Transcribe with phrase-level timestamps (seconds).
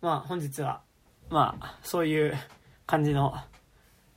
[0.00, 0.82] まあ本日は、
[1.28, 2.34] まあそういう
[2.86, 3.34] 感じの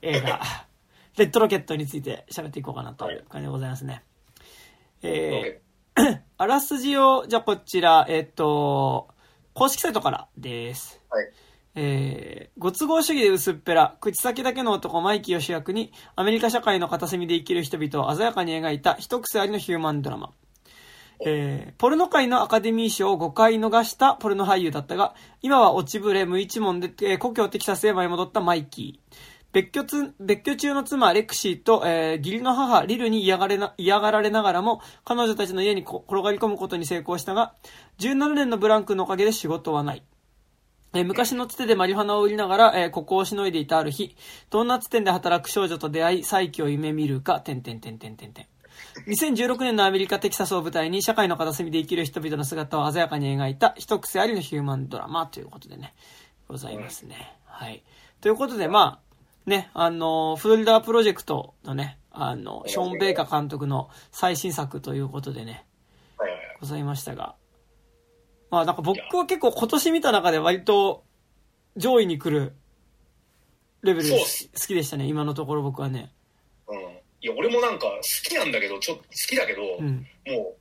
[0.02, 0.40] 映画、
[1.16, 4.02] レッドロケットについて喋っていこうかなという感じでございますね。
[5.02, 9.08] えー、 あらすじを、じゃあこちら、えっ、と、
[9.52, 11.00] 公式サイトからです。
[11.10, 11.32] はい。
[11.76, 20.32] えー、ご都合主義で薄っぺら、口先だけの男マイキーを主役に、アメリカ社会の片隅で生きる人々を鮮やかに描いた一癖ありのヒューマンドラマ。
[21.20, 29.16] えー、ポルノ界のアカデミー賞を5回逃したポルノ俳優だったが、今は落ちぶれ無一文で、えー故郷テキサスへ舞い戻ったマイキー。
[29.52, 37.54] 別居つ、別居中の妻レクシーと、えー義理の母リルに嫌がれな、嫌がられながらも、彼女たちの家に転がり込むことに成功したが、
[37.98, 40.02] 17年のブランクのおかげで仕事はない。
[40.94, 44.16] えー昔のつてでマリファナを売りながら、えーここをしのいでいたある日、
[44.50, 48.46] ドーナツ店で働く少女と出会い、再起を夢見るか、てんてんてんてんてんてん。
[49.06, 55.94] 2016年のアメリカ・テキサスを舞台に社会の片隅で生きる人々の姿を鮮やかに描いた一癖ありのヒューマンドラマということでね、
[56.48, 57.36] ございますね。
[57.44, 57.82] はい。
[58.20, 59.00] ということで、ま
[59.46, 65.66] あ、ね、あの、フロリダプロジェクトのね、あの、ショーン・ベイカ監督の最新作ということでね。
[66.60, 67.34] ございましたが。
[68.50, 71.04] まあなんか僕は結構今年見た中で割と
[71.76, 72.54] 上位に来る
[73.82, 74.16] レベル好
[74.66, 76.12] きでしたね、今のところ僕はね。
[76.68, 76.93] うん。
[77.24, 80.06] いや、俺もなんか好きなんだけど、ちょっと好きだけど、うん。
[80.26, 80.56] もう、好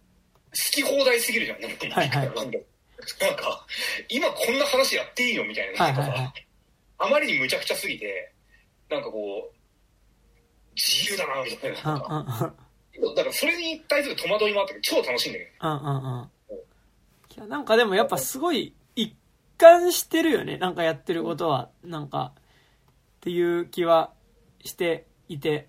[0.52, 1.62] き放題すぎるじゃん。
[1.62, 2.32] なんか、はいはい
[3.20, 3.66] なんか、
[4.08, 5.84] 今こんな話やっていいのみたいな。
[5.84, 6.48] はいはい
[7.00, 8.32] あまりに無茶苦茶すぎて、
[8.90, 9.56] なんかこう、
[10.74, 11.84] 自由だな、みたいな。
[11.84, 12.56] なんか
[12.98, 13.16] うん。
[13.16, 15.68] だからそれに対する戸惑いもあったけど、超楽しいんだけど。
[15.68, 16.30] うんうんうん。
[17.36, 19.14] いや、なんかでもやっぱすごい一
[19.58, 20.58] 貫してるよね。
[20.58, 21.70] なんかやってることは。
[21.84, 22.42] なんか、っ
[23.20, 24.14] ていう気は
[24.64, 25.68] していて。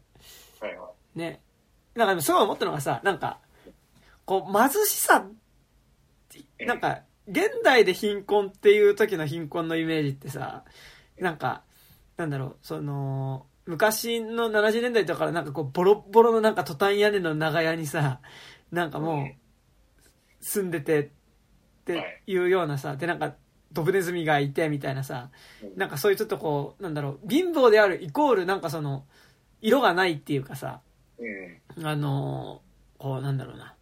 [0.64, 1.18] はいはい。
[1.18, 1.40] ね。
[1.94, 3.38] なんかでもすごい思ったのがさ、なんか、
[4.24, 5.26] こう、貧しさ
[6.60, 10.64] なんか、現代で貧困っていう時の貧困のイメージってさ、
[11.18, 11.62] なんか、
[12.16, 18.20] なんだろう、その、昔の70年代とかからなんかこう、ボロッボロのなんかトタン屋根の長屋にさ、
[18.72, 19.34] なんかもう、
[20.40, 21.08] 住んでてっ
[21.84, 23.34] ていうようなさ、でなんか、
[23.72, 25.30] ドブネズミがいてみたいなさ、
[25.76, 29.04] なんかそういうちょっとこう、なんだろう、貧乏であるイコールなんかその、
[29.64, 30.82] 色がないっていうかさ、
[31.18, 31.86] うん。
[31.86, 33.74] あのーこうなんだろうな。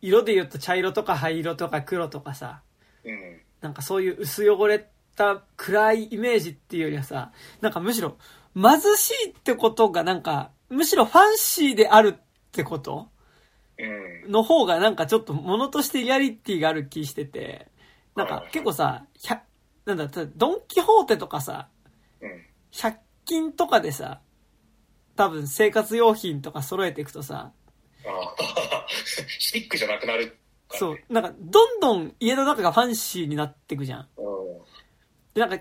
[0.00, 2.62] 色で言うと茶色とか灰色とか黒とかさ、
[3.04, 3.40] うん。
[3.60, 8.16] なんかそういう薄汚れた暗いイメージっていうよりはさ、なんかむしろ
[8.54, 12.20] 貧しいってことがなんか、むしろファンシーであるっ
[12.50, 13.10] てこと
[13.78, 14.32] うん。
[14.32, 17.68] の方がなんかちょっと物としてリアリティがある気してて、
[18.16, 19.38] なんか結構さ、100
[19.84, 21.68] なんだ、ドンキホーテとかさ、
[22.20, 22.46] うん。
[22.72, 24.20] 100均とかでさ、
[25.18, 27.52] 多分生活用品とか揃えていくとさ、
[28.06, 30.28] ああ、 スティックじゃなくなる
[30.68, 34.08] からそうね。、なんか、どんどん家の中がファンシーになっていくじゃん。
[35.34, 35.58] で、なんか、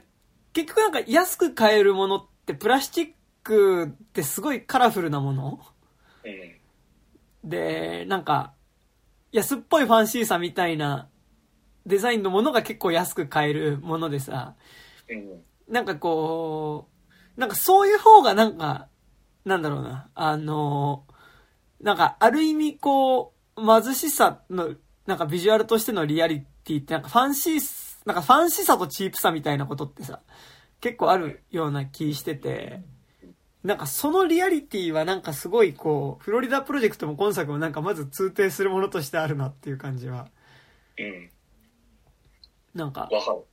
[0.53, 3.13] 結局なんか安く買えるものって、プラスチッ
[3.43, 5.59] クってすごいカラフルなもの？
[6.23, 7.49] うん。
[7.49, 8.53] で、なんか、
[9.31, 11.09] 安っぽいファンシーさみたいな
[11.87, 14.53] デザインのものが結構安く買えるものでさ、
[15.09, 15.43] うん。
[15.67, 16.89] なんかこ
[17.35, 18.87] う、なんかそういう方がなんか、
[19.47, 21.05] なんだろうな、あの、
[21.79, 24.75] なんかある意味こう、貧しさの、
[25.05, 30.19] なんかビジュアルとしてのリアリティってなんかファンシー、なんかファンシーさとチープさみたいなことってさ、
[30.81, 32.81] 結構あるような気してて、
[33.63, 40.27] なんかそのリアリティはなんかすごいこう、フロリダプロジェクトも今作もなんかまず通底するものとしてあるなっていう感じは、
[40.99, 41.29] うん。
[42.73, 43.45] なんかわかる。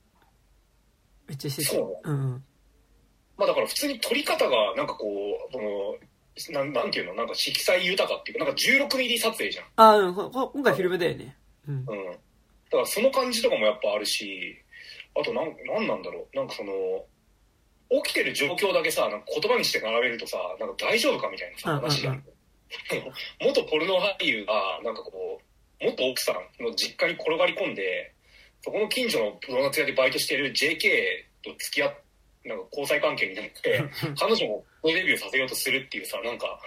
[1.29, 1.85] めっちゃしてて。
[2.03, 2.45] うん。
[3.37, 5.07] まあだから普通に撮り方が、なんかこ
[5.51, 7.15] う、その、なんなんていうの？
[7.15, 9.67] なんか色彩豊かっていうか、なんか16ミリ撮影じゃん。
[9.77, 11.37] あ、うん、今回フィルムだよね。
[11.69, 11.75] うん。
[11.75, 11.85] うん。
[11.85, 11.93] だ
[12.71, 14.57] からその感じとかもやっぱあるし、
[15.19, 16.37] あとなん、なんなんだろう？
[16.37, 16.73] なんかその、
[18.03, 22.25] 起きてる状況だけさ、なんか言葉にして並べるとさ、なんか大丈夫かみたいなさ、うんうんうん話じゃん。
[23.41, 25.41] 元ポルノ俳優が、なんかこ
[25.81, 28.13] う、元奥さんの実家に転がり込んで、
[28.63, 30.81] そこの近所のドーナツ屋でバイトしてる JK
[31.45, 31.95] と付き合っ
[32.45, 33.83] なんか交際関係になって、
[34.19, 36.61] 彼女もプロデビューさせようとするっていうさ、なんか、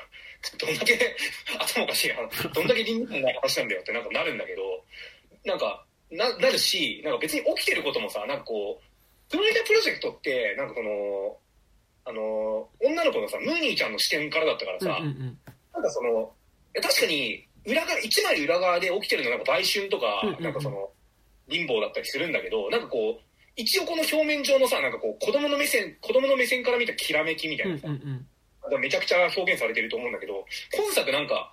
[0.58, 1.16] どんだけ
[1.60, 2.16] 頭おかしいな、
[2.54, 4.84] どんだけ倫理観ない話なんだよってなんかなるんだけど、
[5.46, 11.38] なんか、な、なるし、なんか別に起きてることもさ、なんかこう、プロリダプロジェクトって、なんかこの、
[12.06, 15.40] あの、女の子のさ、ムーニーちゃんの視点からだったからさ、うんうんうん。
[15.74, 16.34] なんかその、
[16.82, 20.90] 確かに、裏側、一枚裏側で起きてるのがなんか売春とかうんうんう、んなんかその、
[21.50, 23.27] 貧乏だったりするんだけど、なんかこう、
[23.58, 28.28] 一応この表面上のさ、なんかこう、子供の目線、子供の目線から見たきらめきみたいうんなさ、うんうん。
[28.62, 31.52] なんかめちゃくちゃ表現されてると思うんだけど、今作なんか、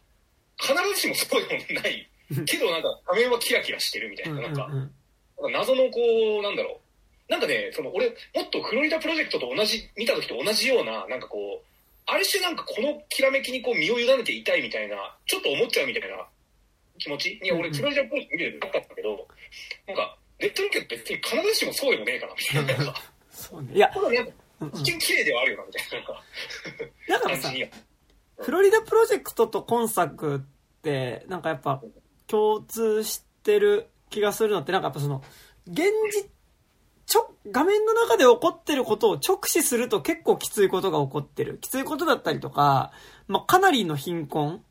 [0.60, 2.08] 必ずしもそうでもない。
[2.46, 4.94] けどなんか、画面はキラキラしてるみたいな、なんか、うんうんうん
[5.36, 5.98] なんか謎のこ
[6.40, 6.80] う、なんだろ
[7.28, 11.66] う、なんかね、その俺、もっとフロリダプロジェクトと同じ、見た時と同じような、なんかこう、
[12.06, 16.26] ある種なんかこのきらめきにこう身を委ねていたいみたいな、ちょっと思っちゃうみたいな
[16.98, 19.26] 気持ちに、俺、フロリダプロジェクト見ててなかったけど、
[19.86, 22.94] なんか、レッドロケット別に必ずしもそうでもねえかな、みたいな。
[23.30, 23.70] そうね。
[23.74, 23.90] いや、
[24.74, 26.04] 一見綺麗ではあるよな、みたい
[27.08, 27.18] な。
[27.18, 27.50] だからさ。
[28.36, 30.40] フロリダプロジェクトと今作っ
[30.82, 31.80] て、なんかやっぱ
[32.26, 35.22] 共通してる気がするのって、なんかやっぱその、
[35.66, 36.28] 現実、
[37.06, 41.58] ちょ、画面の中で起こってることを直視すると結構きついことが起こってる。
[41.58, 42.92] きついことだったりとか、
[43.28, 44.62] まあ、かなりの貧困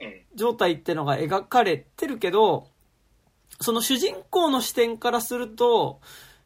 [0.00, 0.22] うん。
[0.34, 2.68] 状態ってのが描かれてるけど、
[3.60, 6.00] その主人公の視点からすると、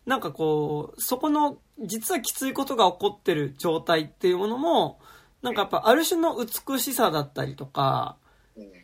[0.07, 4.99] なんかこう、そこの実はきついことが起こってる状態っていうものも、
[5.43, 8.17] なんかやっぱある種の美しさだったりとか、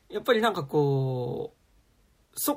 [0.09, 1.55] やっぱりなんかこ
[2.35, 2.57] う、そ、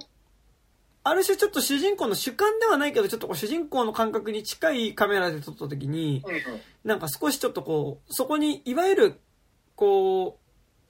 [1.03, 6.23] ある種ちょっと主人公の主観ではないけど、ちょっとこう主人公の感覚に近いカメラで撮った時に、
[6.83, 9.19] なんか少しちょっとこう、そこに、いわゆる、
[9.75, 10.37] こ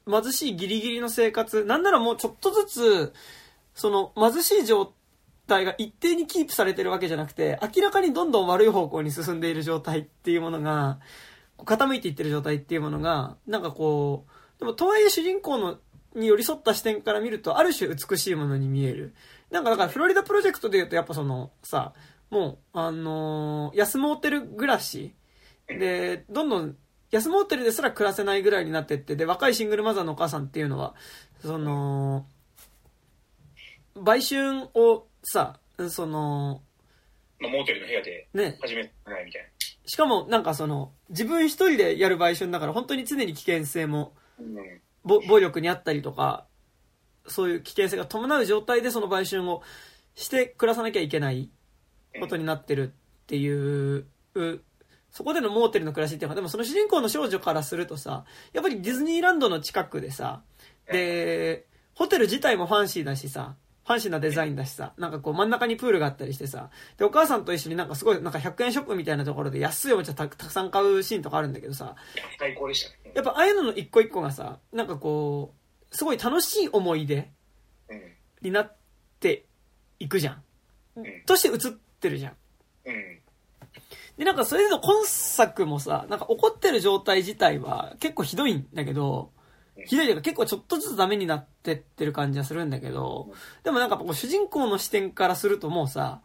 [0.06, 3.14] う、貧しいギリギリの生活、なんならもうちょっとずつ、
[3.78, 4.92] その貧しい状
[5.46, 11.00] 態が一定にキープされてるわけじゃなくて、明らかにどんどん悪い方向に進んでいる状態っていうものが、
[11.60, 15.78] 傾いていってる状態っていうものが、なんかこう、でもとはいえ主人公の
[16.16, 19.14] に寄り添った視点から見ると、ある種美しいものに見える。
[19.52, 21.94] なんかだからフロリダプロジェクトで言うとやっぱそのさ、
[22.32, 25.14] もう、あのー安モーテル暮らし
[25.68, 26.76] で、どんどん
[27.12, 30.96] 安モーテルですら暮らせないぐらいになってって、で、若いシングルマザーのお母さんっていうのは、
[31.42, 32.26] その、
[34.02, 35.60] 売春をさ、
[35.90, 36.62] その、
[37.40, 39.52] まあ、モーテルの部屋でね、始めないみたい
[39.86, 44.46] しかもなんかその、自分一人でやる売春だから本当に常に危険性も、な。
[44.46, 44.82] うん。
[45.04, 46.46] ぼ暴力にあったりとか、
[47.28, 49.62] そういう危険性が伴う状態でその売春を
[50.16, 51.50] して暮らさなきゃいけない
[52.20, 52.94] ことになってる
[53.24, 54.06] っていう、
[54.36, 54.62] う
[55.12, 60.44] そこでのモーテルの暮らしっていうか、でもその主人公の少女からするとさ、やっぱりディズニーランドの近くでさ、
[60.92, 63.56] で、ホテル自体もファンシーだしさ、
[63.88, 71.96] ファンシーなデザインだしさ、なんかこう真ん中にプールがあったりしてさ、で、お母さんと一緒になんかすごい、なんか100円ショップみたいなところで安いおもちゃたたくさん買うシーンとかあるんだけどさ、
[72.38, 73.14] 最高でしたね。
[73.16, 75.54] やっぱああいうのの一個一個がさ、なんかこ
[75.92, 77.32] う、すごい楽しい思い出
[77.90, 78.02] うん。
[78.42, 78.76] になっ
[79.22, 79.46] て
[80.00, 80.44] いくじゃん。
[80.98, 81.06] うん。
[81.26, 82.34] として映ってるじゃん。
[82.88, 83.20] うん。
[84.18, 89.32] で、なんかそれでの今作もさ、なんか怒ってる状態自体は結構ひどいんだけど、
[89.86, 93.30] ひどいというか結構ちょっとずつダメになってってる感じはするんだけど、
[93.64, 96.22] でもなんかこう主人公の視点からするともうさ、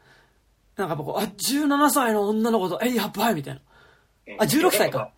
[0.76, 3.60] なんかこう、あ、17歳の女の子と、え、やばいみたいな。
[4.38, 5.10] あ16歳か。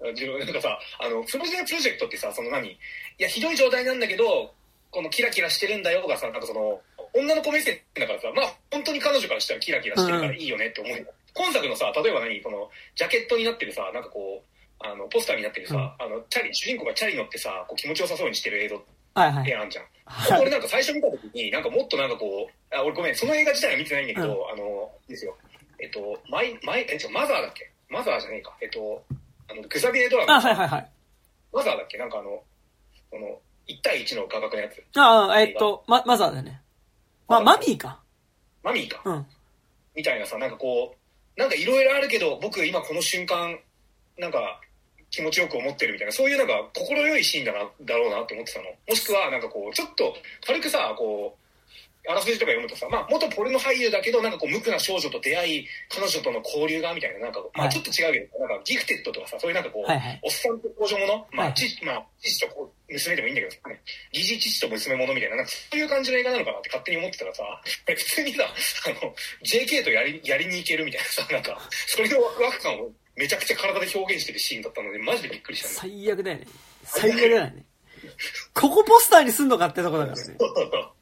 [0.00, 2.68] 16なんかさ、あの、プロジェプロジェクトってさ、その何？
[2.68, 2.78] い
[3.18, 4.52] や、ひどい状態なんだけど、
[4.90, 6.80] このキラキラしてるんだよがさ、なんかその、
[7.14, 11.06] 女の子目線だからさ、まあ、本当に彼女からしたらキラキラしてるからいいよねって思う。
[11.34, 12.42] 今作のさ、例えば何？
[12.42, 14.51] この、ジャケットになってるさ、なんかこう、
[14.84, 18.84] あの、ポスターになってるさ、あの、チャリ、主人公がチャリ乗ってさ、こう気持ちよさそうにしてる映像
[19.14, 19.50] はいはい。
[19.50, 19.84] 絵あんじゃん。
[20.04, 25.36] はい俺なんか最初見た時に、なんかもっとなんかこう、あ、俺ごめん、その映画自体は見てないんだけど、あの、いいですよ。
[25.80, 27.70] えっと、マイ、マイ、え、マザーだっけ？
[27.88, 28.56] マザーじゃねえか。
[28.62, 29.04] えっと、
[29.48, 30.90] あの、グザビエドラあ、マ、はいはいはい。
[31.52, 31.98] マザーだっけ？
[31.98, 32.42] なんかあの、
[33.10, 33.38] この、
[33.68, 34.82] 1対1の画角のやつ。
[34.98, 36.60] ああ、えっと、ま、マザーだね。
[37.28, 38.00] ま、マミーか。
[38.62, 39.02] マミーか。
[39.04, 39.26] うん。
[39.94, 40.94] みたいなさ、なんかこ
[41.36, 43.58] う、なんかいろいろあるけど、僕今この瞬間、
[44.18, 44.60] なんか、
[45.12, 48.64] 気持ちよく思ってるみたいな、そういうなんか、心よいシーンだな、だろうなって思ってたの。
[48.88, 50.16] もしくは、なんかこう、ちょっと、
[50.46, 51.42] 軽くさ、こう、
[52.10, 57.72] あらすじとか読むとさ、まあ、元ポルノ俳優だけど、なんかこう、無垢な少女と出会い、彼女との交流が、みたいな、なんか、まあ、はい。
[57.72, 60.20] ちょっと違うけど、なんか、ギフテッドとかさ、そういうなんかこう、はいはい。
[60.24, 63.80] おっさんと工場もの、まあ、はい父、まあ、父とこう娘でもいいんだけど、ね、
[64.12, 67.42] 疑似父と娘ものみたいな、なんかそういう感じの映画なのかなって勝手に思ってたらさ、
[67.86, 69.14] 普通にさ、あの、
[69.44, 75.68] JK とやり、やりに行けるみたいなさ、なんか、それのワクワク感をめちゃくちゃ体で表現してるシーンだったので、マジでびっくりした。
[75.68, 76.46] 最悪だよね。
[76.84, 77.64] 最悪だよね。
[78.54, 80.34] ここポスターにすんのかってとこだからね。
[80.38, 80.92] だか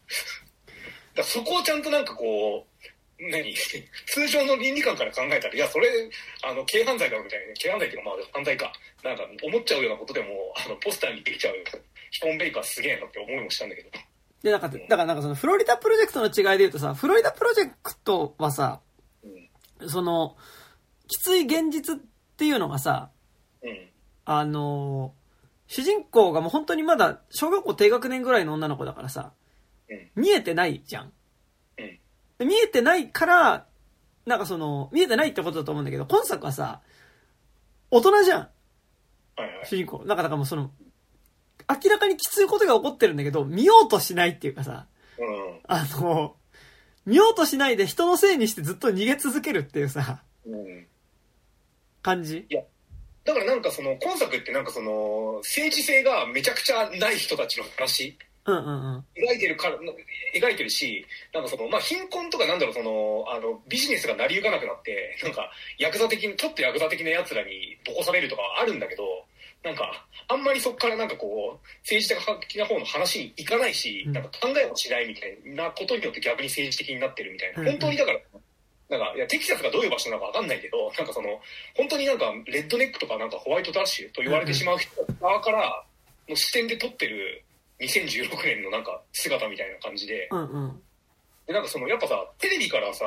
[1.17, 3.55] らそこをちゃんとなんかこう、何？
[4.07, 5.89] 通常の倫理観から考えたら、いや、それ、
[6.43, 8.73] あの、軽犯罪だろみたいな、軽犯罪っていうか、まあ、犯罪か。
[9.03, 11.55] なんか、思っちゃうようなことでも、あの、ポスターにできちゃう、
[12.11, 13.91] ヒポンベイカーすげえなって思いもしたんだけど。
[14.43, 18.81] で、なんか、だからなんかそのフロリダプロジェクトの違いで言うとさ、フロリダプロジェクトはさ、
[19.81, 19.91] うん。
[19.91, 20.37] その、
[21.11, 22.01] きつい現実っ
[22.37, 23.11] ていうのがさ、
[23.63, 23.89] うん。
[24.25, 25.13] あの
[25.67, 29.33] 主人公がもう本当にまだ小学校低学年ぐらいの女の子だからさ、
[29.89, 31.13] うん見えてないじゃん。
[31.79, 31.99] うん
[32.39, 33.67] で見えてないから、
[34.25, 36.81] なんかその、見えてないってことだと思うんだけど、今作はさ、
[37.91, 38.49] 大人じゃん、は
[39.39, 39.67] いはい。
[39.67, 39.99] 主人公。
[40.07, 40.71] なんかだからもうその、
[41.69, 44.87] 明らかにきついことが起こってるんだけど、見ようとしないっていうかさ、
[45.19, 45.61] うん。
[45.67, 46.35] あの、
[47.05, 50.87] 見ようとしないで人のせいにしてずっと逃げ続けるっていうさ、うん。
[52.03, 52.47] 感じ？
[53.23, 58.17] だからなんかその、今作ってなんかその、政治性がめちゃくちゃない人たちの話、
[58.47, 59.05] うんうんうん。
[59.15, 59.77] 描いてるから、
[60.35, 69.03] 描いてるし、なんかその、まあ、貧困とかなんだろう、その、あの、ビジネスが成り行かなくなって、なんか、ヤクザ的に、ちょっとヤクザ的な奴らにボコされるとかはあるんだけど、
[69.63, 72.09] なんか、あんまりそこからなんかこう、政治
[72.41, 77.61] 的な方の話に行かないし、うんなんか考えもしないみたいなことによって逆に政治的になってるみたいな。
[77.61, 78.21] うんうん本当にだから、
[78.91, 81.41] なんか、いや、テキサスがどういう場所なのかわかんないけど、なんかその、
[81.77, 85.85] 本当になんか、レッドネックとかなんかホワイトダッシュと言われてしまう人側から
[86.29, 87.45] の視点で撮ってる
[87.81, 90.83] 2016年のなんか姿みたいな感じで、うんうん。
[91.47, 93.05] でなんかその、やっぱさ、テレビからさ、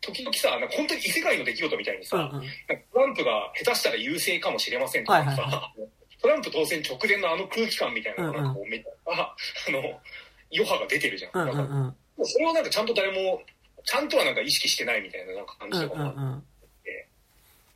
[0.00, 2.46] 時々さ、なんか本当に異世界の出来事みたいにさ、うんうん。
[2.92, 5.88] トランプが下手したら優勢かもしれませんとかさ、はいはい
[6.22, 9.34] トランプ当選直前のあの空気感みたいななんかこうめっちゃ、あ
[9.68, 9.78] あの、
[10.52, 11.32] 余波が出てるじゃん。
[11.32, 12.26] うんうんうん。
[12.26, 13.40] それをなんかちゃんと誰も、
[13.84, 16.44] ちゃんとはなんか意識してないみたいななんか感じとかもあって、んうん。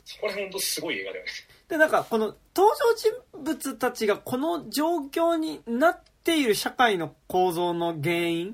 [0.04, 1.30] そこら辺本当すごい映画だよね。
[1.68, 3.10] で、なんか、この登場人
[3.42, 8.52] 物たちがこの状況になっている社会の構造の原因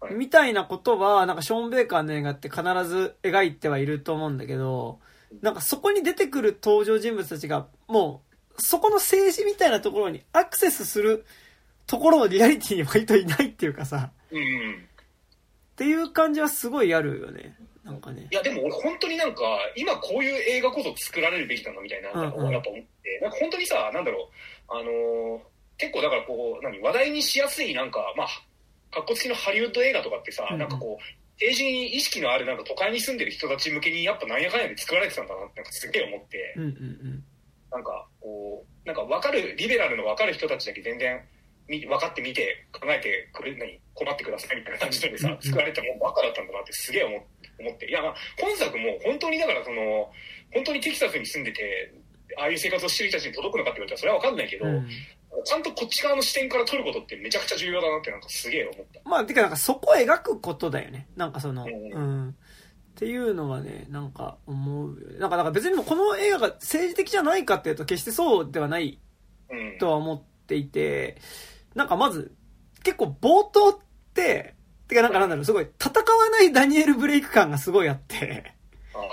[0.00, 5.00] はいみたいなことは、なんかショーン・ベーカーの映画って必ず描いてはいると思うんだけど、
[5.40, 8.22] なんかそこに出てくる登場人物たちが、も
[8.56, 11.24] う、そこの政治みたいなところにアクセスする
[11.86, 14.88] ところのリアリティに割といないっていうかさ、うんうん。
[15.74, 17.56] っていう感じはすごいあるよね。
[17.82, 18.28] なんかね。
[18.30, 18.34] い。
[18.34, 19.42] やでも俺本当になんか
[19.76, 24.30] 今こういう映画こそ作られるべきなんだみたいなやっぱ思って、なんか本当にさなんだろ
[24.70, 24.72] う。
[24.72, 25.38] あのー
[25.76, 28.26] 結構だからこう何話題にしやすいなんかまあ
[28.94, 30.60] かっこつきのハリウッド映画とかってさ、うんうん。
[30.60, 31.02] なんかこう
[31.34, 37.24] 政治に意識のあるなんか都会に住んでる人たち向けにやっぱなんやかんやで作られてたんだなってなんかすげえ思って、うんうん
[37.72, 41.24] なんかこうなんか分かるリベラルの分かる人たちだけ全然み
[41.66, 47.16] 分かってみて考えてくれ何困ってくださいみたいな感じでさ作られてもうバカだったんだなってすげえ思
[47.60, 50.10] 思っていやまあ本作も本当にだからその
[50.52, 51.94] 本当にテキサスに住んでて
[52.38, 54.74] ああいう生活をしてる人たちに届くのかって言われたらそれは分かんないけど、うん。
[54.76, 54.88] うん
[55.44, 59.08] ちゃんとこっち側の視点から撮ることってめちゃくちゃ重要だなってなんかすげえ思った。
[59.08, 61.08] まあ、てか、なんかそこを描くことだよね。
[61.16, 62.30] なんかその、ううんん。
[62.30, 62.34] っ
[62.94, 64.96] ていうのはね、なんか思う。
[65.18, 68.98] なんか、なんか別にこの映画が政治的じゃないかっていうと決してそうではない
[69.50, 69.78] うん。
[69.78, 71.16] とは思っていて、
[71.74, 72.34] なんかまず、
[72.82, 73.78] 結構冒頭っ
[74.14, 74.54] て、
[74.88, 78.54] てかなんかなんだろう、すごい戦わないダニエル・ブレイク感がすごいあって、
[78.94, 79.04] ああ。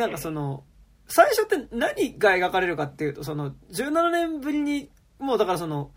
[0.00, 0.64] なんかその、
[1.08, 5.90] 最初って何が描かれるかっていうと、その、17年ぶりに、もうだからその、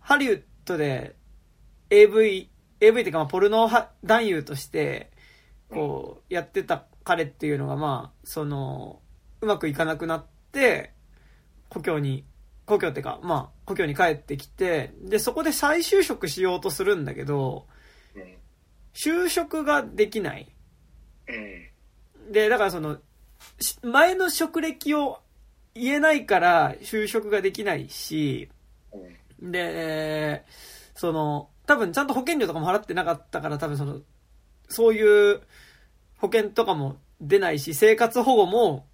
[0.00, 1.16] ハリウッドで
[1.90, 2.48] AV、
[2.80, 5.10] AV っていうかまあポルノは男優として、
[5.70, 9.00] こう、やってた彼っていうのがまあ、その、
[9.40, 10.92] うまくいかなくなって、
[11.68, 12.24] 故郷に、
[12.66, 17.66] 故郷ってか、まあ、故郷に帰ってきて、で、そこで再就職しようとするんだけど、
[18.14, 18.36] うん。
[18.92, 20.52] 就職ができない。
[21.28, 22.32] うん。
[22.32, 22.98] で、だからその、
[23.60, 25.20] し前の職歴を
[25.74, 28.48] 言えないから就職ができないし、
[29.40, 29.52] うん。
[29.52, 30.44] で、
[30.94, 34.00] その、多分ちゃんと保険料とかも払ってなかったから多分その、
[34.68, 35.40] そういう
[36.16, 38.86] 保険とかも出ないし、生活保護も、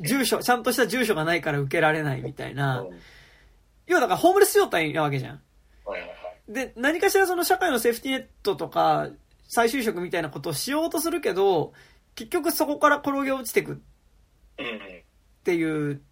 [0.00, 2.80] 住所、ちゃんとした住所がないから受けられないみたいな。
[2.80, 2.98] うん
[3.86, 5.42] 要はだからホームレス状態なわけじゃん。
[6.48, 9.08] で、何かしらその社会のセーフティネットとか、
[9.48, 11.72] 再就職みたいなことをしようとするけど、
[12.14, 13.82] 結局そこから転げ落ちてく
[14.58, 14.66] うん。
[14.66, 14.70] っ
[15.44, 16.02] ていう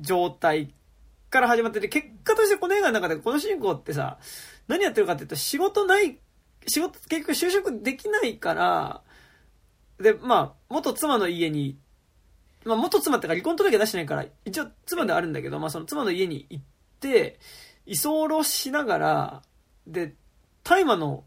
[0.00, 0.74] 状態
[1.30, 4.18] から始まってて、結果としてこの映画の中でこの主人公ってさ、
[4.66, 6.18] 何やってるかっていうと仕事ない、
[6.66, 9.02] 仕事、結局就職できないから、
[10.00, 11.78] で、まあ、元妻の家に、
[12.64, 16.64] まあ元妻ってか離婚届出してないから、一応妻であるんだけど、まあその妻の家に行っ
[17.00, 17.38] て、
[17.86, 19.42] 居候しながら、
[19.86, 20.14] で、
[20.62, 21.24] 大麻の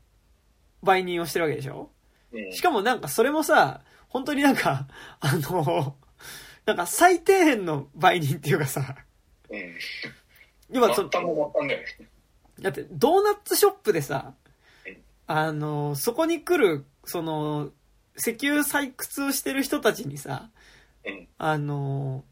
[0.82, 1.91] 売人をしてるわけでしょ？
[2.32, 2.51] うん。
[2.53, 4.88] しかもなんかそれもさ、本当になんか、
[5.20, 5.96] あの、
[6.65, 8.96] なんか最底辺の売人っていうかさ、
[9.50, 9.75] うん。
[10.72, 11.10] 要はその、
[12.60, 14.34] だってドーナツショップでさ
[14.86, 17.72] うん、あの、そこに来る、その、
[18.17, 20.50] 石油採掘をしてる人たちにさ、
[21.08, 21.28] うん。
[21.38, 22.24] あの、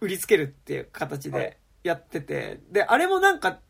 [0.00, 3.60] 売りつけるっていう形はいでやってて、で、あれもなんか、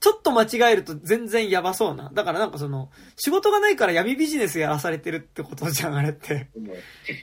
[0.00, 2.10] ちょっと間違えると全然やばそうな。
[2.12, 6.48] だからなんかその、仕事がないから闇ビジネスやらされてるってことじゃん、あれって。
[6.56, 6.66] うん。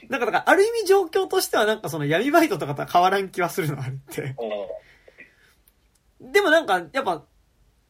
[0.08, 4.34] なんか、だから、ある意味状況としてはなんかその闇バイトとかとは変わらん気はするの、あれって。
[6.20, 7.24] でもなんか、やっぱ、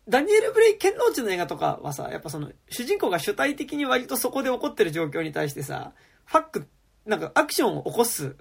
[0.09, 5.92] ダニエル・ブレイ・ケンローチの映画とかはさ、やっぱその、主人公が主体的に割とそこで起こってる状況に対してさ、
[6.25, 6.69] ファック、
[7.07, 8.37] なんかアクションを起こす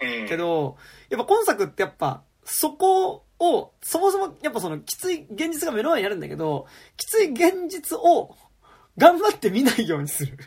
[0.00, 0.28] うん。
[0.28, 0.76] けど、
[1.08, 6.66] やっぱ今作ってやっぱ、そこを、そもそもやっぱそのきつい現実が目の前にあるんだけど、
[6.96, 8.34] きつい現実を
[8.96, 10.38] 頑張って見ないようにする。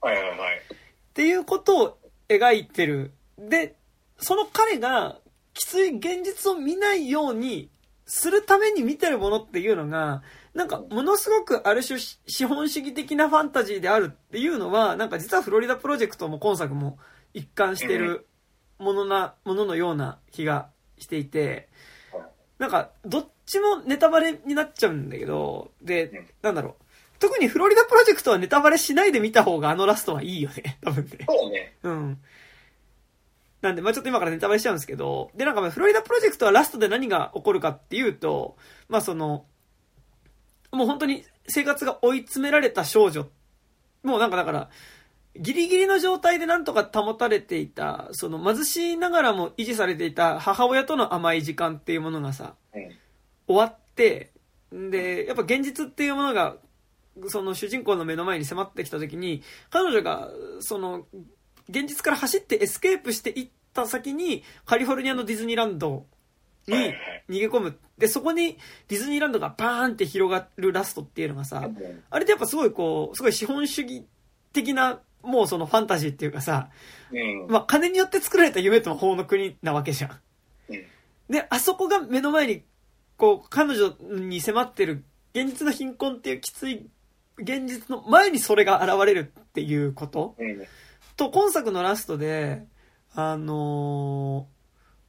[0.00, 0.58] はいはいはい。
[0.58, 3.12] っていうことを描いてる。
[3.38, 3.76] で、
[4.18, 5.18] その彼が
[5.54, 7.70] きつい現実を見ないように
[8.06, 10.22] するために見てるものっていうのが、
[10.54, 16.98] なんかものすごくある種資本主義的なファンタジーであるっていうのは、なんか実はフロリダプロジェクトも今作も
[17.34, 18.26] 一貫してる
[18.78, 21.68] ものな、もののような気がしていて、
[22.58, 26.84] なんかどっちもネタバレになっちゃうんだけど、で、なんだろう。
[27.20, 30.78] 特にフロリダプロジェクトはネタバレしないで見た方があのラストはいいよね。
[30.82, 31.26] 多分ね。
[31.28, 31.76] そうね。
[31.82, 32.18] うん。
[33.60, 38.56] なんで、まあちょっと今からネタバレしちゃうんですけど、で、なんかまあフロリダプロジェクトはラストで何が起こるかっていうと、
[38.88, 39.44] まあその、
[40.72, 43.28] もう本当に生活が追い詰められた少女。
[44.02, 44.70] もうなんかだから、
[45.36, 52.90] ギリギリの状態でなんとか保たれていた、その貧しいながらも維持されていた母親との甘い時間っていうものがさ、うん。
[53.46, 54.32] 終わって、
[54.72, 56.56] で、やっぱ現実っていうものが、
[57.28, 61.06] その主人公の目の前に迫ってきた時に、彼女が、その、
[61.68, 66.06] 現実から走ってエスケープしていった先に、カリフォルニアのディズニーランド
[66.70, 66.94] に
[67.28, 67.78] 逃げ込む。
[67.98, 68.58] で、そこに
[68.88, 71.68] ディズニーランドがバーンって広がるラストっていうのがさ、
[72.10, 74.06] あれってやっぱすごいこう、すごい資本主義
[74.52, 76.70] 的な、もうそのファンタジーっていうかさ、
[77.12, 77.46] うん。
[77.48, 80.20] まあ金によって作られた夢と魔法の国なわけじゃん。
[80.70, 80.84] うん。
[81.28, 82.62] で、あそこが目の前に、
[83.16, 86.88] こう、彼女に迫ってる、現実の貧困っていうきつい、
[87.38, 90.66] 現実の前にそれが現れるっていうことうん。
[91.16, 92.64] と、今作のラストで、
[93.14, 94.60] あのー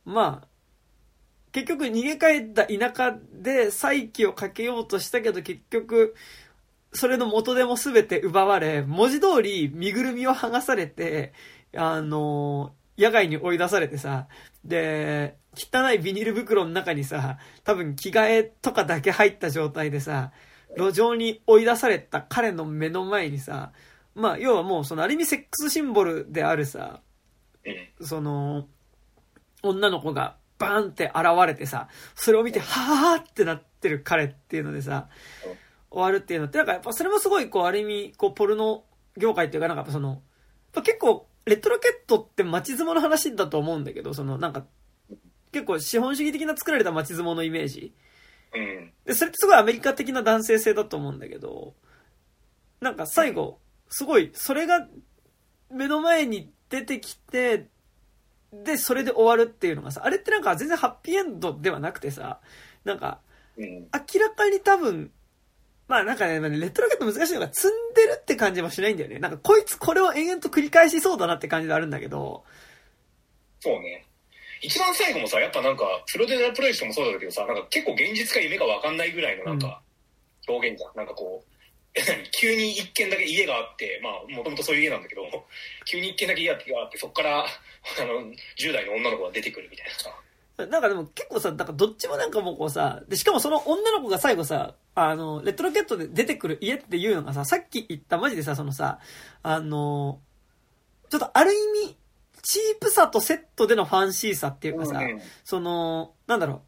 [0.06, 0.48] まあ、
[1.52, 6.16] 結局逃げ帰った田舎で再起をかけようとしたけど結局、
[6.94, 11.34] それの元でも全て奪われ、文字通り身ぐるみを剥がされて、
[11.76, 14.28] あのー野外に追い出されてさ、
[14.64, 20.32] で、汚いビニール袋の中にさ、多分着替えとかだけ入った状態でさ、
[20.78, 23.72] 路上に追い出された彼の目の前にさ、
[24.14, 27.02] まあ、要はもうそのある意味セックスシンボルであるさ、
[27.66, 28.06] うん。
[28.06, 28.68] その、
[29.64, 35.10] 女の子がバーンって現れてさ、それを見て、はぁーってなってる彼っていうのでさ、
[35.90, 38.84] 終わるっていうのって、なんかやっぱそれもすごいこう、ある意味、こう、ポルノ
[39.18, 40.20] 業界っていうか、なんかやっぱその、やっ
[40.74, 44.66] ぱ結構、レトロケットって街相撲の話だと思うんだけど、そのなんか、
[45.52, 47.94] 結構資本主義的な作られた街相撲のイメージ。
[48.54, 48.94] うん。
[49.06, 51.74] で、それってすごいアメリカ的な男性性だと思うんだけど、
[52.80, 54.88] なんか最後、すごい、それが
[55.70, 57.68] 目の前に出てきて、
[58.54, 62.40] で、それで終わるっていうのがさ、あれってなんか全然ハッピーエンドではなくてさ、
[62.84, 63.20] なんか、
[63.58, 63.66] うん。
[63.66, 65.12] 明らかに多分、
[65.88, 69.20] まあなんかね、レトロケット難しいのが積んでるって感じもしないんだよね。
[69.20, 72.44] なんかこいつこれを延々と繰り返しそうだなって感じであるんだけど、
[73.60, 74.06] そうね。
[74.62, 79.82] 一番最後もさ、やっぱなんか、プロデナープロジェクトもそうだけどさ、なんか結構現実か夢か分かんないぐらいのなんか、
[80.48, 80.96] 表現じゃん。
[80.96, 81.52] なんかこう、
[82.40, 85.22] 急に一軒だけ家があって、まあ、もともとそういう家なんだけど、
[85.86, 87.46] 急に一軒だけ家があって、そこから、
[88.00, 90.16] あの、10代の女の子が出てくるみたいなさ。
[90.58, 99.00] なんかでも結構さ、なんかどっちもなんかもうこうさ、で、しかもその女の子が最後さ、あの、レトロケットで出てくる家っていうのがさ、さっき言ったマジでさ、そのさ、
[99.42, 100.20] あの、
[101.10, 101.98] ちょっとある意味、
[102.42, 106.62] チープさとセットでのファンシーさっていうかさ、うんその、なんだろ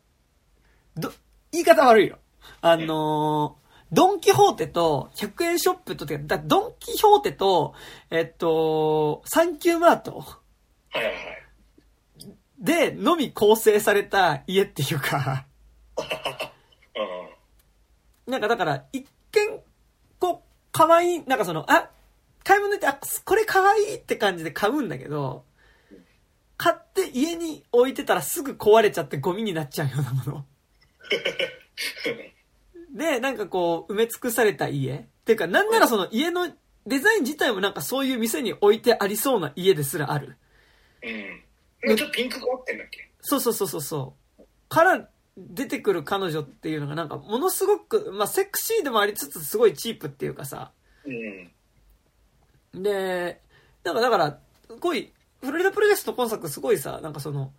[0.97, 1.13] う、ど、
[1.51, 2.17] 言い方悪いよ。
[2.61, 3.57] あの、
[3.91, 7.75] ドンキホーテと100円ショップとドンキホーテと、
[8.09, 10.25] えっと、サンキューマート
[10.93, 11.43] はいはいはい。
[12.59, 15.45] でのみ構成された家っていうか、
[18.25, 18.31] うん。
[18.31, 19.59] なんかだから、一見、
[20.19, 21.89] こう、可愛い、なんかその、あ、
[22.43, 25.43] 買い物行って、あ、これ可愛いって感じで買うんだけど、
[26.55, 30.45] 買って家に置いてたらすぐ壊れちゃってゴミになっちゃうようなもの。
[32.95, 34.95] で、なんかこう、埋め尽くされた家。
[34.95, 36.49] っていうか、なんならその家の
[36.85, 40.37] デザイン自体もなんかそういう店に置いてありそうな家ですらある。
[41.03, 41.97] うん。
[41.97, 43.09] ちょっとピンクがあってんだっけ？
[43.21, 44.43] そうそうそうそうそう。
[44.69, 50.71] から出てくる彼女っていうのがなんかものすごく、まあセクシーでもありつつすごいチープっていうかさ。
[51.05, 52.83] うん。
[52.83, 53.41] で、
[53.83, 55.11] なんかだから、すごい、
[55.41, 57.51] フロリダプロジェクトの今作すごいさ、なんかその、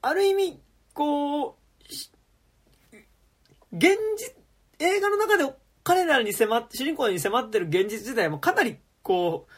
[0.00, 0.60] ある意味、
[0.94, 2.10] こう、し
[3.72, 4.34] 現実、
[4.80, 9.52] 映画の中で彼らに迫って、主人公に迫ってる現実自体もかなり、こう、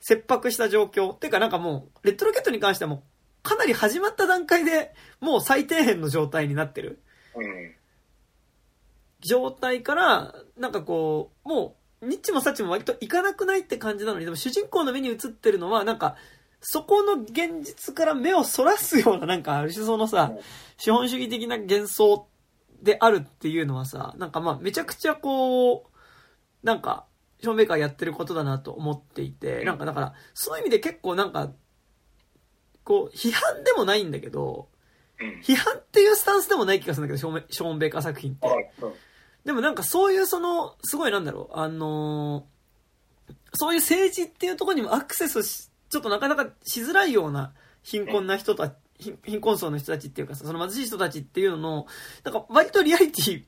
[0.00, 1.12] 切迫した状況。
[1.12, 3.02] っていうかなんかもう、レッドロケットに関してはもう、
[3.42, 7.02] かなり始まった段階でもう最底辺の状態になってる。
[7.34, 7.74] うん。
[9.20, 16.16] 状態から、なんかこう、もう、ニッチもサッチも割といかなくないって感じなのに、でも主人公の目に映ってるのは、なんか、
[16.62, 20.32] そこの現実から目をそらすような、なんか、ある種そのさ、
[20.78, 22.26] 資本主義的な幻想
[22.82, 25.86] であるっていうのはさ、なんかまあ、めちゃくちゃこう、
[26.62, 27.06] なんか、
[27.40, 31.50] ショーン・ベイカーやってることだなと思っていて、なんかだから、そういう意味で結構なんか、
[32.84, 34.68] こう、批判でもないんだけど、
[35.20, 35.40] うん。
[35.42, 38.48] 批判っていうスタンスでもない気がするんだけど、ショーンショーン・ベイカー作品って。
[39.44, 42.60] でもなんかそういうその、すごいなんだろう、あのー
[43.54, 51.86] そういう政治っていうところにもアクセスし、ちょっとなかなかしづらいような貧困な人た貧貧困層の人たちっていうかさ、その貧しい人たちっていうのの、
[52.24, 53.44] なんか割とリアリティ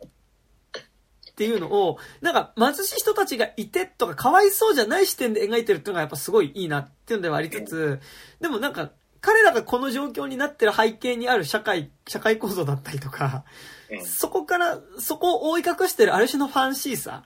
[1.33, 8.01] っていうのを、なんか貧しい人たちがいてとかかわいそうじゃない視点で描いてるっていうのがやっぱすごいいいなっていうのではありつつ、
[8.41, 8.91] でもなんか
[9.23, 13.45] 彼らがこの状況になってる背景にある社会、社会構造だったりとか、
[13.89, 14.05] うん。
[14.05, 17.25] そこから、そこを覆い隠してるある種のファンシーさ、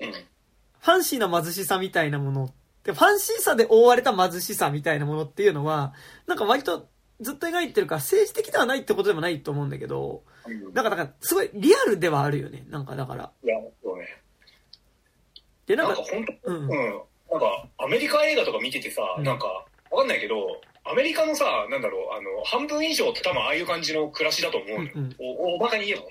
[0.00, 0.12] うん。
[0.12, 2.50] ファンシーな貧しさみたいなもの
[2.84, 5.94] で、ファンシーさで覆われた貧しさみたいなものっていうのは、
[6.26, 6.88] なんか割と
[7.20, 10.72] ずっと描いてるから政治的ではないってことでもないと思うんだけど、うん。
[10.74, 12.64] だから、だからすごいリアルではあるよね。
[12.68, 13.30] なんかだから。
[13.44, 14.06] いや、そうね。
[15.66, 16.68] で、なかなんんか、本当、ううんん。
[17.30, 19.46] なんか、アメリカ映画とか見ててさ、うんなんか、
[19.90, 24.90] わかんないけど、アメリカのさ、なんだろう、あの、半分以上って多分ああいう感じの暮らしだと思うのよ。
[24.94, 26.06] うんうんお大バカに言えば。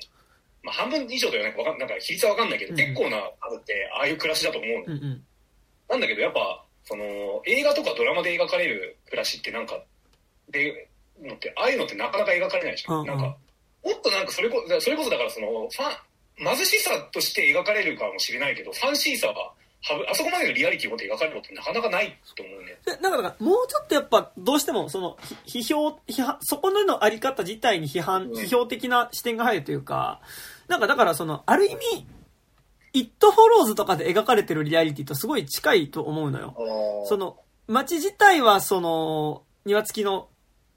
[0.62, 4.84] まあ、半分以上というか、わかんなんか比率はわかんないけど、うん結構な数ってああいう暮らしだと思うの。
[4.86, 5.24] うんうん。
[5.89, 9.82] なんだけど、やっぱ、その、映画とかドラマで描かれる暮らしってなんか、
[10.50, 10.88] で、
[11.27, 12.95] のって、ああいうのってなかなか描かれないじゃん。
[12.95, 13.23] うんうんなんか、
[13.84, 15.89] もっとなんかそれこそ、それこそだからその、ファ
[16.43, 19.53] ン、貧しさとして描かれるかもしれないけど、ファンシーさは、
[20.10, 30.21] あそこまでのリアリティを持って描かれることってなかなかないと思うんだかもうちょっとやっぱ、どうしても、その、ひ批評、批判、そこのあり方自体に批判、うん批評的な視点が入るというか、
[30.67, 32.05] なんかだからその、ある意味、
[32.91, 37.05] イットフォローズとかで描かれてるリアリティとすごい近いと思うのよ。
[37.08, 40.29] その、街自体はその、庭付きの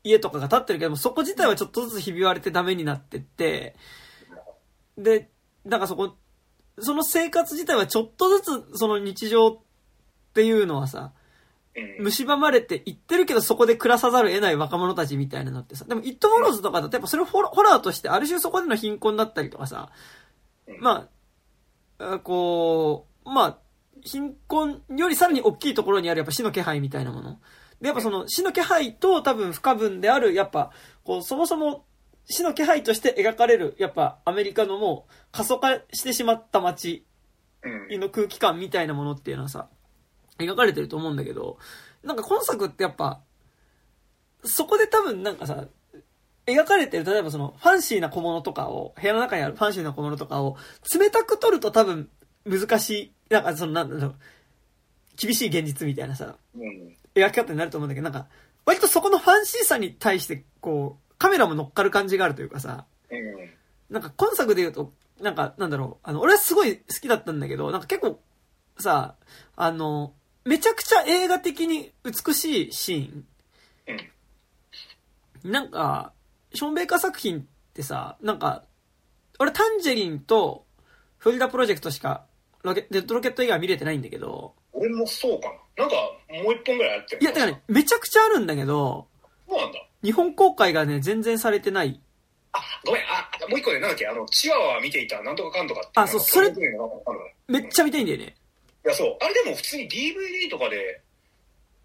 [0.05, 3.77] 家とかが建ってるけども、そこ自体はちょっとずつひび割れてダメになってって、
[4.99, 5.31] で、
[5.65, 6.17] なんかそこ、
[6.79, 9.59] その生活自体はちょっとずつその日常っ
[10.35, 11.13] ていうのはさ、
[12.01, 12.11] うん。
[12.11, 19.91] 蝕まれていってるけどそこで暮らさざるを得ない若者たちみたいなのってさ、でも、イットフォローズとかだとやっぱそれをホラーとしてある種そこでの貧困だったりとかさ、
[20.67, 21.09] うんま
[21.99, 23.59] あ、あこう、まあ、
[24.03, 27.39] 貧困よりさらに大きいところにあるやっぱ死の気配みたいなもの。
[27.83, 30.71] で、やっぱその死の気配と多分不可分である、やっぱ、
[31.05, 31.85] こう、そもそも
[32.27, 37.05] 死の気配として描かれる、やっぱアメリカのもう過疎化してしまった街
[37.63, 38.01] うん。
[38.01, 39.69] の空気感みたいなものっていうのはさ、
[40.39, 41.59] 描かれてると思うんだけど、
[42.05, 43.21] なんか今作ってやっぱ、
[44.45, 45.67] そこで多分なんかさ、
[46.47, 50.57] 描かれてる、例えばその、ファンシーな小物とかを、部屋の中にあるファンシーな小物とかを、
[50.93, 52.09] 冷たく取ると多分、
[52.45, 54.15] 難しい、なんかその、なんだろう、
[55.17, 56.97] 厳しい現実みたいなさ、うん。
[57.15, 58.29] 描き方になると思うんだけど、なんか、
[58.65, 63.51] 割とそこのファンシーさに対して、こう、カメラも乗っかる感じがあるというかさ、うん。
[63.91, 68.21] なんか今作で言うと、なんか、なんだろう、あの、俺はすごい好きだったんだけど、なんか結構、
[68.79, 69.17] さ、
[69.57, 75.51] あの、めちゃくちゃ映画的に美しいシーン。
[75.51, 76.13] なんか、
[76.55, 77.45] ショーン・ベイカー作品っ
[77.75, 78.65] てさ、なんか、
[79.39, 80.65] 俺タンジェリンと
[81.19, 82.27] フリダプロジェクトしか
[82.63, 85.85] ロケ、デッドロケット以外は見れてないんだけど、俺もそうかな。
[85.85, 85.97] なんか、
[86.33, 89.07] もう一本ぐらいやってるいや、だからね、めちゃくちゃあるんだけど、
[89.49, 89.87] そうなんだ。
[90.03, 92.01] 日本公開がね、全然されてない。
[92.53, 96.53] あ、ごめん、あ、もう一個ね、なんだっけ、あの、チワワ見ていた、なんとかかんとかっていあそうそれ
[97.49, 98.35] めっちゃ見たいんだよね。
[98.85, 99.17] いや、そう。
[99.21, 101.01] あれでも普通に DVD とかで、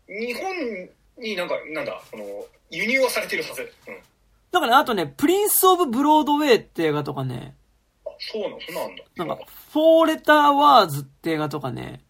[0.08, 3.62] 日本になんか、なんだ、その、輸入はされてるはず。
[3.88, 4.00] うん。
[4.52, 7.56] だから、あとね、プリンス・オブ・ブロードウェイって映画とかね、
[8.06, 9.04] あ、そうなの、そんなんだ。
[9.16, 12.02] なんか、フォーレター・ワーズって映画とかね、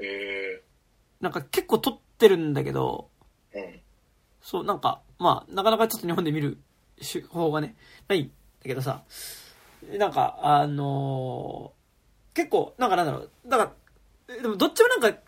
[0.00, 0.62] え
[1.20, 3.08] なんか結構撮ってるんだけど、
[3.52, 3.80] えうん。
[4.42, 6.58] そう、なんか、まあ、なかなかちょっと日本で見る
[6.98, 7.76] 手法がね、
[8.08, 8.32] ないんだ
[8.64, 9.02] けどさ、
[9.98, 11.80] なんか、あのー
[12.32, 13.72] 結構、なんかなんだろう、だか
[14.28, 15.18] ら、でもどっちもなんか、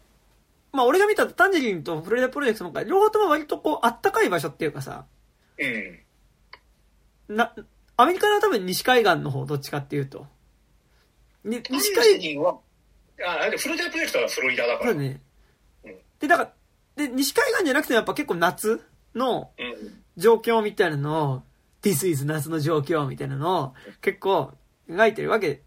[0.73, 5.05] まあ俺が見たタンジェリンとフロリダプロジェクトの方が、両方とも割とこう、あったかい場所っていうかさ、
[5.59, 7.37] うん。
[7.37, 7.55] な、
[7.97, 10.27] アメリカの多分西海岸の方、どっちかっていうと。
[11.45, 12.59] に西西海海岸は、
[13.27, 14.91] あ、あれでフロリダプロジェクトはフロリダだから。
[14.93, 15.21] そうだねうん。
[16.23, 16.53] で、だから、
[17.09, 18.81] で、西海岸じゃなくてもやっぱ結構夏
[19.15, 20.03] のうん。
[20.17, 21.43] 状況みたいなのを、
[21.83, 24.53] This is 夏の状況みたいなのを結構
[24.89, 25.63] 描いてるわけ、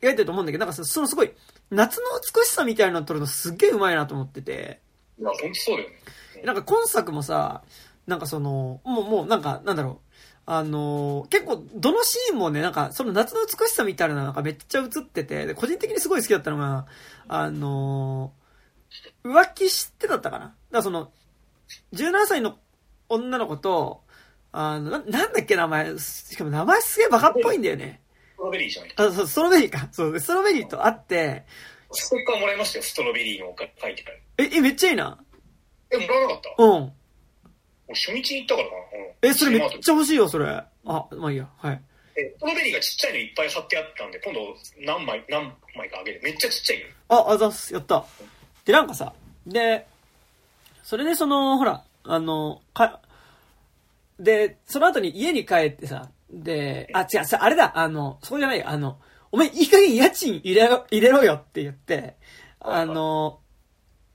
[0.00, 1.30] 描いてると思うんだけど、なんかそそのすごい、
[1.70, 4.80] 夏の美しさみたいなのを撮るのすっげえうまいなと思ってて、
[5.18, 6.42] いや、ほんとそうだよね。
[6.44, 7.62] なんか今作もさ、
[8.06, 10.08] なんかその、もう、もうなんか、なんだろう。
[10.50, 16.86] あのー結構、どのシーンもね、なんか、その夏の美しさみたいなのがめっちゃ映ってて、で、個人的にすごい好きだったのが、
[17.28, 18.37] あのー
[19.24, 20.44] 浮気してだったかな？
[20.46, 21.10] だからその、
[21.92, 22.58] 17歳の
[23.08, 24.02] 女の子と、
[24.52, 28.00] あの、ななんだっけ名前、しかも名前すげえバカっぽいんだよね。
[28.34, 28.94] ストロベリーじゃない？
[28.96, 29.88] あ、そう、ストロベリーか。
[29.92, 31.44] そう、ストロベリーと会って、
[31.92, 34.22] ステッカーもらいましたよ、ストロベリーの書いてある。
[34.38, 35.18] え、え、めっちゃいいな。
[35.90, 36.62] え、もらわなかった？
[36.62, 36.92] うん。
[37.88, 38.80] 俺初日に行ったからかな。
[38.80, 40.46] うんえ、それめっちゃ欲しいよ、それ。
[40.46, 41.48] あ、まあいいや。
[41.58, 41.82] はい。
[42.16, 44.40] えストロベリーがちっちゃいのいっぱい貼ってあったんで、今度
[44.86, 46.20] 何枚、何枚かあげる。
[46.22, 46.86] めっちゃちっちゃいよ。
[47.08, 48.04] あ、あざっす、やった。
[48.68, 49.14] で、なんかさ、
[49.46, 49.86] で、
[50.82, 53.00] それでその、ほら、あの、か、
[54.20, 58.98] で、その後に家に帰ってさ、で、あ、違う、さ、あれだ、あの、そうじゃないよ、あの、
[59.32, 62.16] お前いい加減家賃入れろ、入れろよって言って、
[62.60, 63.40] あの、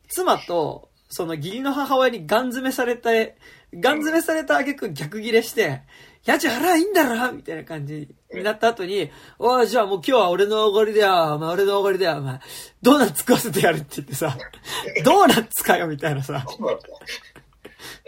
[0.08, 3.40] 妻と、その義理の母親にガン詰めされて、
[3.74, 5.82] ガン詰めされた挙句逆ギレして、
[6.26, 12.40] 家賃払いいんだろみたいな感じになった後に、おい、じゃあもう今日は俺のおごりだよ、お前俺のおごりだよ、お前。
[12.82, 14.38] ドーナツ食わせてやるって言ってさ、
[15.04, 16.46] ドーナツかよ、みたいなさ。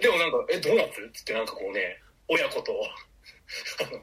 [0.02, 2.72] でもなんか、え、どうなってるってなんかこうね、親子と、
[3.82, 4.02] あの、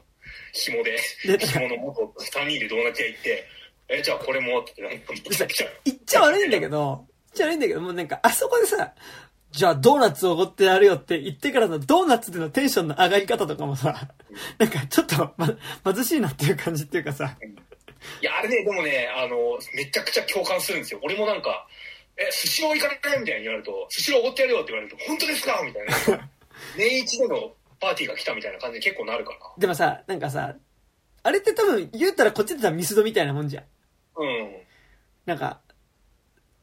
[0.53, 3.47] 紐で、で紐の元3人でドーナツ屋行って、
[3.89, 5.67] え、じゃあこれもってなんか、めちゃくちゃ。
[5.85, 8.93] 言っちゃ悪いんだけど、言っちゃ悪いんだけど、もうなんか、あそこでさ、
[9.53, 14.09] じゃあドーナツおごってやるよって言ってからのドーナツでのテンションの上がり方とかもさ、
[14.57, 15.47] なんかちょっと、ま、
[15.93, 17.37] 貧しいなっていう感じっていうかさ、
[18.19, 20.99] いや、あれね、でもね、あの、めちゃくちゃ共感するんですよ。
[21.03, 21.67] 俺もなんか、
[22.17, 26.29] え、スシロー行かないみたいに言われると、スシローおごってやるよって言われると、本当ですかみたいな。
[26.75, 29.39] 年一でのパーティーが来たみたいな感じで結構なるから。
[29.57, 30.55] でもさ、なんかさ、
[31.21, 33.63] あれって多分言ったらこっちでたらミスドみたいなもんじゃん。
[34.17, 34.55] うん。
[35.25, 35.61] なんか、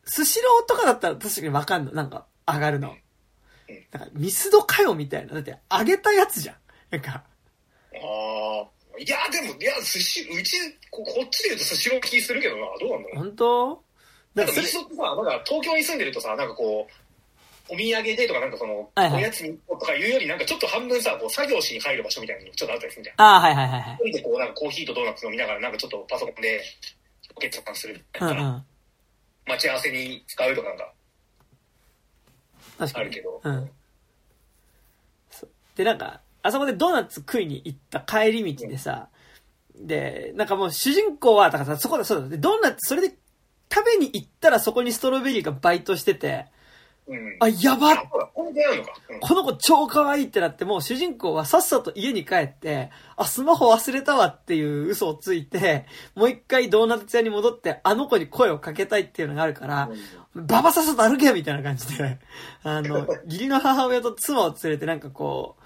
[0.05, 1.93] スシローとかだったら確かにわかんの。
[1.93, 2.97] なんか、上がるの。
[3.93, 5.35] なんか、ミスドかよみたいな。
[5.35, 6.57] だって、揚げたやつじゃん。
[6.91, 7.25] なんか、あ
[7.95, 8.99] あ。
[8.99, 10.57] いや、でも、いや、寿司、うち、
[10.91, 12.63] ここっちで言うとスシロー気するけどな。
[12.81, 13.17] どうなんだろう。
[13.25, 13.85] 本当？
[14.35, 16.93] なんんかそれ、スドってさ、なんか東京に住んでるとさ、なんかこう、
[17.73, 23.15] お土産でとかなんかその、はいはいおやつにとかいうよりなんかちょっと半分さ、こう作業しに入る場所みたいなのちょっとあったりするじゃん。
[23.17, 23.95] ああ、はいはいはいはい。
[24.01, 26.61] 一人でこうなんかコーヒーとドーナツ飲みながらなんかちょっとパソコンで
[27.39, 28.65] 決算するみたいな、うんうん。
[29.47, 30.93] 待ち合わせに使うとかなんか
[32.81, 33.05] 確かに。
[33.05, 33.41] あるけど。
[33.45, 33.71] うん。
[35.31, 39.09] そうで、なんか、あそこでドーナツ食いに行った帰り道でさ、
[39.77, 43.15] で、なんかもう主人公は、だからさ、そこだ、そうだ、で、ドーナツ、それで
[43.73, 46.47] 食べに行ったらそこにストロベリーがバイトしてて、
[47.09, 47.37] うん。
[47.41, 47.97] あ、やばっ
[48.33, 48.93] これ出会うのか。
[49.09, 59.91] うんこの子超可愛いってなって、もう主人公はさっさと家に帰って、あ、スマホ忘れたわっていう嘘をついて、もう一回ドーナツ屋に戻って、あの子に声をかけたいっていうのがあるから、
[60.35, 62.19] ババさっさと歩けみたいな感じで、
[62.63, 65.57] あの、義理の母親と妻を連れてなんかこ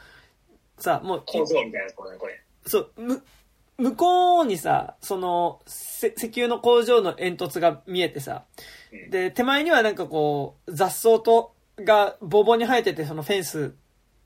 [0.78, 2.42] う、さ、もう、構造みたいなところね、これ。
[2.66, 3.22] そう、む、
[3.78, 8.44] 向こうにさ、その、せ石油の工場の煙突が見えてさ、
[8.92, 13.74] うんで、手前にはなんかこう、雑草と、が、ボーボーに生えてて、そのフェンス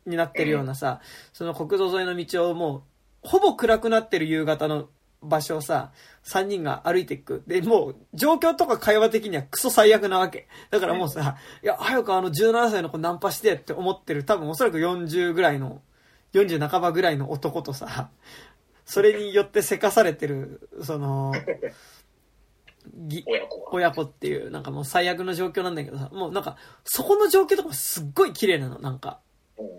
[0.04, 1.00] になってるようなさ、
[1.32, 2.82] その国道沿いの道をもう、
[3.22, 4.88] ほぼ暗くなってる夕方の
[5.22, 5.92] 場所をさ、
[6.24, 7.42] 3人が歩いていく。
[7.46, 10.46] で、もう、状況とか会話的にはクソ最悪なわけ。
[10.70, 15.80] だからもうさ、いや、早くあの17歳の子ナンパしてって思ってる、多分おそらく40ぐらいの、
[16.34, 18.10] 40半ばぐらいの男とさ、
[18.88, 21.32] それによってせかされてる、その、
[22.94, 23.74] ぎ親子は。
[23.74, 29.20] 親子っていう、なんかもう最悪の状況なんだけどさ、もうなんか、そこの状況とかもすっごい綺麗なの、なんか。
[29.58, 29.70] うんっ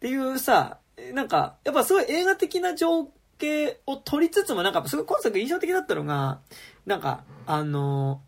[0.00, 0.78] ていうさ、
[1.12, 6.40] なんか、やっぱすごい映画的な情景を撮りつつも、なんかすごい今作印象的だったのが、
[6.86, 8.22] なんか、あの、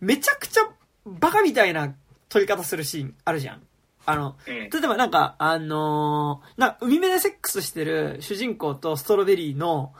[0.00, 0.68] めちゃくちゃ
[1.06, 1.94] バカみたいな
[2.28, 3.62] 撮り方するシーンあるじゃん。
[4.10, 4.54] あの、うん。
[4.54, 9.92] 例えばなんか、あのーな海辺でセックスしてる主人公とストロベリーの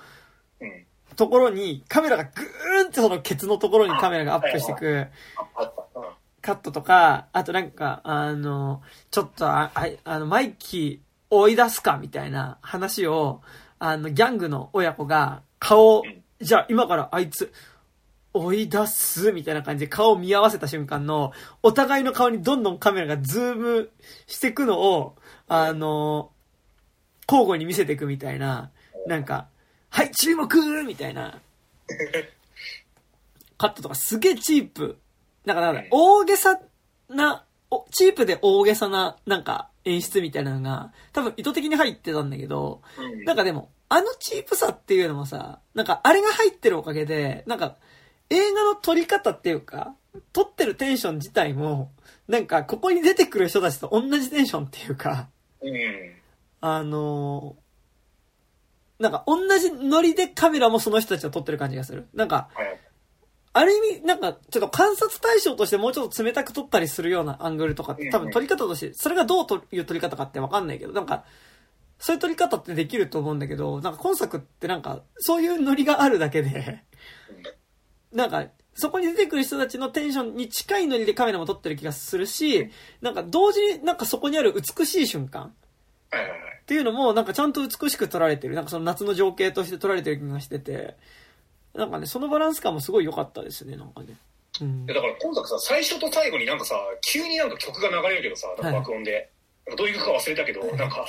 [0.61, 0.85] うん。
[1.17, 5.09] ところにカメラがグーンってそのケツのところにカメラがアップしてく。
[6.41, 13.43] カットとか、あとなんか、あの、ちょっとあ、ああの、マイキー追い出すかみたいな話を、
[13.79, 17.53] あの、ギャングの親子が顔うん、じゃあ今からあいつ、
[18.35, 23.91] 追い出すみたいな感じで顔を見合わせた瞬間の、お互いの顔にどんどんカメラがズーム
[24.27, 25.17] していくのを、
[25.49, 26.31] あの、
[27.29, 28.71] 交互に見せていくみたいな、
[29.07, 29.49] なんか、
[29.91, 31.41] はい、注目みたいな、
[33.57, 34.99] カットとかすげえチープ。
[35.45, 36.61] なんか、か大げさ
[37.09, 43.25] な、おチープで大げさな、なんか、演出みたいなのが、多分意図的に入ってたんだけど、うん。
[43.25, 47.77] なんかでも、あのチープさっていうのもさ、なんかあれが入ってるおかげで、なんか
[48.31, 49.95] 映画の撮り方っていうか、
[50.33, 51.93] 撮ってるテンション自体も、
[52.27, 55.29] なんかここに出てくる人たちと同じテンションっていうか、
[55.61, 56.13] うん。
[56.61, 57.69] あのー
[58.99, 62.09] なんか同じノリでカメラもその人たちを撮ってる感じがする。
[62.15, 62.81] なんか、はい。
[63.53, 71.25] ある意味、なんか、ちょっと観察対象としてもうちょっと冷たく撮ったりするようなアングルとかって多分撮り方として、それがどうという撮り方かってわかんないけど、なんか、
[71.99, 76.85] そういう撮り方ってできると思うんだけど、なんか今作ってなんか、そういうノリがあるだけで、
[78.13, 85.53] なんか、そこに出てくる人たちのテンションに近いノリでカメラも撮ってる気がするし、なんか同時になんかそこにある美しい瞬間
[86.11, 86.41] はいはいはい。
[86.63, 88.55] っていうのもなんかちゃんと美しく撮られてる。
[88.55, 90.97] なんかその夏の情景として撮られてる気がしてて、
[91.75, 94.17] なんかね、そのバランス感もすごい良かったですね、なんかね。
[94.61, 94.95] うんで。
[94.95, 99.31] だから今作さ、最初と最後になんかさ、急になんか曲が流れるけどさ、爆音で。
[99.67, 101.07] なんかどういう曲か忘れたけど、なんか、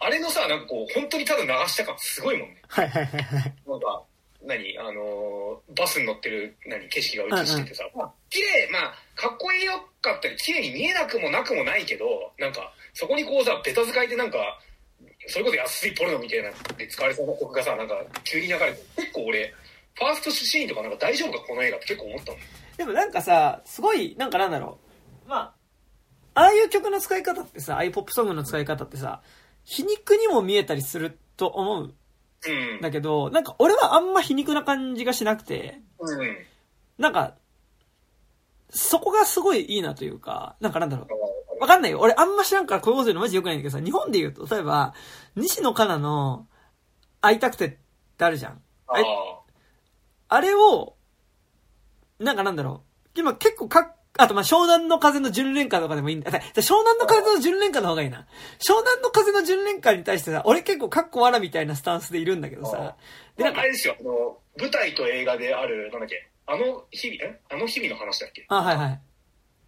[0.00, 2.62] あれのさ、なんかこう、本当にただ流した感すごいもんね。
[2.68, 3.54] はいはいはいはい。
[3.66, 4.02] なんか、
[4.46, 12.06] 何あのーバスに乗ってる、何景色が映しててさ、まあ、綺麗、まあ、かっこいいよかったり、綺麗に見えなくもなくもないけど、
[12.38, 14.38] なんか、そこにこうさ、ベタ使いでなんか、
[15.26, 19.52] それこそ安いポルノみたいなで使われそうな曲がさ、なんか、急に流れて、結構俺、
[19.94, 22.40] ファーストシーンとかなんか大丈夫かこの映画って結構思ったもん。
[22.76, 24.78] でもなんかさ、すごい、なんかなんだろ
[25.26, 25.28] う。
[25.28, 25.54] ま
[26.34, 29.22] あ、ああいう曲の使い方ってさ、ああいうポップソングの使い方ってさ、
[29.64, 31.94] 皮肉にも見えたりすると思う
[32.44, 32.80] うんん。
[32.80, 36.36] だけど、なんか俺はあんま皮肉な感じがしなくて、うん。
[36.98, 37.34] なんか、
[38.70, 41.60] そこがすごいいいなというか、なんかなんだろう。
[41.60, 42.00] わかんないよ。
[42.00, 44.94] 俺あんま知らんからこういうこと言うのマジ良くないんだけどさ、日本で言うと、例えば、
[45.36, 46.46] 西野カナの
[47.20, 47.76] 会いたくてっ
[48.18, 48.60] てあるじゃん。
[48.88, 49.04] あえ
[50.28, 50.96] あれを、
[52.18, 52.82] なんかなんだろ
[53.14, 53.18] う。
[53.18, 56.30] 今結構かっ、あとまあ湘南の風の純恋歌とかでもいいんだ。
[56.30, 58.26] だ湘南の風の純恋歌の方がいいな。
[58.58, 62.96] 湘南の風の純恋歌に対してさ、俺結構カッコわらみたいなスタンスでいるんだけどさ。
[63.36, 67.40] で、なんかあれ、ですよ、あの、舞台と映画である、なんだっけ、あの日々、え？
[67.50, 68.46] あの日々の話だっけ？
[68.48, 69.00] あ、はいはい。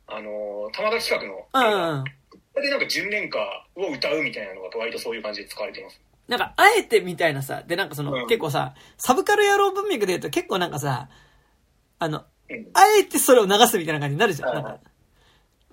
[0.06, 1.98] あの、玉田企画のうん。
[1.98, 2.04] うん
[2.61, 3.38] でなんか純恋歌
[3.76, 6.00] を歌うみたいなのが割とそういう感じで使われてます。
[6.26, 11.08] なんか、あえてみたいなさ、でなんかその、うん結構さ、サブカル野郎文脈で言うと結構なんかさ、
[12.00, 12.24] あの、
[12.74, 14.58] あえてそれを流すみたいな感じになるじゃん。
[14.58, 14.78] んか。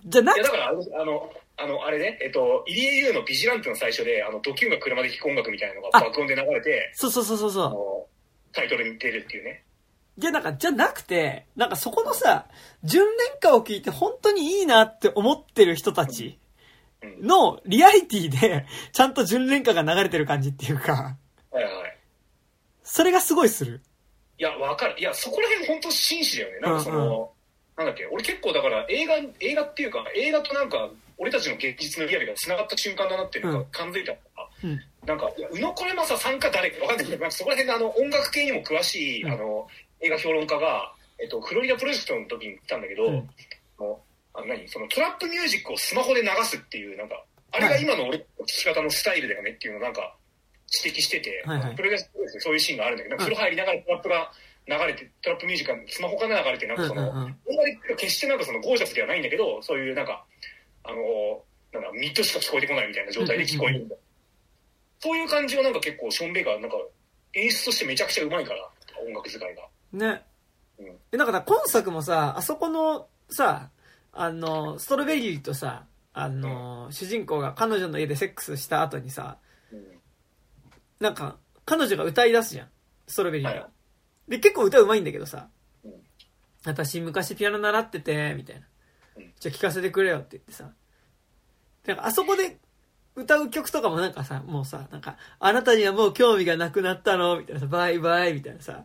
[0.06, 7.64] じゃなや、だからあの、あの、あの、あれね、えっと、入江優のビジランテの最初で、あの、ドキュンが車で聴く音楽みたいなのがあ爆音で流れて、そうそうそうそうあそう。
[7.70, 8.08] の、
[8.52, 9.64] タイトルに出るっていうね。
[10.18, 12.46] じゃ、なんか、じゃなくて、なんかそこのさ、
[12.84, 16.40] 純恋歌を聞いて本当にいいなって思ってる人たち
[17.02, 17.28] うん。
[17.28, 21.16] のリアリティで、ちゃんと純恋歌が流れてる感じっていうか、
[21.52, 21.98] はいはい。
[22.84, 23.82] それがすごいする。
[24.38, 24.96] いや、わかる。
[25.00, 26.60] いや、そこら辺本当紳士だよね。
[26.60, 27.32] なんかその、
[27.78, 34.82] なんだっけ、俺結構だから映画、映画っていうか、映画となんか、俺たちの現実のリアルが繋がった瞬間だなっていうのが感づいたのが、うん。
[35.06, 37.06] なんか、宇野これまささんか誰かわかんない。
[37.06, 39.32] けど、なんかそこら辺であの、音楽系にも詳しい、うん。
[39.32, 39.68] あの、
[40.02, 43.30] 映画評論家が、えっと、フロリダプロジェクトの時に言ったんだけど、うん。
[44.34, 44.68] あの何？
[44.68, 50.14] そのトラップミュージックをスマホで流すっていう、なんか、あれが今の俺の聴き方のスタイルだよねっていうのをなんか、
[50.84, 54.32] 指摘してて、はいはいプロレスでそういうシーンがあるんだけど、風呂入りながらトラップが
[54.68, 57.36] 流れて、トラップミュージックがスマホから流れて、なんかその、うんうんうんあんま
[57.66, 60.26] り決してなんかそのゴージャスではないんだけど、そういうなんか、
[60.84, 64.04] あの、なんかミッドしか聞こえてこないみたいな状態で聞こえるみたいな。
[65.00, 66.78] そういう感じをなんか結構ショーン・ベイがなんか
[67.34, 68.70] 演出としてめちゃくちゃうまいから、
[69.06, 69.64] 音楽使いが。
[69.94, 70.24] ね。
[70.80, 73.70] うんで、なんかだから今作もさ、あそこのさ、
[74.14, 79.45] あの、ストロベリーとさ、あの、主人公が彼女の家でセックスした後にさ、うん
[81.00, 82.70] なんか、彼女が歌い出すじゃん。
[83.08, 83.62] ストロベリーが。
[83.62, 83.70] はい
[84.28, 85.50] で、結構歌うまいんだけどさ、
[85.84, 85.92] うん
[86.66, 88.66] 私昔ピアノ習ってて、みたいな
[89.18, 89.34] うん。
[89.40, 90.72] じゃあ聴かせてくれよって言ってさ。
[91.86, 92.58] なんかあそこで
[93.16, 97.38] 歌う曲とかもなんかさ、もうさ、なんか、あなたにはもう興味がなくなったの？
[97.38, 98.84] みたいなさ、バイバイみたいなさ、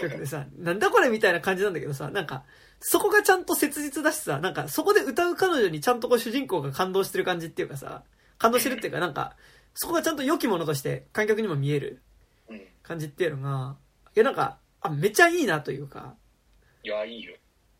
[0.00, 2.44] 曲でさ、 なんだこれみたいな感じなんだけどさ、なんか、
[2.80, 8.02] そこがちゃんと切実だしさ、なんか、そこで歌う彼女にちゃんとこう主人公が感動してる感じっていうかさ、
[8.38, 9.36] 感動してるっていうか、なんか、
[9.80, 12.02] そこがちゃんと良きものとして観客にも見える
[12.50, 12.60] うん。
[12.82, 13.76] 感じっていうのが、
[14.16, 16.16] いやなんか、あ、めっちゃいいなというか、
[16.82, 17.36] いや、いいよ。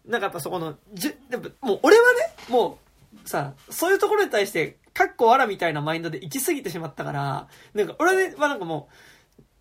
[0.07, 2.79] なんかやっぱそこの、じゅ、でも、もう俺はね、も
[3.25, 8.89] う、さ、そういうところに対して、かっこわらみたいなマインドで行き過ぎてしまったから、なんか俺はなんかも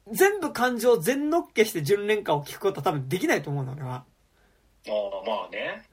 [0.07, 3.89] う、全部感情全乗っけして純恋歌を聴くことは多分できないと思うの、俺は。
[3.95, 5.83] ああ、まあね。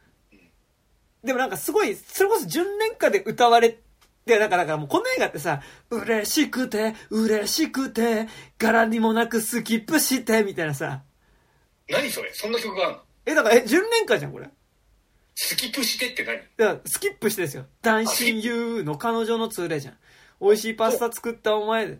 [1.22, 3.78] でもなんかすごい、それこそ純恋歌で歌われ
[4.24, 8.26] て、なんかだからもうこの映画ってさ、嬉しくて、嬉しくて、
[8.58, 11.02] 柄にもなくスキップして、みたいなさ。
[11.88, 12.32] 何それ？
[12.32, 13.02] そんな曲があるの？
[13.26, 14.48] え、だから、え、純恋歌じゃん、これ。
[15.34, 16.38] スキップしてって何？
[16.56, 17.66] だから、スキップしてですよ。
[17.82, 19.94] 男親友の彼女の通例じゃん。
[20.40, 21.98] 美味しいパスタ作ったお前で。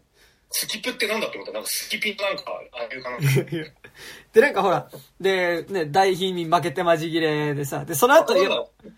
[0.56, 3.18] スキップってなんだって思ったなんかスキピンなんか、ああいうかな。
[4.32, 4.88] で、なんかほら、
[5.20, 8.50] で、ね、大貧民負けてまじ切れでさ、で、その後、いや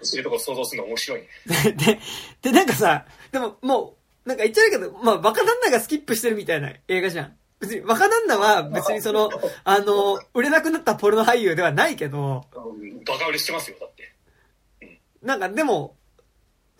[0.02, 1.28] 知るとこ想像するの面白いね。
[1.64, 2.00] で、で、
[2.42, 7.36] で、なんかさ、でももう、なんか言っちゃうけど、まあ、バカ旦那がスキップしてるみたいな映画じゃん。
[7.60, 9.30] 別に、バカ旦那は別にその、
[9.64, 15.00] あの、売れなくなったポルノ俳優ではないけど、うんバカ売れしてますよ、だって。
[15.22, 15.96] なんかでも、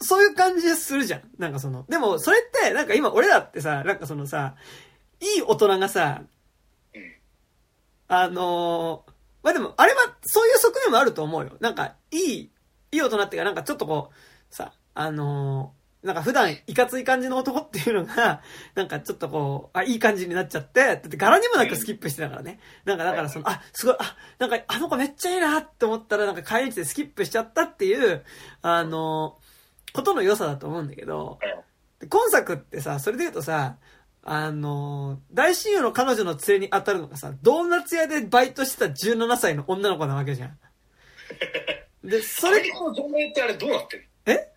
[0.01, 1.23] そういう感じするじゃん。
[1.39, 4.57] なんかその、でもそれって、なんか今俺らってさ、なんかそのさ、
[5.21, 6.23] いい大人がさ、
[6.95, 7.15] うん。
[8.09, 11.53] あのーまあでも、あれは、そういう側面もあると思うよ。
[11.61, 12.51] なんか、いい、
[12.91, 18.43] いい大人っていうか、なんかちょっとこう、さ、あのーなんか普段いかつい感じの男っていうのが、
[18.75, 22.61] なんかちょっとこう、あ、いい感じになっちゃって、だって柄にもなくスキップしてたからね。
[22.85, 28.25] なんかだからその、あ、すごい、あ、なんかあの子めっちゃいいなって思ったら、なんか帰り道でスキップしちゃったっていう、
[28.63, 29.47] あのー
[29.97, 31.39] ことの良さだと思うんだけど、
[32.11, 33.77] 今作ってさ、それで言うとさ、
[34.23, 40.59] あのー大親友の彼女の連れに当たるのがさ、ドーナツ屋でバイトしてた17歳の女の子なわけじゃん。
[42.05, 44.53] で、それアメリ、カの条例ってあれどうなってるえ？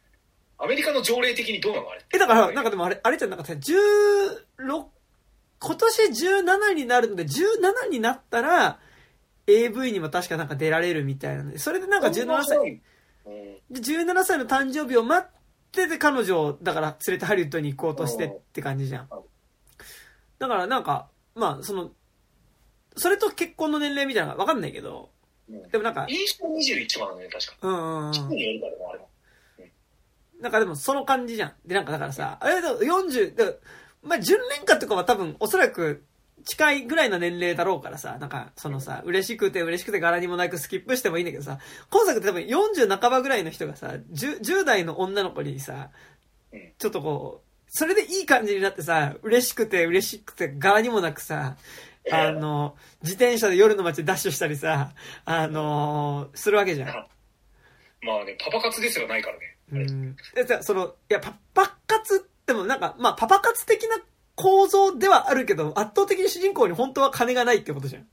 [0.62, 1.90] アメリカの条例的にどうなの？
[1.90, 8.80] あれえ、だから、なんかでもあれ、あれじゃん、なんかさ、16、今年17になるので、17になったら、
[9.48, 12.82] AV にも確かなんか出られるみたいなので、それでなんか17歳、うん
[13.70, 15.32] で17歳の誕生日を待っ
[15.72, 19.10] てて彼女を、だから連れてハリウッドに行こうとしてって感じじゃん。
[20.40, 21.92] だからなんか、まあ、その、
[22.98, 25.12] それと結婚の年齢みたいなのがわかんないけど、
[25.48, 27.56] うんでもなんか、印象21番だね、確か。
[27.62, 28.14] うんうんうん。
[28.14, 29.09] 地区によるからね、あれも。
[30.40, 31.54] なんかでもその感じじゃん。
[31.66, 33.46] で、なんかだからさ、あれだと40、だ
[34.02, 36.04] まあ、純恋歌とかは多分おそらく
[36.46, 41.60] 近いぐらいの年齢だろうからさ、なんかそのさ、嬉しくて嬉しくて柄にもなくスキップしてもいいんだけどさ、
[41.90, 45.90] 今作って多分40半ばぐらいの人がさ、10, 10代の女の子にさ、
[46.78, 51.58] ちょっとこう、それでいい感じになってさ、嬉しくて嬉しくて柄にもなくさ、
[52.12, 54.94] あの、自転車で夜の街でダッシュしたりさ、
[55.26, 56.88] あのするわけじゃん。
[58.02, 59.59] まあね、パパ活ですらないからね。
[59.72, 60.16] うん。
[60.36, 63.98] でさ、その、いや、パパ活ってもなんか、まあ、パパ活的な
[64.36, 68.02] 構造ではあるけど、圧倒的に主人公に本当は金がないってことじゃん。
[68.02, 68.10] うん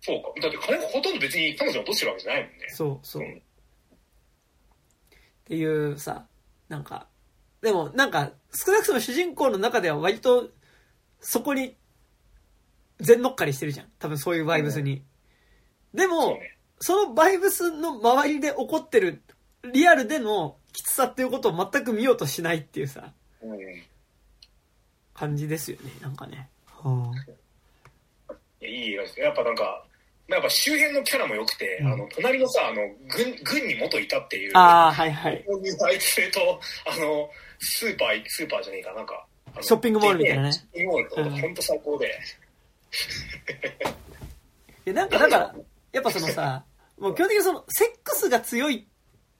[0.00, 0.40] そうか。
[0.40, 2.68] だって金ほとんど別に彼女がどうしてるわけじゃないもんね。
[2.68, 3.22] そうそう。
[3.22, 3.42] うん
[5.46, 6.26] っていうさ、
[6.68, 7.06] なんか、
[7.62, 10.50] でもなんか、少なくとも主人公の中では割と、
[11.20, 11.76] そこに、
[12.98, 13.86] 全乗っかりしてるじゃん。
[14.00, 15.04] 多分そういうバイブスに。
[15.94, 16.56] でそうも、ね。
[16.80, 19.22] そのバイブスの周りで起こってる、
[19.72, 23.12] リアルでのきつさっていうことを全く見ようとしないっていうさ、
[23.42, 23.58] うん
[25.14, 26.50] 感じですよね、なんかね。
[26.66, 29.26] はあいやいい映画ですよ。
[29.26, 29.86] やっぱなんか、
[30.28, 35.44] やっぱ周辺のキャラも良くて、うんあの、隣のさ、あの、軍、軍に元いたっていう、ああ、はいはい。
[35.84, 39.26] あいつと、あの、スーパー、スーパーじゃねえか、なんか、
[39.62, 42.20] ショッピングモールみたいなねショッピングモールとか、うんほんと最高で。
[44.86, 45.54] いや、なんかだから、
[45.92, 46.64] やっぱそのさ、
[46.98, 48.86] もう基本的にその、セックスが強い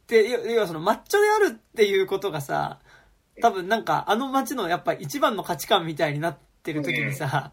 [0.07, 2.79] って、要要はその、マッチョであるっていうことがさ、
[3.43, 7.53] 多分なんか、あの街のやっぱ一番の価値観みたいになってる時にさ、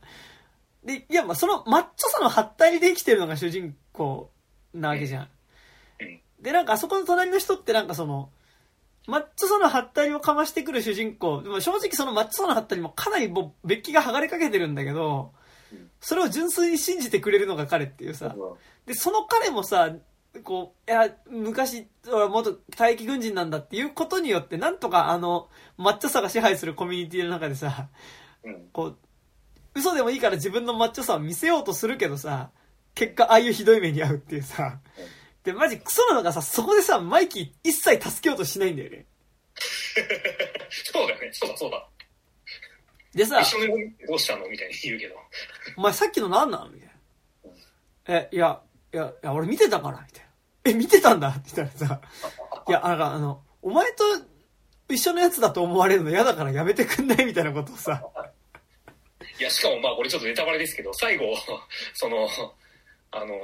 [0.84, 4.30] で、いや、まあそのマッチョさのハったりで生きてるのが主人公
[4.74, 5.28] なわけじゃん
[6.01, 6.20] うん。
[6.41, 8.30] で、なんかあそこの隣の人ってなんかその、
[9.08, 15.32] マッチョさのハったりをかましてくる主人公、でも正直そのマッチョさのハったりもかなりもう、べっきが剥がれかけてるんだけど
[15.72, 19.91] うん、それを純粋に信じてくれるのが彼っていうさ、うんで、その彼もさ、
[20.41, 27.89] こう、いや、昔、俺は元退役軍人なんだっていうことによって、なんとかあの、マッチョさが支配するコミュニティの中でさ、
[28.43, 28.97] うんこう、
[29.75, 32.51] 嘘でもいいから自分のマッチョさを見せようとするけどさ、
[32.95, 34.79] 結果ああいうひどい目に遭うっていうさ、
[35.43, 39.05] で、マジクソなのがさ、そこでさ、マイキー一切助けようとしないんだよね。
[40.91, 41.88] そうだよね、そうだそうだ。
[43.13, 44.49] でさ、一緒にどうしたの？
[44.49, 45.15] みたいに言うけど。
[45.77, 46.69] お前さっきの何なの？
[46.69, 46.89] みたい
[48.07, 48.19] な。
[48.21, 48.59] え、いや、
[48.91, 50.22] いや、いや、俺見てたから、みたいな。
[50.66, 51.30] え、見てたんだ？
[51.30, 52.01] って言ったらさ、
[52.68, 54.03] いや、なんかあの、お前と
[54.89, 57.26] 一緒のやつだと思われるの嫌だからやめてくんない？
[57.26, 58.03] みたいなことをさ、
[59.39, 61.26] いや、しかもまあ、これちょっとネタバレですけど、最後、
[61.93, 62.30] その、
[63.11, 63.36] あの、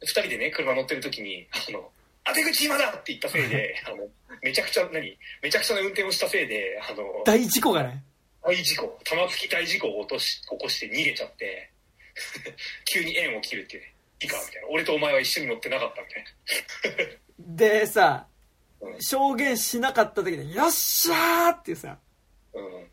[0.00, 1.90] 二人でね、車乗ってる時に、あの、
[2.24, 4.08] 当て口今だって言ったせいで、 あの、
[4.42, 5.18] めちゃくちゃ、何？
[5.42, 8.04] めちゃくちゃな運転をしたせいで、あの、大事故がね。
[8.42, 11.70] 大事故、玉突き大事故を落とし、起こして逃げちゃって、
[12.92, 13.82] 急に縁を切るっていう。
[13.82, 14.68] ね、いいか、みたいな。
[14.70, 17.56] 俺とお前は一緒に乗ってなかったみたいな。
[17.56, 18.26] でさ
[18.80, 21.98] う、ん証言しなかった時に、よっしゃーっていうさ、
[22.54, 22.86] うん。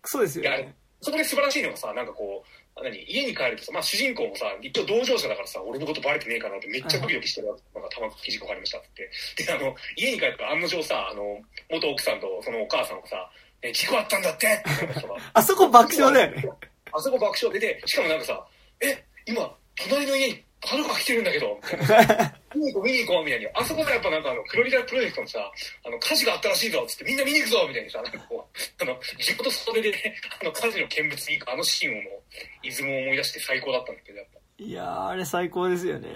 [0.00, 0.74] クソですよね。
[1.00, 2.96] そこで素晴らしいのがさ、なんかこう、何？
[3.10, 7.62] 家に帰るとさ、まあ主人公もさ、一応同乗者だからさ、俺のことバレてねえかなってめっちゃドキドキしてるわけ。
[7.78, 9.10] なんか玉突き事故がありましたって。
[9.44, 11.40] で、あの、家に帰ると案の定さ、あの、
[11.70, 13.30] 元奥さんとそのお母さんがさ、
[13.62, 16.48] え、事故あったんだって ってあそこ爆笑だよね。
[16.92, 18.46] あそこ爆笑でで、しかもなんかさ、
[18.80, 21.60] え、今、隣の家にパトカー来てるんだけど、
[22.54, 23.48] 見に行こう、見に行こう、みたいに。
[23.54, 25.52] あそこでやっぱなんかあの、クロリダプロジェクトのさ、
[25.84, 32.22] あの、火事があったらしいぞ、つってみんな見に行くぞ、みたいにさ、なんかこう、あの、地元袖でね、 あの、火事の見物に行くあのシーンをもう、
[32.62, 34.38] 出雲を思い出して最高だったんだけど、やっぱ。
[34.58, 36.08] いやー、あれ最高ですよね。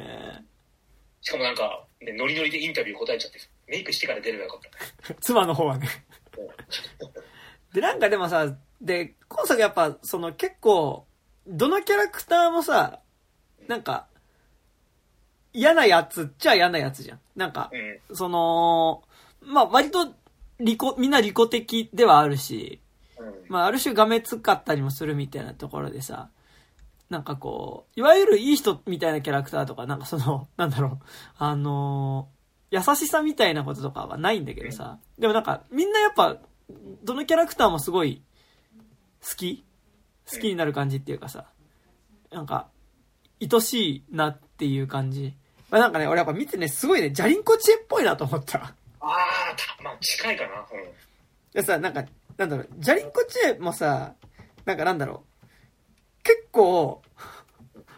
[1.22, 4.60] しかもなんか、ね、ノリノリでインタビュー答えちゃって、メイクしてから出ればよかっ
[5.08, 5.14] た。
[5.20, 5.88] 妻の方はね。
[7.74, 11.08] で、なんかでもさ、で、今作やっぱ、その結構、
[11.48, 13.00] どのキャラクターもさ、
[13.68, 14.06] なんか、
[15.52, 17.20] 嫌なやつっちゃ嫌なやつじゃん。
[17.34, 18.16] なんか、うん。
[18.16, 19.02] その、
[19.42, 20.14] まあ割と、
[20.58, 22.80] 利己、みんな利己的ではあるし、
[23.18, 23.34] うん。
[23.48, 26.30] まあある種がめつかったりもするみたいなところでさ、
[27.08, 31.06] なんかこう、いわゆるいい人みたいなキャラクターとか、なんかその、 なんだろう、
[31.38, 32.36] あのー
[32.68, 36.36] 優しさみたいなこととかはないんだけどさ、でもなんか、みんなやっぱ、
[37.04, 38.22] どのキャラクターもすごい、
[39.22, 39.64] 好き
[40.30, 41.46] 好きになる感じっていうかさ、
[42.30, 42.68] なんか、
[43.40, 45.34] 愛しいなっていう感じ。
[45.70, 48.58] まあ、なんかね、俺やっぱ見てね、すごいね、ジャリンコチエっぽいなと思った。
[48.58, 49.14] ああ、
[49.56, 50.60] たまあ近いかな。
[50.60, 50.92] うん。
[51.52, 52.04] でさ、なんか、
[52.36, 54.14] なんだろう、ジャリンコチエもさ、
[54.64, 57.02] なんかなんだろう、結構、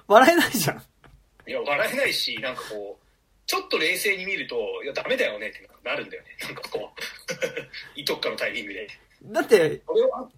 [0.07, 0.83] 笑えないじゃん。
[1.47, 3.09] いや、笑えないし、なんかこう、
[3.47, 6.29] ちょっと冷静に見ると、いや、ダメだよねってなるんだよね。
[6.43, 7.01] なんかこう、
[7.99, 8.89] いとっかのタイミングで。
[9.25, 10.29] だって、これは、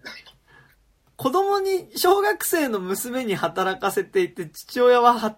[1.21, 5.37] 子供に、小学生の娘に働かせていて、父親はは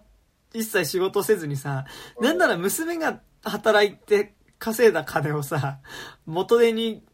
[0.54, 1.84] 一切仕事せずにさ、
[2.22, 5.80] なんなら娘が働いて稼いだ金をさ、
[6.24, 7.04] 元手に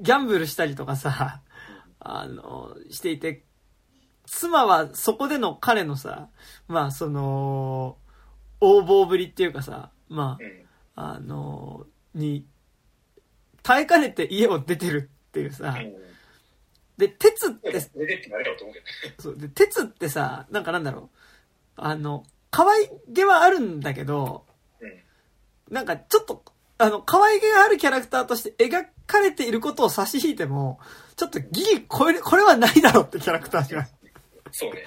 [0.00, 1.42] ギャンブルしたりとかさ、
[2.00, 3.44] あの、していて、
[4.24, 6.30] 妻はそこでの彼のさ、
[6.66, 7.98] まあその、
[8.62, 10.64] 横暴ぶりっていうかさ、まうん。
[10.94, 11.84] あ、あの、
[12.14, 12.46] に、
[13.62, 16.07] 耐えかねて家を出てるっていうさ、うん。
[16.98, 17.80] で、鉄って。
[19.18, 19.36] そう。
[19.38, 21.18] で、鉄ってさ、なんかなんだろう。
[21.76, 24.44] あの、可愛げはあるんだけど、
[24.80, 25.02] うん。
[25.70, 26.42] なんかちょっと、
[26.78, 30.80] あの、可愛げがあるキャラクターとして描かれていることを差し引いても、
[31.16, 33.88] ちょっとギリ超える、これはないだろうってキャラクターじゃん。
[34.50, 34.84] そうね。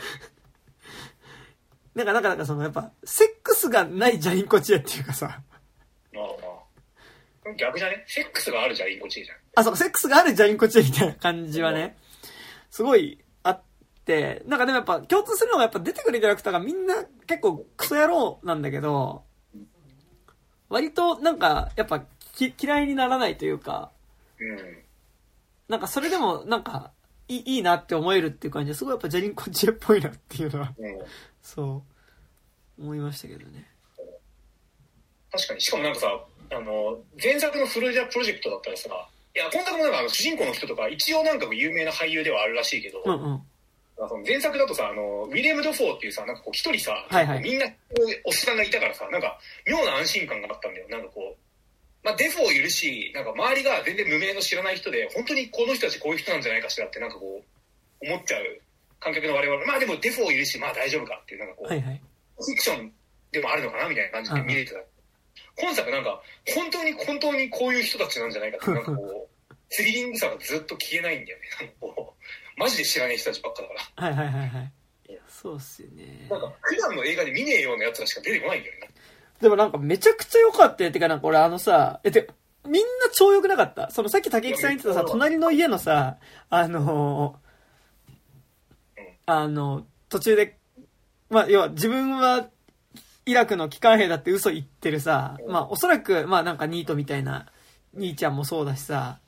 [1.96, 5.42] なんか、なんか、なんかその、やっぱ、セックスがないジャリンコチエっていうかさ、
[6.14, 6.51] まあまあ。
[7.58, 8.04] 逆じゃね？
[8.08, 9.38] セックスがあるじゃん、いいこっちじゃん。
[9.56, 11.98] あ、そう、セックスがあるジャリンコチエみたいな感じはね、
[12.70, 13.62] すごいあっ
[14.06, 19.24] て、なんかでもやっぱ共通するのがやっぱ出てくるキャラクターがみんな結構クソ野郎なんだけど、
[20.70, 23.92] 割となんかやっぱき嫌いにならないというか、
[24.40, 24.78] うん。
[25.68, 26.92] なんかそれでもなんか
[27.28, 31.00] いいいいなって思えるっていう感じですごいやっぱジャリンコチエっぽいなっていうのは、うん。
[31.42, 31.84] そ
[32.78, 33.68] う、思いましたけどね。
[35.32, 35.62] 確かに。
[35.62, 36.08] しかもなんかさ、
[36.52, 38.90] あの、前作のフルジャプロジェクトだったらさ、
[39.34, 43.42] いや、今作もなんかあの主人公の人とか、一応なんか有名な俳優ではあるらしいけど、うんうん。
[43.96, 47.66] その前作だとさ、あの、ウィリアム・ドフォーっていうさ、なんかこう一人さ、はいはいみんな
[48.26, 50.88] おっさんがいたからさ、なんか妙な安心感があったんだよ。
[50.90, 51.38] なんかこう、
[52.04, 58.62] まあデフォーいるし、なんか周りが全然無名の知らない人で、本当にこの人たちこういう人なんじゃないかしらってなんかこう、思っちゃう
[59.00, 62.02] 観客の我々、まあでもデフォーいるし、まあ大丈夫かっていう、なんかこう、はいはい。
[62.38, 62.92] フィクション
[63.32, 64.80] でもあるのかなみたいな感じで見れてた。
[65.62, 66.22] 今作なんか、
[66.56, 71.44] 本当に本当にこういう人たちなんじゃないかって、なんかこう、 スリリングさがずっと消えないんだよね。
[71.60, 74.08] なんかこう、マジで知らない人たちばっかだから。
[74.08, 74.72] はいはいはいはい。
[75.28, 76.28] そうっすよね。
[76.30, 78.90] なんか、普段の映画で見ねえようなやつらしか出てこないんだよね。
[79.42, 80.92] でもなんかめちゃくちゃ良かったよ。
[80.92, 82.28] てかなんか俺あのさ、え、て、
[82.66, 83.90] みんな超良くなかった。
[83.90, 86.18] そのさっき竹木さん言ってたさ、隣の家のさ、
[86.50, 87.52] あのー
[89.26, 90.58] あの、途中で、
[91.30, 92.50] まあ、要は自分は
[93.26, 97.48] イラクの機関兵だって嘘言ってるさ、まあおそらく、まあなんかニートみたいな
[97.96, 99.20] 兄ちゃんもそうだしさ、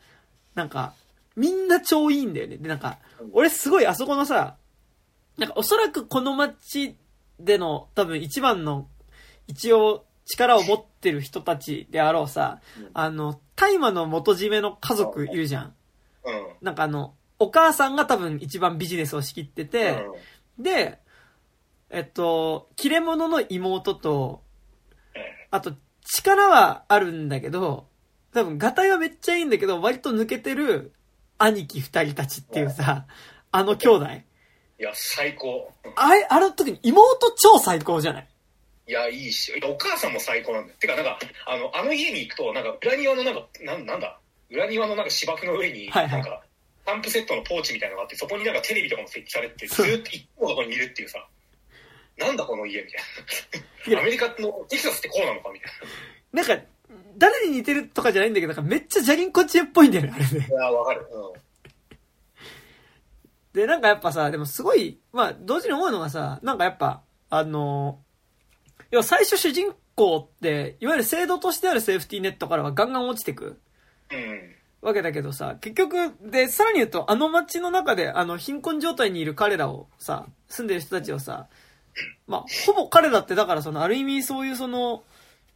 [0.56, 0.94] なんか、
[1.36, 2.58] みんな超いいんだよね。
[2.58, 3.00] で、なんか、
[3.32, 4.56] 俺すごいあそこのさ、
[5.38, 6.96] なんかおそらくこの街
[7.40, 8.88] での多分一番の
[9.48, 12.60] 一応力を持ってる人たちであろうさ、
[12.94, 15.74] あの、大麻の元締めの家族いるじゃん。
[16.26, 16.46] うん。
[16.62, 20.06] なんかあの、お母さんが多分一番ビジネスを仕切ってて、
[20.58, 21.00] で、
[21.96, 24.42] えっと、切れ者の妹と、
[25.52, 25.74] あと、
[26.04, 27.88] 力はあるんだけど、
[28.34, 30.92] 多分、ガタイはめっちゃいいんだけど、割と抜けてる
[31.38, 33.06] 兄貴二人たちっていうさ、
[33.52, 34.08] あの兄弟。
[34.80, 35.72] いや、最高。
[35.96, 38.28] あれ、あの時に妹超最高じゃない？
[38.88, 40.78] いや、いいし、いやお母さんも最高なんだよ。
[40.80, 44.20] てか、なんか、あの、あの家に行くと、なんか、裏庭のなんか、なんなんだ？
[44.50, 46.12] 裏庭のなんか芝生の上に、はいはい。
[46.14, 46.42] なんか、
[46.82, 51.24] スタンプセットのポーチみたいなのがあって、そこになんかテレビとかも設置されてて、ずっと一個のところにいるっていうさ、
[52.18, 54.02] なんだこの家みたいな。
[54.02, 55.72] アメリカのテキサスってこうなのかみたい
[56.32, 56.66] なんか、
[57.18, 60.40] 誰に似てるとかじゃないんだけど、なんかめっちゃジャリンコチエっぽいんだよね、あれね。
[60.40, 60.46] な。
[60.46, 61.08] いや、わかる。
[61.12, 61.42] うん。
[63.54, 68.00] で、なんかやっぱさ、でもすごい、まあ、同時に思うのがさ、なんかやっぱ、あの、
[68.92, 73.60] 要は最初主人公って、いわゆる制度としてあるセーフティーネットからはガンガン落ちてく
[74.12, 74.56] うん。
[74.82, 81.48] わけだけどさ、結局、で、さらに言うと、あの街の中で、あの、貧困状態にいる彼らをさ、住んでる人たちをさ、
[82.28, 85.04] まあ、ほぼ彼らって、だからその、ある意味そういうその、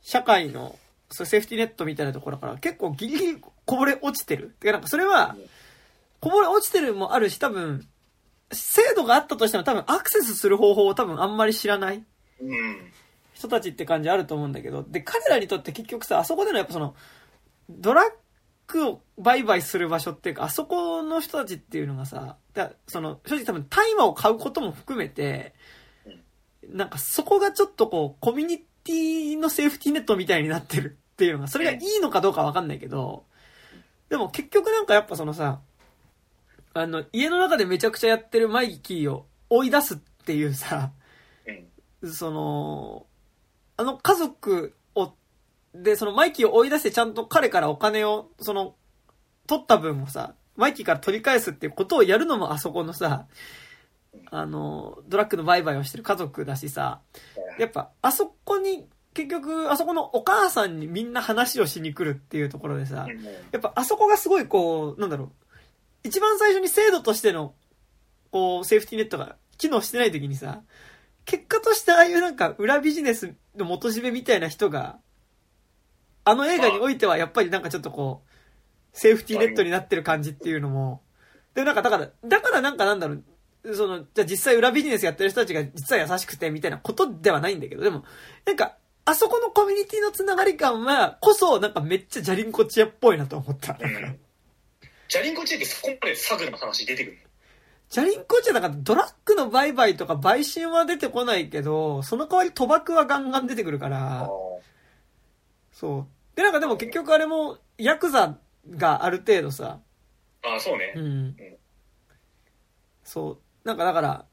[0.01, 0.77] 社会の、
[1.09, 4.55] そセーフティーネットみたいなところから結構ギリギリこぼれ落ちてる。
[4.59, 5.35] てかなんかそれは、
[6.19, 7.87] こぼれ落ちてるもあるし、多分、
[8.51, 12.03] 制度があったとしても多分アクセスする方法を多分あんまり知らない。
[12.41, 12.91] うん。
[13.33, 16.95] 人たちって感じあると思うんだけど、で、彼らにとって結局さ、あそこでのやっぱその、
[17.69, 18.05] ドラッ
[18.67, 25.53] グを売買する場所っていうか、あそこの人たちっていうのがさ、だその、正直多分大麻を買うことも含めて、
[26.67, 33.25] なんかそこがちょっとこう、コミュニティのセーフティーネットみたいになってるっていうのが、それがいいのかどうかわかんないけど、
[34.09, 35.61] でも結局なんかやっぱそのさ、
[36.73, 40.91] あの、家の中でめちゃくちゃやってるマイキーを追い出すっていうさ、
[42.01, 42.11] うん。
[42.11, 43.05] その、
[43.77, 45.13] あの家族を、
[45.73, 48.75] で、そのマイキーを追い出してちゃんと彼からお金を、その、
[49.47, 53.25] 取った分をさ、マイキーから取り返すっていうことをやるのもあそこのさ、
[54.31, 57.01] あの、ドラッグの売買をしてる家族だしさ、
[57.59, 65.29] やっぱあそこに、結局、あそこのお母さんにみんな話をしに来るっていうところでさ、うんやっぱあそこがすごいこう、なんだろう、
[66.03, 67.53] 一番最初に制度としての、
[68.31, 70.61] こう、セーフティーネットが機能してない時にさ、
[71.25, 74.97] 結果としてああいうなんか裏ビジネスの元締めみたいな人が、
[76.23, 81.01] あの映画においてはやっぱりなんかちょっとこう、セーフティーネットになってる感じっていうのも、
[81.53, 83.23] で、なんかだから、だからなんかなんだろう、
[83.75, 88.03] その、じゃあ実際裏ビジネスやってる人たちが実は優しくてみたいなことではないんだけど、でも、
[88.45, 93.77] なんか、あそこのコミュニティのつながり感は、こそ、なんかめっちゃジャリンコチアっぽいなと思った。
[93.79, 94.19] うん。
[95.07, 97.17] ジャリンコチェってそこまでサグの話出てくる
[97.89, 104.59] ジャリンコチアだからドラッグの売買とか売春は出てこないけど、その代わり賭博はガンガン出てくるから、の
[105.71, 106.35] そう。
[106.35, 108.37] で、なんかでも結局あれも、ヤクザ
[108.69, 109.79] がある程度さ、
[110.43, 110.99] ああ、そうねう。
[110.99, 111.35] ん。
[113.03, 113.39] そう。
[113.67, 114.25] なんかだから、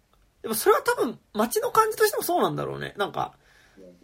[0.43, 2.95] でもそれは多分街の感じとしてもそうなんだろうね。
[2.97, 3.35] なんか、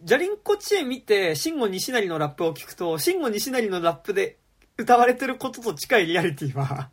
[0.03, 4.39] ジャリンコチエ見て、シンゴ西成のラップを聞くと、シンゴ西成のラップで
[4.77, 6.89] 歌われてることと近いリアリティは、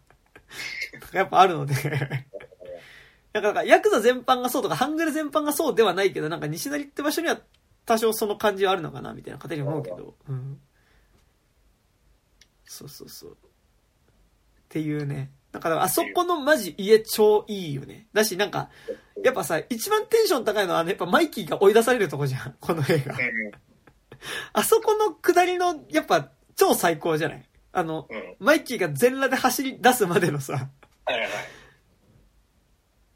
[1.12, 1.74] やっぱあるので。
[3.32, 7.40] なんか、ヤクザ全般がそうとか、ハングル全般がそうではないけど、なんか西成って場所には
[7.86, 10.14] 多少その感じはあるのかな、みたいな勝手に思うけど。
[10.28, 10.60] うん。
[12.64, 13.32] そうそうそう。
[13.32, 13.34] っ
[14.68, 15.32] ていうね。
[15.58, 18.06] だから、あそこのマジ家超いいよね。
[18.12, 18.70] だし、なんか、
[19.24, 22.56] やっぱさ、一番テンション高いのは、やっぱマイキーが追い出されるとこじゃん。
[22.60, 23.14] この映画。
[23.14, 23.52] うん。
[24.52, 27.48] あそこの下りの、やっぱ、超最高じゃない？
[27.72, 28.36] あの、うん。
[28.38, 30.58] マイキーが全裸で走り出すまでのさ、は
[31.10, 31.30] いはいはい。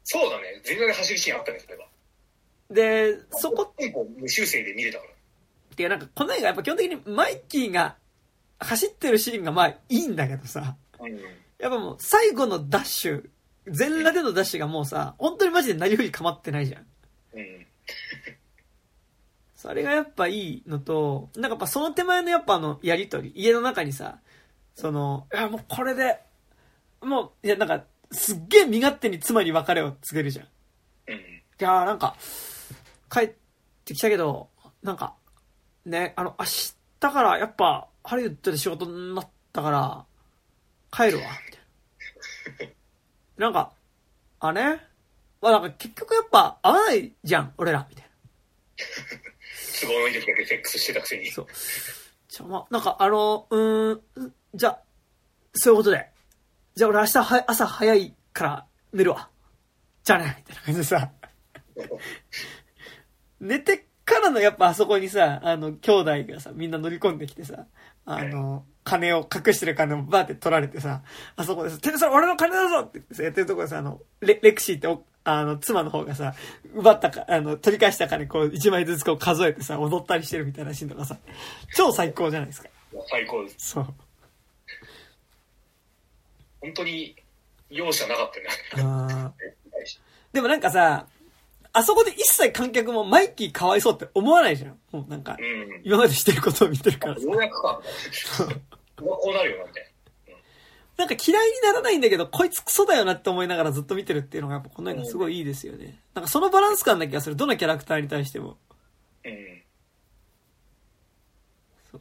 [0.03, 0.61] そうだね。
[0.63, 1.87] 全裸で走るシーンあったね、それは。
[2.69, 5.11] で、そこ結構無修正で見れたから。
[5.11, 7.97] っていうなんか、この映画やっぱ基本的にマイキーが
[8.59, 11.19] 走ってるシーンがまあいいんだけどさ、うん。
[11.63, 13.29] やっぱもう最後のダッシュ、
[13.67, 16.85] 全裸でのダッシュがもうさ、本当にマジで何より構ってないじゃん。
[17.33, 17.65] うん。
[19.55, 24.19] それがやっぱいいのと、なんかやっぱその手前のやっぱあの、やりとり、家の中にさ、
[24.75, 26.19] その、いやもうこれで、
[27.01, 30.45] もう、いやなんか、すっげえ身勝手に妻に別れを告げるじゃん。
[30.45, 30.49] い
[31.07, 31.19] うん。
[31.59, 32.17] やーなんか、
[33.09, 33.33] 帰っ
[33.85, 34.49] てきたけど、
[34.81, 35.15] なんか、
[35.85, 40.05] ね、あの、明日からやっぱ、ハリウッドで仕事になったから、
[40.95, 42.67] 帰るわ、みたい
[43.37, 43.45] な。
[43.45, 43.73] なんか、
[44.39, 44.79] あね、
[45.41, 48.11] まあなんか結局やっぱ合わないじゃん、俺ら、みたいな。
[49.81, 51.31] 都合のいい時だけセックスしてたくせに。
[51.31, 51.47] そう。
[52.27, 54.81] じゃあ、まあ、なんか、あの、うーん、じゃあ、
[55.53, 56.09] そういうことで。
[56.75, 59.29] じゃあ、俺明日は、朝早いから寝るわ。
[60.03, 61.11] じゃあね、みたいな感じでさ、
[63.39, 67.67] 寝てからのやっぱあそこにさ、あの、兄弟がさ、みんな乗り込んできてさ、
[68.05, 71.01] あの、金を、隠してる金をバーって取られてさ、
[71.35, 76.33] あそこでさ、てめえそれ俺の金だぞって言ってさ、やってるところでさ、あの、レレクシーってお、あの、妻の方がさ、
[76.73, 81.17] 奪ったか、あの、取り返した金こう、一枚ずつこう数えてさ、踊ったりしてるみたいなシーンとかさ、
[81.75, 82.69] 超最高じゃないですか。
[83.09, 83.55] 最高です。
[83.59, 83.93] そう。
[86.61, 87.15] 本当に
[87.69, 88.31] 容赦なかっ
[88.73, 89.31] たよね。
[90.33, 91.07] でもなんかさ、
[91.75, 94.79] あそこで一切観客もマイキーかわいそうって思わないじゃん。
[94.91, 95.81] もうなんかう、ん。
[95.83, 97.21] 今までしてることを見てるからさ。
[97.21, 97.81] ようやくか。
[98.95, 99.93] こうなるよな、みたい
[100.95, 105.99] なんか嫌いにならないんだけど、こいつクソだよなって思いながらずっと見てるっていうのがやっぱこの映画すごいいいですよね。
[106.13, 107.35] なんかそのバランス感な気がする。
[107.35, 108.57] どのキャラクターに対しても。
[109.25, 109.31] な。
[109.31, 109.37] うん。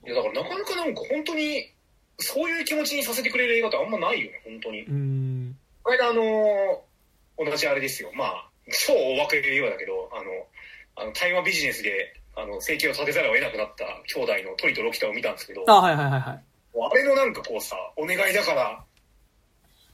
[0.05, 1.73] いや、だからなかなかなんか本当に、
[2.19, 4.83] そういう気持ちにさせてくれる映画ってあんまないよね、本当に。
[4.83, 5.57] うーん。
[5.83, 6.77] これ間あのー
[7.39, 8.13] 同じあれですよ。
[8.15, 10.31] まあ、超大枠で言うようだけど、あの、
[10.97, 13.85] あの、対話ビジネスで、あの、生計を立てざるを得なくなった
[14.15, 16.45] 兄弟のトリとロキタを見たんですけど、あ、はいはいはいはい。
[16.75, 18.85] あれのなんかこうさ、お願いだから、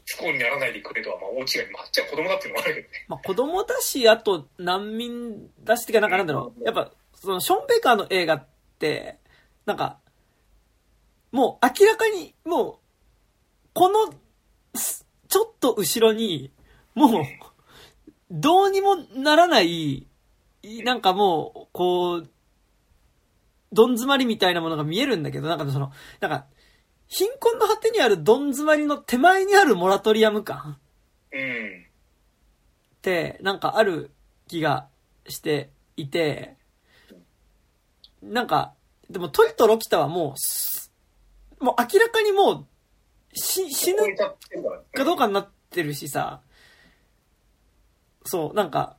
[0.07, 1.73] 不幸にならないでくれとは、まあ大違い。
[1.73, 3.07] まあ、あっちは子供だっていうのもあるけどね。
[3.09, 6.65] まあ子供だし、あと難民だしってか、なんかなんだろう。
[6.65, 8.47] やっぱ、そのショーン・ベイカーの映画っ
[8.79, 9.19] て、
[9.67, 9.99] なんか、
[11.31, 12.77] もう明らかに、もう、
[13.75, 14.15] この、
[14.75, 16.51] すちょっと後ろに、
[16.95, 17.25] もう、
[18.31, 20.07] どうにもならない、
[20.63, 22.29] いなんかもう、こう、
[23.73, 26.47] どん詰まりみたいなものが見えるんだけど、なんかその、なんか、
[27.07, 30.79] 貧困の果てにあるどん詰まりの手前にあるモラトリアム感
[31.33, 31.87] うん。
[32.99, 34.11] って、なんかある
[34.47, 34.89] 気が
[35.27, 36.57] していて、
[38.23, 38.75] なんか、
[39.09, 40.93] でもトリとロキタはもうす、
[41.61, 42.67] もう明らかにもう、
[43.35, 46.43] し、死ぬかどうかになってるしさ、
[48.25, 48.97] そう、なんか、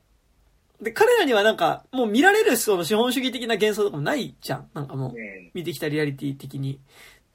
[0.80, 4.70] で、彼らにはなんか、もう見られるその資本主義的な幻想とかもないじゃん。
[4.72, 5.50] なんかもう、うん。
[5.52, 6.80] 見てきたリアリティ的に。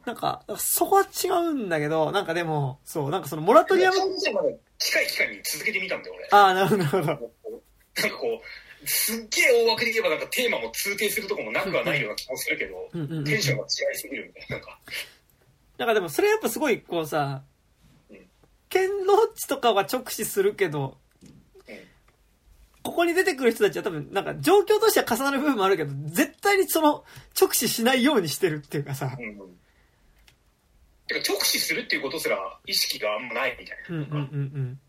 [0.06, 3.96] なんか、そこは違うんだけど、なんかでも、そう、なんかそのモラトリアム、
[4.78, 6.28] 近い期間に続けてみたんだよ、俺。
[6.32, 7.32] ああ、なるほど、なるほど。
[8.02, 8.42] なんかこ
[8.84, 12.90] う、すっげえ大枠で言えばなんかテーマも通底するとこもなくはないような気もするけど。
[13.24, 14.56] テンションが違いすぎるみたいな。
[14.58, 14.80] なんか、
[15.78, 17.44] なんかでもそれやっぱすごいこうさ
[18.10, 18.28] うん、
[18.70, 20.94] ケンロッチとかは直視するけどうん、
[22.86, 27.04] ここに出てくる人たちは多分なんか状況としては重なる部分もあるけど、絶対にその
[27.40, 29.18] 直視しないようにしてるっていうかさ。
[29.20, 29.58] うんうん。
[31.08, 33.96] てか直視するっていうことすら意識があんまないみたいな。
[33.96, 34.20] うんうんうんう
[34.60, 34.80] ん。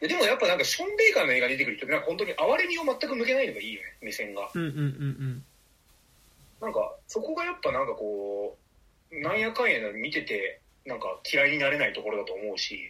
[0.00, 4.50] ででもやっぱなんかショーン・ベイカーの映画に出てくる人ってなんか本当に哀れみを全く向けないのがいいよね、目線が。
[4.52, 5.44] うんうんうん
[6.60, 8.56] なんかそこがやっぱなんかこ
[9.12, 12.80] う、なんやかんやな見てて、なんか嫌いになれないところだと思うし、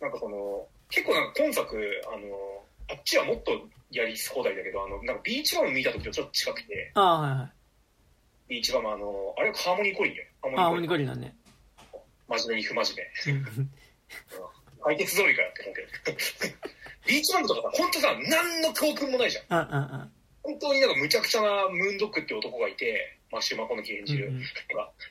[0.00, 3.52] なんかその、結構なんか今作、あの、あっちはもっと
[3.90, 7.52] やり放題だけど、あの、なんかビーチバム見た時とちょっと近くて、ああ、はいはい。
[8.48, 10.24] ビーチバムあの、あれハーモニーコリンよ。
[10.42, 11.06] ハーモニーコリン。
[11.06, 11.34] なんね。
[12.28, 13.32] 真面目に不真面目。
[13.32, 13.70] うん
[14.80, 16.18] 解決通りかよって思うけど。
[17.06, 20.12] ビーチバムとかさ、本当さ、何の教訓もないじゃん。
[20.42, 24.28] 本当になんか無茶苦茶なムーンドッグって男がいて、マッシュ・マコノキ演じる。
[24.28, 24.36] うん。
[24.36, 24.42] うん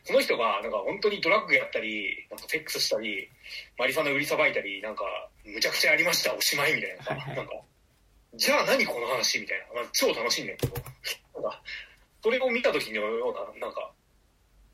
[0.03, 3.30] その人がなんか本当にドラッグやったり、なんかセックスしたり、
[3.78, 5.03] マリファナ売りさばいたり、なんか、
[5.43, 7.03] むちゃくちゃやりました、おしまいみたいな。
[7.03, 7.36] さ、はいはい。
[7.36, 7.51] なんか、
[8.36, 10.74] じゃあ何この話みたいな、まあ、超楽しいんだけど、
[11.36, 11.61] なんか、
[12.24, 13.91] それを見た時のような、なんか、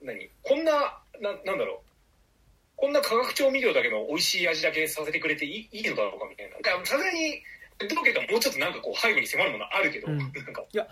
[0.02, 0.30] 何？
[0.44, 1.90] こんな、ななんだろう、
[2.76, 6.58] こんな化学調味料だけの美味しい味だけさせてくれていいいいのだろうかみたいな。
[6.86, 7.42] さすがに、
[7.90, 10.18] どうけどもうちょっとなんかこう背後に迫るものあるけど、うん。
[10.18, 10.88] なんか、いや、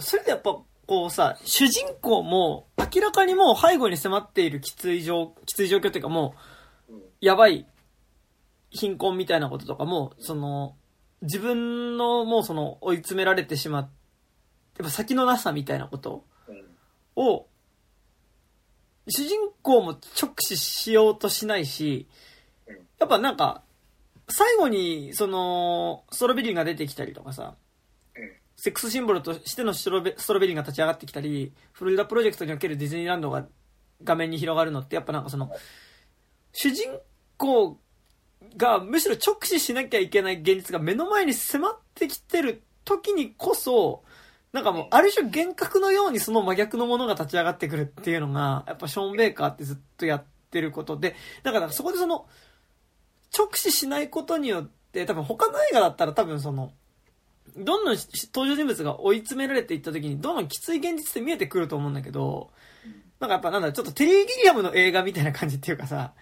[0.00, 0.56] それでやっぱ、
[0.88, 6.34] こうさ、主人公も明らかにもう背後に迫っているきつい状、きつい状況っていうかも
[6.88, 7.02] う、うん。
[7.20, 7.66] やばい
[8.70, 10.76] 貧困みたいなこととかも、その、
[11.20, 13.90] 自分のもうその追い詰められてしまって、
[14.78, 17.22] やっぱ先のなさみたいなことうん。
[17.22, 17.46] を、
[19.08, 22.08] 主人公も直視しようとしないし
[22.66, 23.62] うん、やっぱなんか、
[24.30, 27.67] 最後に、その、ストロベリーが出てきたりとかさ、うん
[28.60, 33.46] セックスシンボルとしてのストロベストロベリーが立ち上がってきたり、フロリダプロジェクトにおけるディズニーランドが
[34.02, 35.52] 画面に広がるのって、やっぱなんかその、
[36.52, 36.90] 主人
[37.36, 37.78] 公
[38.56, 44.02] がむしろ直視しなきゃいけない現実が目の前に迫ってきてる時にこそ、
[44.52, 52.26] なんかもう、ある種幻覚のようにその真逆のものが立ち上がってくるっていうのが、やっぱショーン・ベイカーってずっとやってることで、だからそこでその、
[53.36, 56.72] 直視しないことによって、多分他の映画だったら多分その、
[57.58, 57.96] どんどん
[58.34, 62.50] 登場人物が追い詰められていった時に、どんどんきつい現実って見えてくると思うんだけど、
[63.20, 66.12] なんかやっぱなんだ、ちょっとテリー・ギリアムの映画みたいな感じっていうかさ、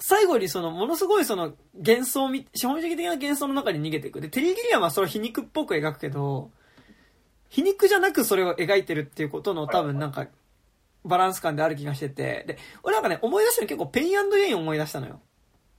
[0.00, 4.20] 最後にその、ものすごいその、幻想み、資本主義的な幻想の中に逃げていく。
[4.20, 6.50] で、テリー・ギリアムはそれを皮肉っぽく描くけど、
[7.48, 10.26] 皮肉じゃなくそれを描いてるっていうことの多分なんか、
[11.04, 15.20] バランス感である気がしてて、で、俺なんかね、思い出したの結構ペインゲイン思い出したのよ。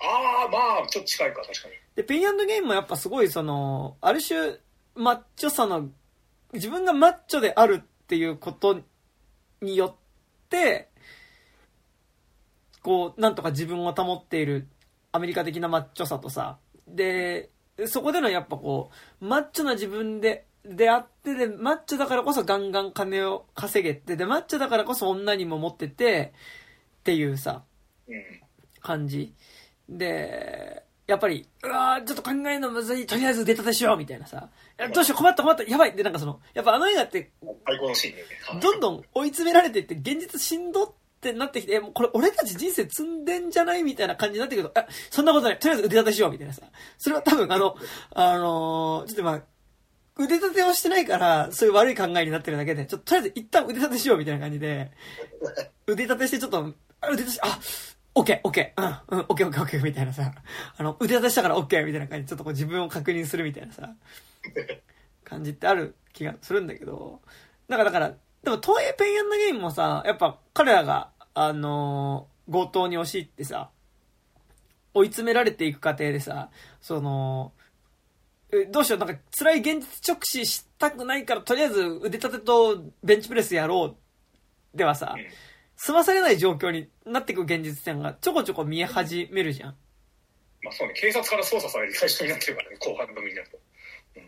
[0.05, 1.73] ああ、まあ、ちょっと近いか、確かに。
[1.95, 4.57] で、ペインゲインもやっぱすごいその、ある種、
[4.95, 5.89] マッチョさの、
[6.53, 8.81] 自分がマッチョであるっていうこと
[9.61, 9.95] によっ
[10.49, 10.89] て、
[12.81, 14.67] こう、なんとか自分を保っている
[15.11, 17.49] アメリカ的なマッチョさとさ、で、
[17.87, 18.91] そこでのやっぱこ
[19.21, 26.33] う、マッチョな自分で、であってで、マッチョだからこそガンガン金を稼げて、で、マッチョだからこそ女にも持ってて、
[26.99, 27.63] っていうさ、
[28.07, 28.23] うん。
[28.81, 29.33] 感じ。
[29.89, 34.49] で、やっぱり、うわーちょっと考えるのむずい、とりあえず出立てしようみたいなさ、
[34.93, 35.95] どうしよう困った困った、やばい。
[35.95, 37.31] で、なんかその、やっぱあの映画って。
[38.61, 46.63] どんどん追い詰められていって、現実しんどってなってきて、えもうこれ俺たち人生積んでんじゃないみたいな感じになってくると、あ、そんなことない、とりあえず腕立てしようみたいなさ。
[46.97, 47.75] それは多分あの、
[48.13, 49.41] あのーちょっとまあ、
[50.17, 54.91] 腕立てをしてないから、そういう悪い考えになってるだけで、ちょっととりあえず一旦腕立てしようみたいな感じで、
[55.87, 57.59] 腕立てしてちょっと、あ腕立てし、あ、
[58.15, 60.31] オッケー、オッケー、うん、うん、オッケー、オッケー、オッケー、みたいなさ、
[60.77, 63.93] あの、腕立てしたからオッケー、みたいな感じで、ちょっとこう自分を確認するみたいなさ、
[65.23, 67.21] 感じってある気がするんだけど、
[67.67, 68.13] なんかだから、
[68.43, 73.69] でも、東映ペンヤンのゲームもさ、やっぱ彼らが、あのー強盗に押し入ってさ、
[74.93, 76.49] 追い詰められていく過程でさ、
[76.81, 77.53] その、
[78.71, 83.97] どうしよう、なんか辛い現実直視したくないから、とりあえず腕立てとベンチプレスやろ
[84.73, 84.77] う。
[84.77, 85.25] ではさ、うん。
[85.85, 89.75] 済まされない状況になっていく現実点がちょこちょこ見え始めるじゃん。
[90.63, 93.59] まあそうね、警察から捜査される最初になってるからね、後半の組になると。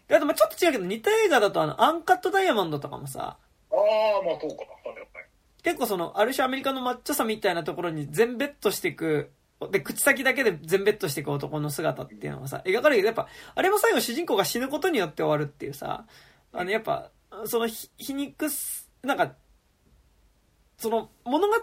[0.07, 3.39] であとまあちょっと違うけど、似た映画だとあの、アンカットダイヤモンドとかもさ、
[3.71, 4.65] ああ、まあそうか。
[4.87, 5.07] はいはい。
[5.63, 9.31] 結構その、ある種アメリカのマッチョさみたいなところに全ベットしていく、
[9.71, 16.05] で、口先だけで全ベットしていく男の姿っていうのがさ、描かれるけど、やっぱ、あれも最後主人公が死ぬことによって終わるっていうさ、
[16.53, 17.09] あの、やっぱ、
[17.45, 19.33] そのひ、皮肉す、なんか、
[20.77, 21.53] その、物語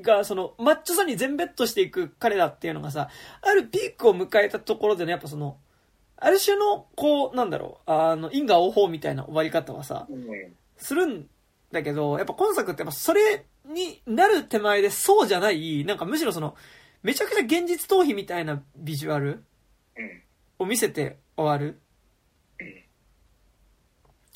[0.00, 3.08] が、その、マッチョさに全ベットしていく彼らっていうのがさ、
[3.42, 5.58] あるピークを迎えたところでね、やっぱその、
[6.16, 10.24] ある種の、こう、なんだろう、あの、因果応報みたいな終わり方はさ、うん。
[10.76, 11.28] するん
[11.72, 16.54] だけど、やっぱ今作ってやっぱそれになる手前でそうじゃない、なんかむしろその、
[17.02, 19.42] めちゃくちゃ現実逃避みたいなビジュアル
[19.96, 20.22] うん。
[20.60, 21.80] を見せて終わる
[22.60, 22.84] うん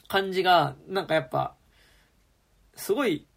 [0.08, 1.54] 感じが、なんかやっぱ、
[2.74, 3.29] すごい、へ、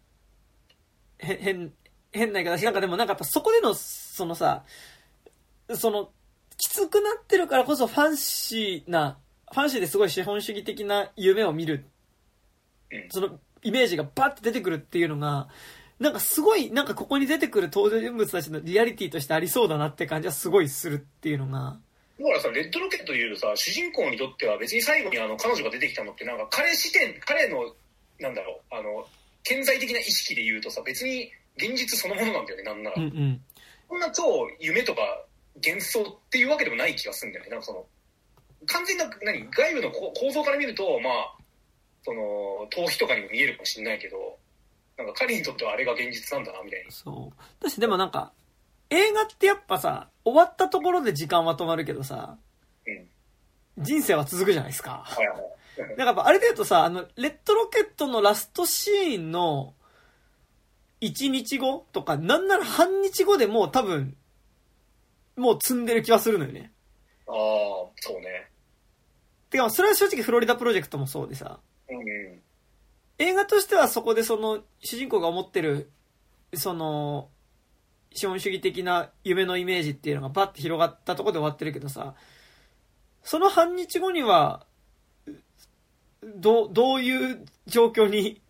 [1.18, 1.72] 変、
[2.12, 4.64] 変な言い方し、なんかでもなんかやっぱそこでの、そのさ、
[5.74, 6.10] その、
[6.56, 9.18] きつくなってるからこそファンシーな、
[9.52, 11.84] ファンシーですごい資本主義的な夢を見る
[12.90, 13.06] うん。
[13.10, 15.48] そのイメージがバッて出てくるっていうのが、
[15.98, 21.78] なんかすごい、なんかここに出てくる登場人物たちのリアリティとしてありそうだなって感じはすごいするっていうのが、
[22.18, 27.74] だからさ、レッドロケットで言うとさ、主人公にとっては別に最後にあの彼女が出てきたのってなんか彼視点、彼の、
[28.20, 29.06] なんだろう、あの、
[29.44, 32.96] 顕在的な意識で言うとさ、別に現実そのものなんだよね、なんなら。
[32.96, 33.40] うんうん。
[33.88, 34.22] そんな超
[34.58, 35.24] 夢とか
[35.64, 37.50] 幻想っていうわけでもない気がするんだよね。
[37.50, 37.86] なんかその、
[38.66, 41.36] 完全な、何、外部のこ構造から見ると、まあ、
[42.02, 44.38] その、逃避とかにも見えるかもしれないけど、
[44.96, 46.90] なんか彼にとってはあれが現実なんだな、みたいに。
[46.90, 47.62] そう。
[47.62, 48.32] だしでもなんか、
[48.90, 52.38] 映画ってやっぱさ、終わったところで時間は止まるけどさ、
[52.86, 53.08] うん。
[53.82, 55.02] 人生は続くじゃないですか。
[55.04, 55.53] はいはい。
[55.78, 59.74] なんかやっぱあれで言うとさ、あの、レッドロケットのラストシーンの
[61.00, 64.16] 1日後とか、なんなら半日後でもう多分、
[65.36, 66.72] もう積んでる気はするのよね。
[67.26, 67.34] ああ、
[67.96, 68.48] そうね。
[69.50, 72.42] てか、それは正直フロリダプロジェクトもそうでさ、うんうん。
[73.18, 75.90] 映画としてはそこでその、主人公が思ってる、
[76.54, 77.28] その、
[78.12, 82.14] 資本主義的な夢のイメージっていうのがバッて広がったところで終わってるけどさ、
[83.22, 84.66] その半日後には、
[86.36, 88.40] どう、どういう状況に、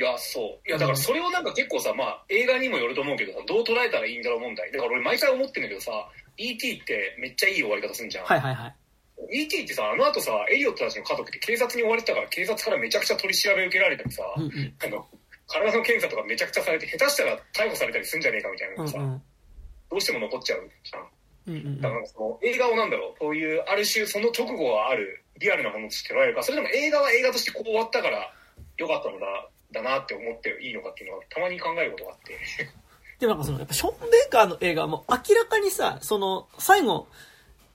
[0.00, 0.44] いや、そう。
[0.66, 4.72] いや、だからそれをなんか結構さ、まあ、映画にもよると思うけどさ、どう捉えたらいいんだろう問題。
[4.72, 5.92] だから俺毎回思ってんだけどさ、
[6.38, 6.80] E.T.
[6.80, 8.24] ってめっちゃいい終わり方するじゃん。
[8.24, 8.74] はいはいはい。
[9.44, 9.64] E.T.
[9.64, 14.74] ってさ、あの後さ、エリオットたちの家族って警察に追われてたから、警察からめちゃくちゃ取り調べ受けられたりさ、うんうん。
[14.82, 15.06] あの、
[15.46, 19.22] 体の検査とかめちゃくちゃされて、下手したら逮捕されたりするんじゃねえかみたいなのがさ、うんうん。
[19.90, 21.04] どうしても残っちゃうじゃん。
[21.46, 28.32] うんうんだからその映画をなんだろう、そういうある種その直後はあるリアルなものとして捉えるか、それとも映画は映画としてこう終わったから
[28.76, 32.36] 良かったのだ、だなって思っていいのかっていうのはたまに考えることがあって。
[33.20, 37.06] でもなんかその、やっぱショーン・ベイカーの映画はもう明らかにさ、その、最後、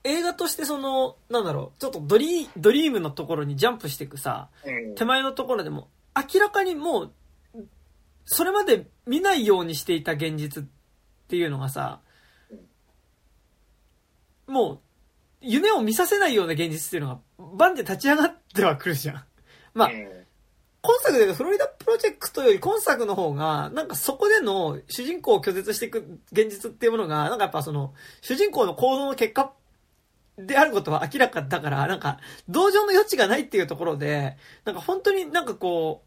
[0.02, 4.94] 映画としてその、なんだろう、ちょっとドリー、ドリームのところにジャンプしていくさ、うん。
[4.96, 7.12] 手前のところでも、明らかにもう、
[8.24, 10.66] それまで見ないようにしていた現実っ
[11.28, 12.00] ていうのがさ、
[14.46, 14.80] もう、
[15.40, 17.20] 夢を見させないような現実っていうのが、
[17.56, 19.24] バンで立ち上がってはくるじゃん。
[19.74, 20.26] まあ、うん
[20.86, 29.52] 今作で言うとフロリダプロジェクトより今作の方が、なんかそこでの主人公を拒絶していく現実っていうものが、なんかやっぱその、主人公の行動の結果
[30.38, 32.18] であることは明らかだから、なんか、
[32.48, 36.04] 同情の余地がないっていうところで、なんか本当になんかこ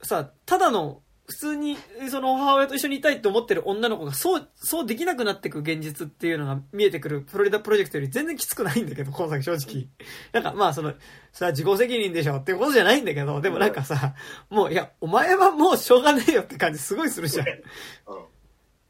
[0.00, 1.76] う、さ、ただの、普通に、
[2.10, 9.88] その母親と一緒にいたいと思ってる女の子が、そう、そうできなくなっていく現実っていうのが見えてくるフロリダプロジェクトより全然きつくないんだけど、今作正直。
[10.32, 10.94] なんかまあその、
[11.32, 14.14] さ、自己責任でしょっていうことじゃないんだけど、でもなんかさ、
[14.48, 17.46] もう、いや、お前はもうしょうがねえよって感じすごいするじゃん。
[17.48, 17.54] うん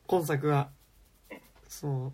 [0.07, 0.71] 今作は。
[1.69, 2.09] そう。
[2.09, 2.13] っ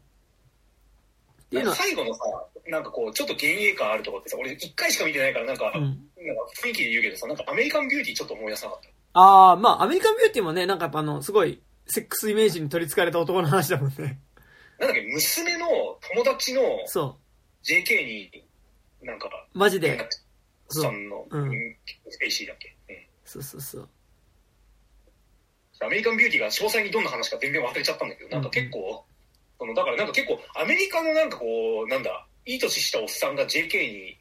[1.51, 2.23] ていう最後のさ、
[2.67, 5.83] なんかこう、ちょっと幻影感あるとこってさ、俺一回しか見てないから、なんか、うん。
[5.83, 6.01] なんか
[6.61, 8.89] 雰囲気で言うけどさ、なんかアメリカンビューティーちょっと思い出さなかった？
[9.15, 14.21] ああ、まあ、アメリカンビューティーもね、なんかやっぱあの、すごい、セックスイメージに取り憑かれた男の話だもんね。
[14.79, 15.67] なんだっけ、娘の
[16.15, 17.17] 友達のそ
[17.63, 18.45] JK に、
[19.03, 19.59] なんか、う。
[19.59, 19.99] マジで。
[20.69, 21.77] さんの、うん
[22.09, 23.89] スペイシーだっけ、うんそうそうそう。
[25.81, 29.05] アメリカンビューティーが詳細にどんな話か全然忘れちゃったんだけど、なんか結構、
[29.59, 31.47] そのだからなんか結構、アメリカのなんかこ
[31.87, 34.19] う、なんだ、いい年したおっさんが JK に、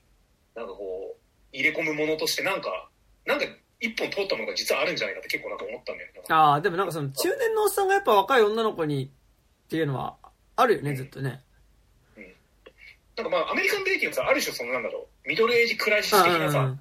[0.55, 1.17] なんかこう、
[1.51, 2.89] 入れ込むものとして、なんか、
[3.25, 3.45] なんか
[3.83, 6.21] 一本通ったものが実はあるんじゃないかって結構なんか思ったんだよね。
[6.29, 10.15] ああ、でもなんかその、中年のおっさんがやっぱ若い女の子にっていうのは、
[10.55, 11.41] あるよね、ずっとね。
[13.15, 16.79] なんかまあアメリカンビューティーはさある種そのなんだろうミドルエイジクライシス的なさ、うん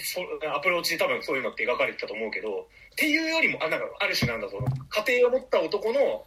[0.00, 0.20] そ
[0.54, 4.66] アプローチで多分そういうのって描かれてたと思うけどっていうよりもあなんかある種なんだその
[5.06, 6.24] 家庭を持った男の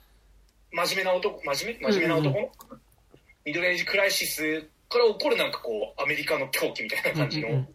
[0.72, 2.50] 真面目な男真面目真面目な男の、
[3.46, 7.68] ミドルエイジクライシスから起こるなんかこうアメリカの狂気みたいな感じのうんうんうん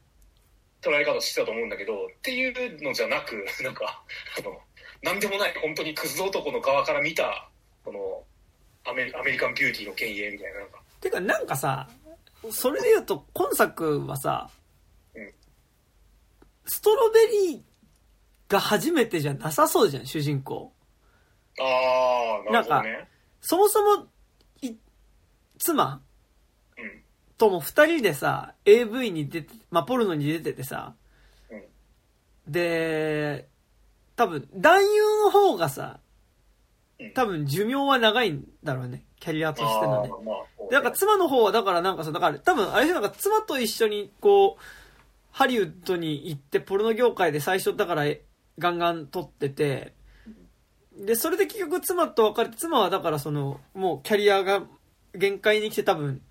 [0.87, 4.05] 捉え方してたと思うんだけどっていうのじゃなく なんか
[4.39, 4.61] あの
[5.03, 7.49] なんでもない本当にクズ男の側から見た
[7.85, 8.25] この
[8.91, 10.81] アメアメリカンビューティーの権威みたいななんか。
[11.01, 11.89] てかなんかさ、
[12.51, 14.49] それで言うと今作はさ
[15.15, 15.35] うん、
[16.65, 17.61] ストロベリー
[18.49, 20.73] が初めてじゃなさそうじゃん、主人公。
[21.59, 23.09] ああなるほどね。
[23.41, 24.07] そもそも、
[24.63, 24.75] い、
[25.59, 26.06] 妻うん
[27.39, 30.95] とも二人でさ、AV に出て、まあ、ポルノに出ててさ、
[31.51, 31.63] うん
[32.49, 33.49] で、
[34.15, 36.01] 多分、男優の方がさ
[36.99, 39.05] うん、多分寿命は長いんだろうね。
[39.21, 40.11] キャリアとしてのね。
[40.25, 44.63] まあなんか妻の方はだからなんかさ、だから多分あれなんか妻と一緒にこう、
[45.31, 48.23] ハリウッドに行ってポルノ業界で最初だからえ
[48.59, 49.93] ガンガン撮ってて、
[50.99, 54.63] で、それで結局妻と別れて、妻はだからその、もうキャリアが
[55.15, 56.23] 限界に来て多分、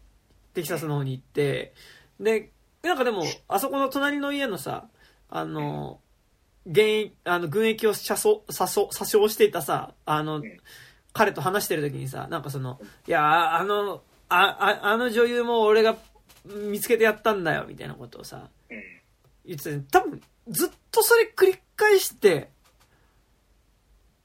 [0.56, 1.74] テキサスの方に行って、
[2.20, 2.52] で、
[2.82, 4.88] なんかでも、あそこの隣の家のさ、
[5.30, 6.00] あの、
[6.66, 10.42] 現役、あの、軍役を車窓、詐称、詐称していたさ、あの、
[11.14, 15.98] 彼と話してる時にさ、なんかその、いや、ああの、あ、ああの女優も俺が
[16.46, 18.84] 見つけてやったんだよ、みたいなことをさ、うん。
[19.46, 22.50] 言ってた多分、ずっとそれ繰り返して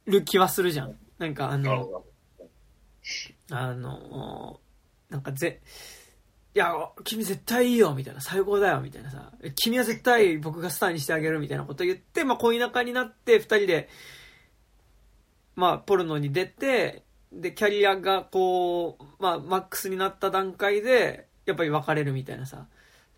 [0.07, 0.97] る気はするじゃん。
[1.19, 2.05] なんかあの、
[3.51, 4.61] あの、
[5.09, 5.61] なんかぜ、
[6.53, 6.75] いや、
[7.05, 13.89] 君絶対いいよ、みたいな、最高だよ、みたいなさ、君は絶対僕がスターにしてあげる、みたいなこと言って、まあ、恋仲になって、二人で、
[15.55, 22.67] まあ、ポルノに出て、で、キャリアがこう、まあ、マックスになった段階で、やっぱり別れるみたいなさ。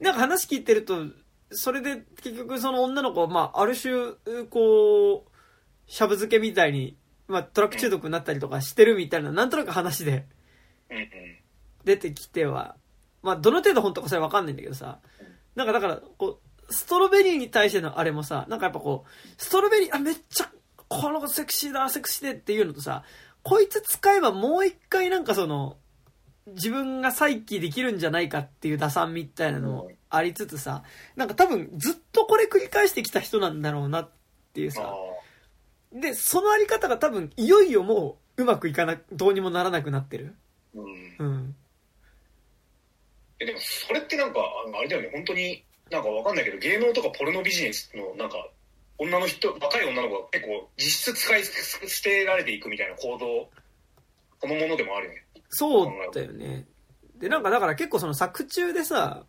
[0.01, 1.07] なんか話聞いてると、
[1.51, 3.93] それで結局その女の子は、まあ、ある種、
[4.51, 6.97] こう、しゃぶ漬けみたいに、
[7.29, 10.27] まあ、トラック中毒になったりとかしてるみたいな、なんとなく話で
[11.85, 12.77] 出てきては、
[13.23, 14.99] まあ、どの程度本当かそれわかんないんだけどさ、
[15.55, 20.51] なんかだから、こう、ストロベリーに対してのあれもさ、なんかやっぱこう、ストロベリー、あ、めっちゃ、
[20.89, 23.05] この子セクシーだ、セクシーでっていうのとさ、
[23.43, 25.77] こいつ使えばもう一回なんかその、
[26.47, 30.83] 自分が再起できるんじゃないかっていう打算みたいなのもありつつさ、
[31.15, 34.11] なんか多分ずっとこれ繰り返してきた人なんだろうなっ
[34.53, 34.95] ていうあさ、
[35.93, 40.35] で、そのあり方が多分いよいよもううまくいかな、どうにもならなくなってる。
[41.19, 41.55] うん。
[43.43, 45.11] えでもそれってなんかあれだよね。
[45.13, 48.49] 本当になんかわかんないけど芸能とかポルノビジネスのなんか
[48.99, 53.51] 女の人若い女の子が結構実質使い捨てられていくみたいな行動
[54.41, 55.27] そのものでもあるよね。
[55.51, 56.67] そうだよね。
[57.17, 59.25] で、なんかだから結構その作中でさ、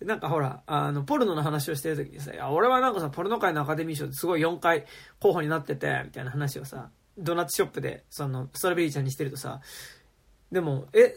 [0.00, 4.84] なんかほら、あの、ポルノの話をしてる時にさ、俺はなんかさ、ポルノ界のアカデミー賞ですごい4回
[5.20, 9.60] 候補になってて、みたいな話をさ、ドーナツショップで、その、ストロベリーちゃんにしてるとさ、
[10.50, 11.14] でも、え、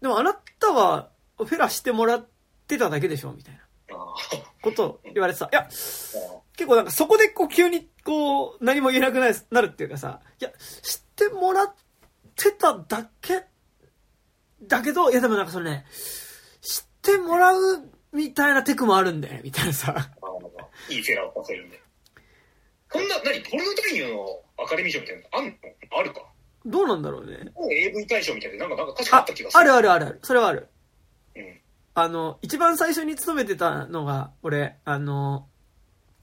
[0.00, 2.28] でもあなたは、フェラしてもらっ
[2.66, 3.60] てただけでしょみたいな。
[4.62, 10.50] ことを言われてさ、いや、結構なんかそこでこう急にこう何も言えなくなるっていうかさ、いや、
[10.82, 11.74] 知ってもらっ
[12.36, 13.44] てただけ
[14.62, 15.86] だけど、いやでもなんかそれね、
[16.60, 20.10] 知ってもらうみたいなテクもあるんだよ、みたいなさ。
[20.88, 21.80] いいフェラをさせるんで
[22.90, 24.26] こんな何ポルノ男優の
[24.62, 25.52] アカデミー賞みたいなのあんの？
[25.98, 26.20] あるか？
[26.66, 27.52] どうなんだろうね。
[27.70, 30.20] AV 大賞みたいななんかなんか確かああった気がす、るあるあるあるある。
[30.22, 30.68] それはある。
[31.36, 31.60] うん
[31.92, 35.48] あの、一番最初に勤めてたのが、俺、あの、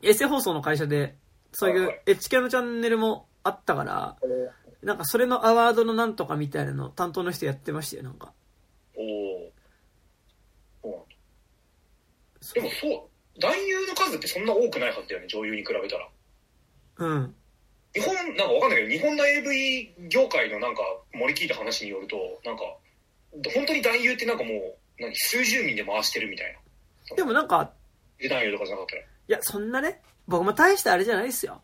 [0.02, 1.18] 衛星放送の会社で、
[1.52, 4.16] そういうはいはいエッチ系のチャンネルもあったから、
[4.82, 8.32] なんかそれのアワードのなんとかみたいなの担当の人やってましたよ、なんか。
[8.96, 9.02] お
[10.90, 11.08] お
[12.54, 16.10] でもそう男優の数ってそんな多くないはずだよね女優に比べたら
[16.98, 17.36] うん。
[17.94, 20.82] 日本なんかわかんないけど日本の AV 業界のなんか
[21.14, 22.64] 盛り聞いた話によるとなんか
[23.54, 26.58] 本当に男優ってなんかもう何数十人で回してるみたい
[27.10, 27.72] なでもなんか、
[28.20, 31.62] で男優とかじゃなかったらいや、そんなね、僕も大したあれじゃないっすよ。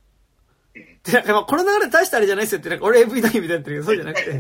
[0.76, 4.32] うんで、なんかまあこの流れで大したあれじゃないっすよって、なんか俺 AV 男優みたいになってるけど、そうじゃなくて。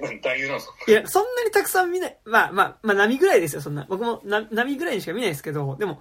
[0.00, 0.74] 何男優なんですか？
[0.86, 2.18] いや、そんなにたくさん見ない。
[2.24, 3.86] まあまあ、まあ波ぐらいですよ、そんな。
[3.88, 6.00] 僕もな波ぐらいにしか見ないですけど、でも、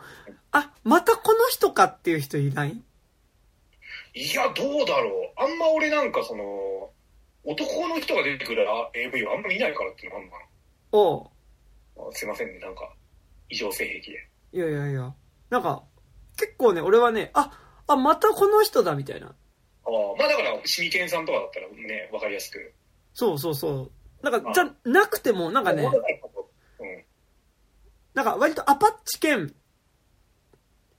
[0.51, 2.81] あ、またこの人かっていう人いない？
[4.14, 6.91] いやどうだろうあんま俺なんかその
[7.43, 11.30] 男の人が出てくる AV はあんま見ないからっていうのがあるのか
[11.97, 12.93] おうすいませんねなんか
[13.49, 15.14] 異常性癖でいやいやいや。
[15.49, 15.84] なんか、
[16.38, 17.51] 結構ね、俺はね、あ、
[17.88, 19.28] あ、またこの人だ、みたいな。
[19.28, 19.32] あ
[19.89, 22.74] あまあだからシミケンさんとかだったらねわかりやすく
[23.14, 23.91] そうそうそ
[24.24, 24.32] う。
[24.32, 25.91] なんか、じゃなくても、なんかね、うん。
[28.14, 29.53] なんか割とアパッチ犬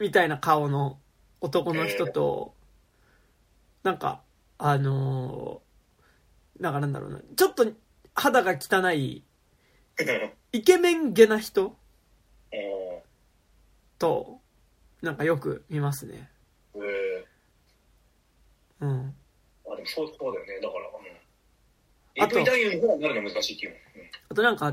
[0.01, 0.99] みたいな顔の
[1.41, 2.54] 男の人と、
[3.85, 4.22] なんか、
[4.59, 7.66] あのーなんかなんだろうな、ちょっと
[8.14, 9.24] 肌が汚い
[10.53, 11.76] イケメンゲな人？
[12.53, 13.03] え
[13.99, 14.41] と、
[15.03, 16.30] なんかよく見ますね。
[16.74, 17.26] ーえ
[18.80, 19.14] うん。
[19.66, 20.61] ーあ、でもそう、そうだよね。
[20.61, 22.22] だから、うん。
[22.22, 23.76] あと AV 男優になるの難しいっていう
[24.28, 24.72] あとなんか、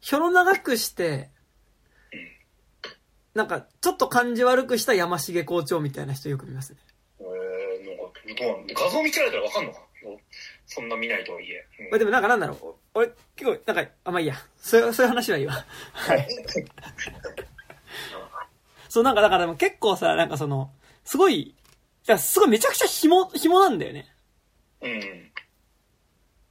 [0.00, 1.30] ひょろ長くして、
[3.34, 6.78] なんか、ちょっと感じ悪くした山重校長みたいな人よく見ますね。
[8.36, 9.80] どうなん画像見せられたらわかんのか？
[10.66, 11.66] そんな見ないとはいえ。
[11.80, 14.34] うんまあでもなんかなんだろう、俺結構、なんか、あ、まあいいや。
[14.56, 15.64] そういう、そういう話はいいわ。
[15.92, 16.28] はい。
[18.88, 20.70] そう、なんかだからでも結構さ、なんかその、
[21.04, 21.54] すごい、い
[22.06, 24.14] や、すごいめちゃくちゃ紐、紐なんだよね。
[24.82, 25.30] うん。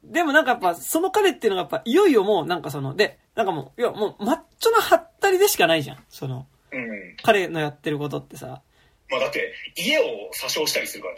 [0.04, 6.04] でもなんかやっぱ、その彼っていうのがやっぱ、いよいよもうなんかその、で、なんかもう、いやもう、マッチョなハったりでしかないじゃん。
[6.10, 7.18] その、うん。
[7.24, 8.62] 彼のやってることってさ。
[9.10, 11.16] まあだって、家を詐称したりするから、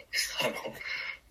[0.48, 0.56] あの、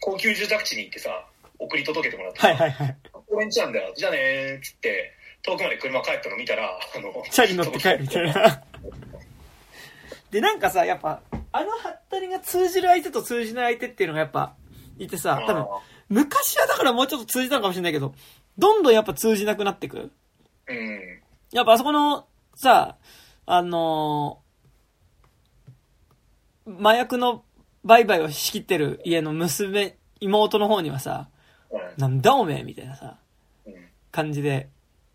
[0.00, 1.26] 高級住宅地に行ってさ、
[1.58, 2.96] 送り届けてもらって、はいはいはい。
[3.28, 8.62] 俺んちなんだよ、じゃあねーっつって、遠くまで車帰ったの見たら、あの、チャリ乗って帰るみたいな。
[10.30, 14.56] で、なんかさ、やっぱ、あのハったりが通じる相手と通じない相手っていうのがやっぱ、
[14.98, 15.66] いてさ、多分、
[16.08, 18.14] 昔はだからもうちょっと通じたのかもしれないけど、
[18.58, 20.10] どんどんやっぱ通じなくなってく。
[20.66, 21.22] うん。
[21.52, 22.26] やっぱあそこの、
[22.56, 22.96] さ、
[23.46, 24.43] あのー
[26.66, 27.44] 麻薬の
[27.84, 31.28] 売買を仕切ってる家の娘、妹の方にはさ、
[31.70, 33.18] うんなんだおめえみたいなさ、
[33.66, 33.74] うん
[34.10, 34.68] 感じで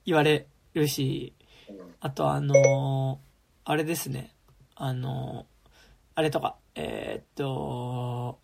[0.05, 1.33] 言われるし、
[1.69, 3.17] うんあとあのー
[3.65, 4.33] あれですね。
[4.75, 5.69] あのー
[6.15, 8.39] あれとか、えーっと、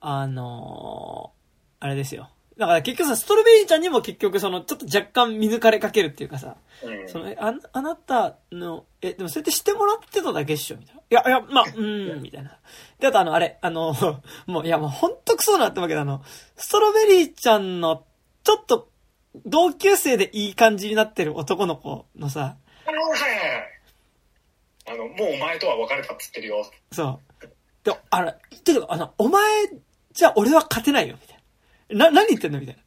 [0.00, 2.30] あのーあれですよ。
[2.56, 11.00] だから結局さ、ストロベリーちゃんにも結局その、ちょっと若干見抜かれかけるっていうかさ、うんその、え、あ、あなたの、え、でもそれってしてもらってただけっしょみたいな。
[11.00, 12.58] いや、いや、まあ、うーん、みたいな。
[13.00, 13.94] で、あとあの、あれ、あの、
[14.46, 16.22] もう、いや、もうほんとクソだなってわけど、あの、
[16.56, 18.04] ストロベリーちゃんの、
[18.44, 18.88] ちょっと、
[19.44, 22.56] 同級生でいい感じになってる男の子のさ、
[24.86, 26.70] あのもうお前とは別れたっつってるよ。
[26.92, 27.46] そう。
[27.84, 28.34] で、あれ、
[28.64, 29.42] てか、あの、お前、
[30.12, 31.33] じゃあ俺は勝てないよ、みたいな。
[31.90, 32.82] な、何言ってんのみたいな。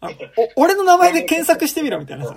[0.00, 0.16] あの
[0.56, 2.36] お、俺の名前で検索してみろ、みたいなさ。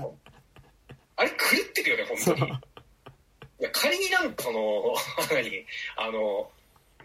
[1.17, 2.51] あれ狂ってるよね、本当に。
[2.51, 4.95] いや、仮になんかその、
[5.31, 5.65] 何、
[5.97, 6.51] あの、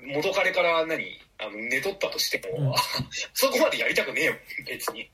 [0.03, 1.05] 元彼から何、
[1.39, 2.75] あの、寝取ったとしても、うん
[3.35, 4.35] そこまでやりたくねえよ、
[4.67, 5.11] 別に。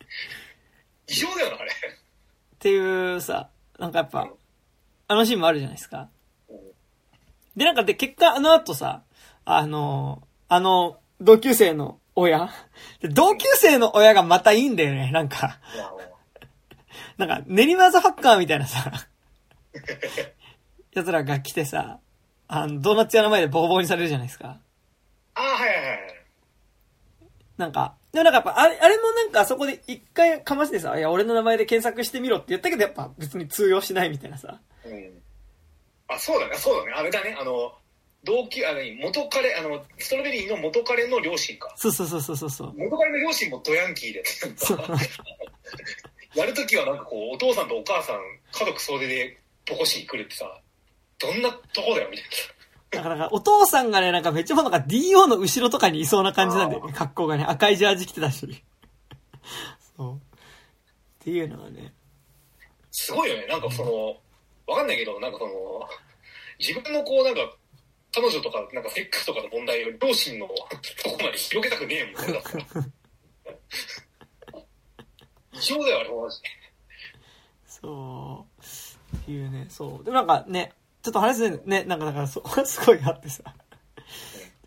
[1.08, 1.72] 異常だよな、あれ。
[1.72, 1.74] っ
[2.58, 4.30] ていうさ、なんかやっぱ、
[5.08, 6.08] あのシーンもあるじゃないですか。
[7.56, 9.02] で、なんかで、結果あの後さ、
[9.44, 12.50] あの、あの、同級生の親？
[13.00, 15.58] で同級生の親がまたいいんだよね、なんか。
[17.16, 18.90] なんか、練馬ザファッカーみたいなさ、
[20.92, 22.00] 奴らが来てさ、
[22.48, 24.58] あの、ドーナツ屋の前でボコボコにされるじゃないですか。
[25.34, 25.98] ああ、はいはいはい。
[27.56, 34.60] なんか、でもなんかやっぱ、あれ、あれもなんかあそこで一回かましてさ、いや、俺の名前で検索してみろって言ったけど、やっぱ別に通用しないみたいなさ。
[34.84, 35.22] うん。
[36.08, 36.92] あ、そうだね、そうだね。
[36.94, 37.72] あれだね、あの、
[38.24, 41.72] 同級、あの、元彼、あの、ストロベリーの元彼の両親か。
[41.76, 42.74] そうそうそうそうそうそう。
[42.76, 44.22] 元彼の両親もドヤンキーで、
[46.34, 48.16] やるときはなんかこう、お父さんとお母さん、
[48.52, 49.38] 家族総出で
[49.68, 50.60] ボコしに来るってさ、
[51.18, 52.26] どんなとこだよ、みたい
[52.92, 56.92] だからお父さんがね、なんかめっちゃもうなんか DO の後ろとかにいそうな感じなんだよね。
[56.92, 58.62] 格好がね、赤いジャージ着てたし。
[59.96, 60.16] そう。
[60.16, 60.18] っ
[61.20, 61.94] ていうのはね。
[62.90, 63.46] すごいよね。
[63.46, 64.16] なんかその、
[64.66, 65.52] わかんないけど、なんかその、
[66.58, 67.40] 自分のこうなんか、
[68.14, 70.54] 彼女とか、なんかセックスとかの問題を両親のと
[71.10, 72.42] こまで広げたくねえもん、俺だっ
[75.84, 76.48] だよ、あれ、マジで。
[77.66, 79.16] そう。
[79.16, 80.04] っていうね、そう。
[80.04, 80.72] でもなんかね、
[81.02, 83.42] ちょっと話でね、なんかだからそ、すごいあってさ。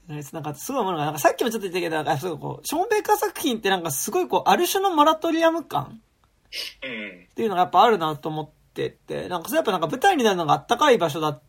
[0.07, 6.01] なんかすごいものが、なんかさっきもちょっと言ったけど、なんかすごいこう、ショーンベーカー作品ってなんかすごいこう、ある種のモラトリアム感
[6.83, 7.27] うん。
[7.31, 11.39] っていうのがやっぱあるなと思ってて、なんかそれやっぱなんか舞台になるのがあったかい場所だうん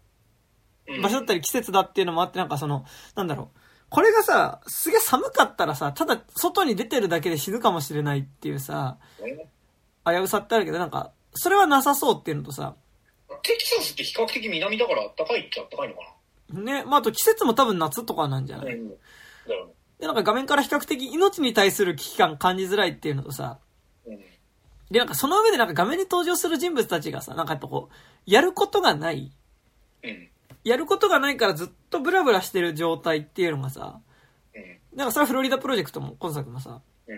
[1.03, 2.85] 場所だったり季節だっていうのもあって、なんかその、
[3.15, 3.59] なんだろう。
[3.89, 9.49] これがさ、すげえ寒かったらさ、ただ外に出てるだけで死ぬかもしれないっていうさ、ね
[10.05, 12.77] 危うさってあるけど、なんか、それはなさそうっていうのとさ、
[13.43, 16.01] テキサスって比較的南だからあったかいっちゃあったかいのか
[16.51, 18.65] ね、まああと季節も多分夏とかなんじゃな。
[18.65, 18.89] ない、ん。
[18.89, 19.73] だよね。
[19.99, 23.59] で、なんか画面から比較的命に対する危機感感じづらいっていうのとさ、
[24.07, 24.19] うん。
[24.91, 29.33] で、なんかその上でなんか画面に登場する人物たちがさ、なんかやっぱこう、やることがない、
[30.05, 30.29] うん。
[30.67, 34.01] やることがないからずっとブラブラしてる状態っていうのがさ、
[34.53, 34.99] うん。
[34.99, 37.17] なんかそれはフロリダプロジェクトも今作もさ、うん。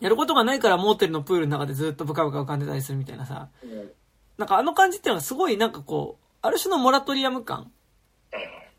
[0.00, 3.92] やることがないからモーテルのプールの中でずっとブカブカ浮かんでたりするみたいなさ、うん
[4.36, 7.70] なんかあの感じっていうのがすごいなんかこう、ある種のモラトリアム感。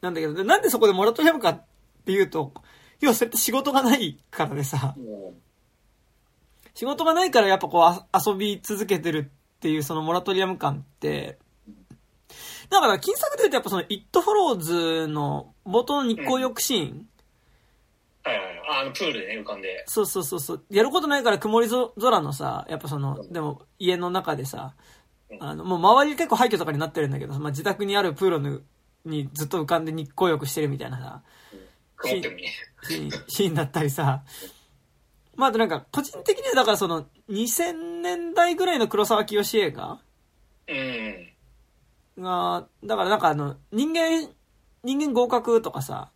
[0.02, 1.64] なんだけど、でなんでそこでモラトリアムかっ
[2.04, 2.52] ていうと、
[3.00, 5.42] 要はそれって仕事がないからでさ、うん
[6.74, 11.38] 仕事がないからやっぱこうあ遊び続けてるっていうそのモラトリアム感って、
[12.72, 17.08] だから金作で言うとやっぱその It Follows の冒頭の日光浴シーン、
[18.24, 18.58] はいはいはい。
[18.70, 19.84] ああの、プールでね、浮かんで。
[19.88, 24.74] そうそうそうそう、やることないから曇りぞ空のさ、やっぱその、でも家の中でさ、
[25.40, 28.60] あの、もう周り結構廃墟とかになってるんだけど、まあ、自宅にあるプールの
[29.06, 31.22] にずっと浮かんで日光浴してるみたいなさ。
[32.04, 34.24] シーン、シーンだったりさ。
[35.36, 40.00] まあ、あとなんか、個人的にはだからその、2000年代ぐらいの黒沢清映画
[40.68, 41.31] うん。
[42.18, 44.30] が、だからなんかあの、人間、
[44.84, 46.12] 人間合格とかさ、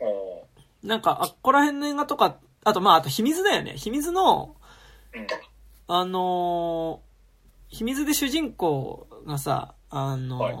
[0.00, 0.46] お
[0.82, 3.74] なんか、あっこら辺の映画とか、あとまあ、あと秘密だよね。
[3.76, 4.56] 秘密の、
[5.14, 5.26] うん。
[5.88, 7.06] あのー
[7.68, 10.56] 秘密で主人公がさ、あのーはい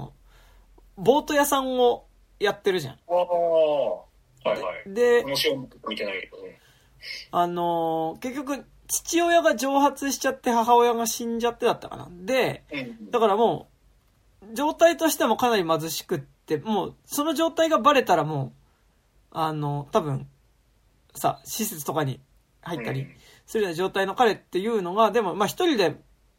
[0.98, 2.06] ボート屋さんを
[2.40, 2.94] やってるじゃん。
[2.94, 3.14] ああ。
[3.14, 4.04] は
[4.44, 4.56] いは
[4.86, 4.94] い。
[4.94, 5.22] で、
[6.14, 6.38] いけど。
[6.38, 6.50] うん
[7.30, 12.08] あのー結局、父親が蒸発しちゃって母親が死んじゃってだったかな。
[12.10, 13.10] で、うん。
[13.10, 13.75] だからもう、
[14.52, 18.52] 状態としてもかなり貧しくって、もう、その状態がバレたらも
[19.32, 20.28] う、あの、多分、
[21.14, 22.20] さ、施設とかに
[22.62, 23.08] 入ったりうん
[23.46, 25.96] するような状態の彼っていうのが、でも、まあ一人で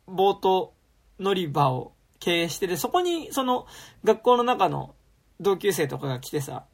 [0.07, 0.73] ボート
[1.19, 3.65] 乗り場を経営してて、そこに、その、
[4.03, 4.93] 学校の中の
[5.39, 6.65] 同級生とかが来てさ、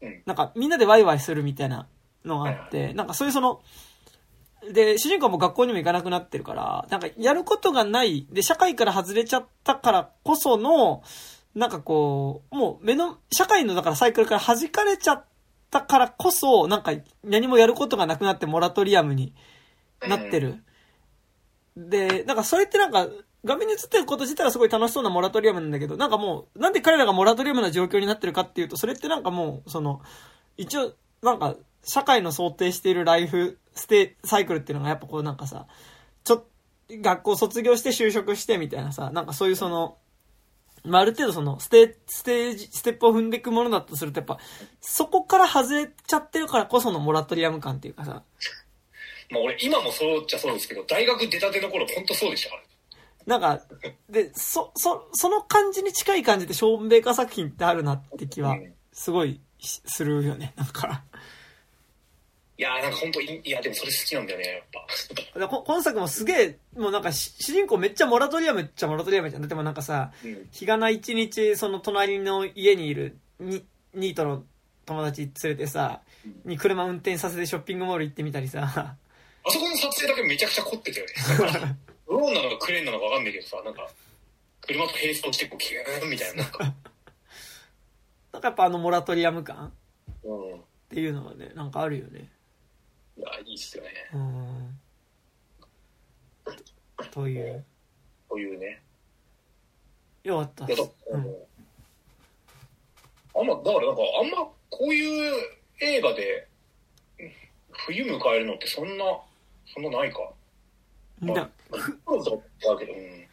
[0.00, 0.22] うん。
[0.26, 1.88] なんかみんなでワイワイするみたいな
[2.24, 3.62] のがあって、なんかそういうその、
[4.72, 11.02] で、主人公はもう学校にも行かなくなってるから、なんかやることがない、で、社会から外れちゃったからこその、
[11.54, 15.24] なんかこう、もう目の、社会のだからサイクルから弾かれちゃっ
[15.70, 16.92] たからこそ、なんか
[17.24, 19.34] 何もやることがなくなってモラトリアムに
[20.06, 20.62] なってる。
[21.76, 23.06] で、なんかそれってなんか、
[23.44, 30.00] 画面に映ってること自体はすごい楽しそうなモラトリアムなんだけど、なんかもう、なんで彼らがモラトリアムな状況になってるかっていうと、それってなんかもう、その、
[30.56, 31.54] 一応、なんか、
[31.84, 35.66] 社会の想定しているライフステサイクルっていうのがやっぱこうなんかさ、
[36.24, 36.44] ちょっ
[36.90, 39.98] 学校卒業して就職してみたいなさ、なんかそういうその、
[40.84, 44.38] まあ、ある程度その、ステ、ステージ、ステップを踏んでいくものだとするとやっぱ、
[44.80, 48.22] そこから外れちゃってるからこそのモラトリアム感っていうかさ、
[49.30, 52.62] まあ俺、今もそうっちゃそうですけど、大学出たての頃、本当そうでしたから。
[53.26, 53.62] なんか、
[54.08, 61.04] で、そ、そ、その感じに近い感じでショーン・ベイカー作品ってあるなって気はうん、すごいしするよね、なんか。
[62.58, 64.62] いやーなんか本当いいや、でもそれ好きなんだよね、やっ
[65.32, 65.38] ぱ。
[65.40, 69.42] でこ今作もすげえ、もうなんかし主人公めっちゃモラトリアムっちゃモラトリアムじゃん。
[69.42, 70.48] だってもうなんかさ、うん。
[70.50, 73.64] 日がな一日その隣の家にいるニ
[73.94, 74.42] ニートの
[74.86, 76.00] 友達連れてさ、
[76.44, 78.96] に車運転させてショッピングモール行ってみたりさ、あ
[79.46, 81.76] そこの撮影だけめちゃくちゃ凝ってたよね。
[82.08, 83.88] ドローンなのかクレーンなのかわかんないけどさ、なんか、
[84.66, 86.58] 車と並走してこう、キューンみたいな、なんか。
[88.32, 89.70] なんかやっぱあのモラトリアム感っ
[90.24, 90.60] うん。
[90.88, 92.28] ていうのはね、なんかあるよね。
[93.18, 93.90] いや、いいっすよね。
[94.14, 94.78] うん。
[97.10, 97.64] という。
[98.28, 98.80] こういうね。
[100.22, 100.82] よかったいやだ。
[103.34, 104.36] あんま、だからなんか、あんま
[104.70, 105.32] こういう
[105.80, 106.46] 映画で、
[107.86, 109.04] 冬迎えるのってそんな、
[109.74, 110.30] そんなないか。
[111.20, 111.50] まだ
[112.78, 113.28] けど、うん。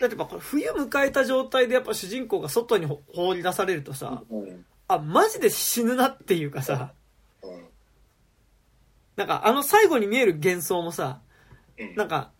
[0.00, 4.64] だってやっぱこれ冬迎えた状態でやっぱ主人公が外にほ放り出されるとさ、うん。
[4.88, 6.97] あ、マジで死ぬなっていうかさ、うん。
[9.18, 11.20] なんかあの最後に見える幻想もさ、
[11.76, 11.94] うん。
[11.96, 12.30] なんか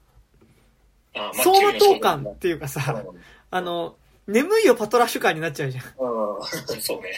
[1.12, 3.96] あ走馬灯感っていうかさ、うんあの、
[4.28, 5.84] 眠いよパトラッシュ感になっちゃうじゃん。
[5.84, 5.90] うん
[6.80, 7.10] そうね。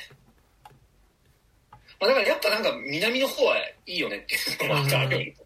[2.01, 5.37] まあ、だからやっぱなんか南の方はいいよねっていうのもあったあるよね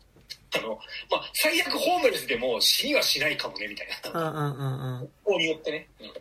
[0.57, 0.79] あの、
[1.11, 4.21] まあ、最悪ホームレスでも死にはしないかもねみたいな。
[4.21, 5.11] うんうんうんうん。
[5.25, 5.89] 方によってね。
[5.99, 6.13] うん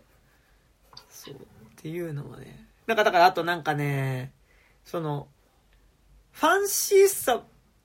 [1.11, 1.35] そう。
[1.35, 1.37] っ
[1.75, 2.65] ていうのもね。
[2.87, 4.31] なんかだからあとなんかね、
[4.83, 5.27] その、
[6.31, 7.43] ファンシーさ、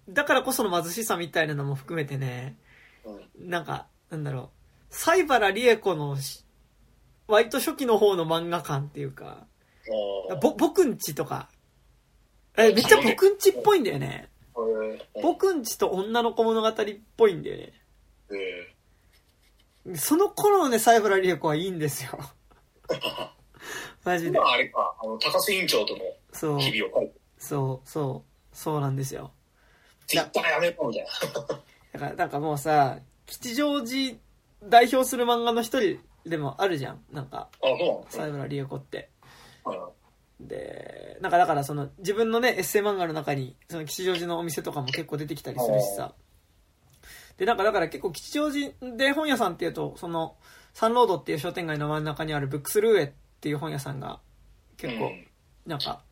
[0.08, 2.56] だからこその貧しさみたいなのも含めてね、
[3.04, 4.50] うんなんか、なんだろ
[4.90, 6.44] う、西原理恵子のし、
[7.26, 9.46] 割と初期の方の漫画感っていうか、
[10.42, 11.48] ぼ、僕んちとか、
[12.56, 14.28] え、めっちゃ僕んちっぽいんだよね。
[14.30, 14.38] えー
[15.22, 16.74] 僕んちと女の子物語っ
[17.16, 17.72] ぽいんだよね。
[18.30, 22.18] えその頃のね、西原理恵子はいいんですよ。
[24.04, 24.38] マジで。
[24.38, 29.32] あれか、あの、高須委員長との日々をそう、そう、そうなんですよ。
[30.08, 31.10] ツイッターやめろみたいな。
[31.92, 34.16] だから、なんかもうさ、吉祥寺
[34.64, 37.00] 代表する漫画の一人でもあるじゃん。
[37.12, 37.48] なんか、
[38.10, 39.10] 西原理恵子って。
[40.40, 46.14] で、なんかだからその自分のね、エッセイ漫画の中に、その吉祥寺のお店とかも結構出てきたりするしさ。
[47.36, 50.36] で、なんかだから結構吉祥寺で本屋さんっていうと、その、
[50.72, 54.20] サンロードっていう商店街の真ん中にあるブックスルーエっていう本屋さんが
[54.76, 55.24] 結構、うん
[55.66, 56.02] なんか、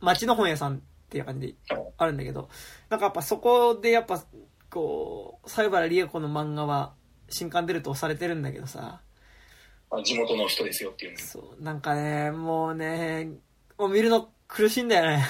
[0.00, 1.54] 街の本屋さんっていう感じで
[1.98, 2.48] あるんだけど、
[2.88, 4.24] なんかやっぱそこでやっぱ、
[4.70, 6.94] こう、西原理恵子の漫画は
[7.28, 9.00] 新刊出ると押されてるんだけどさ、
[9.90, 11.18] あ地元の人ですよっていう。
[11.18, 13.28] そう、なんかね、もうね、
[13.76, 15.24] もう見るの苦しいんだよね。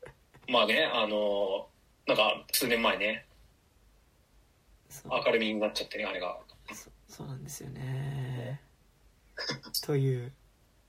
[0.48, 1.66] まあね、あの、
[2.06, 3.24] なんか数年前ね、
[5.06, 6.38] 明るみになっちゃってね、あれが。
[7.08, 8.60] そうなんですよね。
[9.82, 10.30] という、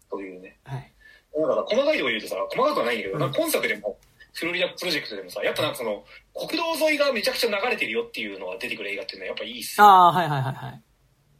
[0.10, 0.60] というね。
[0.66, 0.94] はい。
[1.34, 3.98] だから細かいとこ言うとさ、細かくはないんだけど、うん今作でも、
[4.34, 6.04] フロリダプロジェクトでもさ、やっぱなんかその、
[6.34, 9.86] 国道沿いがめちゃくちゃ流れてるよっていうのが出てくる映画っていうのはやっぱいいっすよ。
[9.86, 10.82] ああ、はいはいはいはい。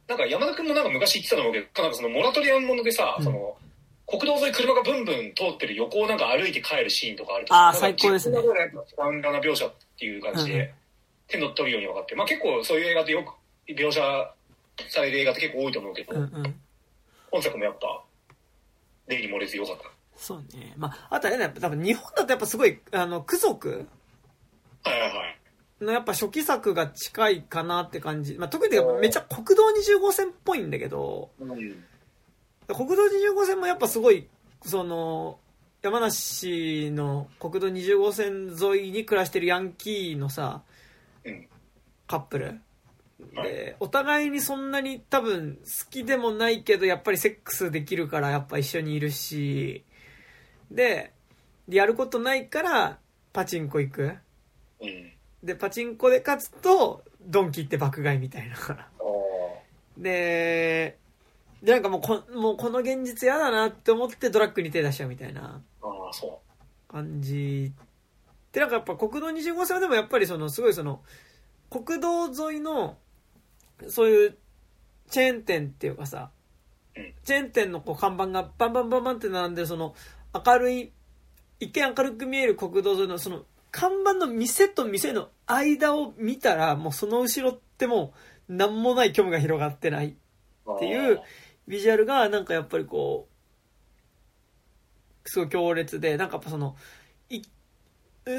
[0.06, 3.56] なんか山田君もなんか昔言ってたと思うけど、なんかそのモラトリアムものでさ、うんその、
[4.06, 10.74] 国道沿い車がブンブン通ってる横をなんか歩いて帰るシーンとかあるとあーなんか最高ですね自分の中でやっぱスタンダーな描写っていう感じうんうんで、
[11.26, 14.00] 手の取るように分かって、まあ結構そういう映画ってよく描写
[14.88, 16.54] される映画って結構多いと思うけど、うんうん。
[17.30, 18.04] 本作もやっぱ、
[19.08, 19.90] 例に漏れず良かった。
[20.16, 20.74] そうね。
[20.76, 23.86] まあ、あとあれね、多分日本だとやっぱすごい、あの、ク族
[24.82, 25.40] はいはいはい。
[25.84, 28.36] のやっぱ初期作が近いかなって感じ。
[28.38, 29.64] まあ、特にめっちゃ国道
[29.96, 31.56] 20号線っぽいんだけど、うん。
[32.68, 34.28] 国道20号線もやっぱすごい、
[34.64, 35.38] その、
[35.82, 40.62] 山梨の国道20号線沿いに暮らしてるヤンキーのさ、
[41.24, 41.48] うん
[42.06, 42.46] カップル。
[42.46, 42.60] はい
[43.34, 49.84] で、お互いにそんなに多分好きでもないけど、やっぱりセックスできるからやっぱ一緒にいるし、
[50.70, 51.12] で、
[51.68, 52.98] やることないから
[53.32, 54.14] パチンコ行く？
[54.80, 55.12] うん。
[55.42, 58.56] で、パチンコで勝つと、ドンキって爆買いみたいな。
[58.56, 58.88] あ
[59.96, 60.98] で、
[61.62, 65.62] で、なんかもうこ、もうこの現実嫌だなって思ってドラッグに手出しちゃうみたいな
[66.88, 67.72] 感じ。
[68.52, 71.02] で、なんかやっぱ国道20号線はでもやっぱりその、すごいその、
[71.70, 72.98] 国道沿いの、
[73.88, 74.36] そういう
[75.10, 76.30] チェーン店っていうかさ
[76.96, 79.94] うん、チェーン店のこう看板がバンバンバンバンって並んでるその、
[80.34, 80.92] 明るい、
[81.60, 88.12] 一見明るく見える国道沿いのその、看板の店と店の間を見たら、もうその後ろっても
[88.48, 90.16] う、なんもない虚無が広がってない。
[90.66, 90.76] う。
[90.76, 91.20] っていう
[91.66, 93.28] ビジュアルがなんかやっぱりこ
[95.24, 96.76] うすごい強烈でなんかやっぱその
[97.30, 97.42] い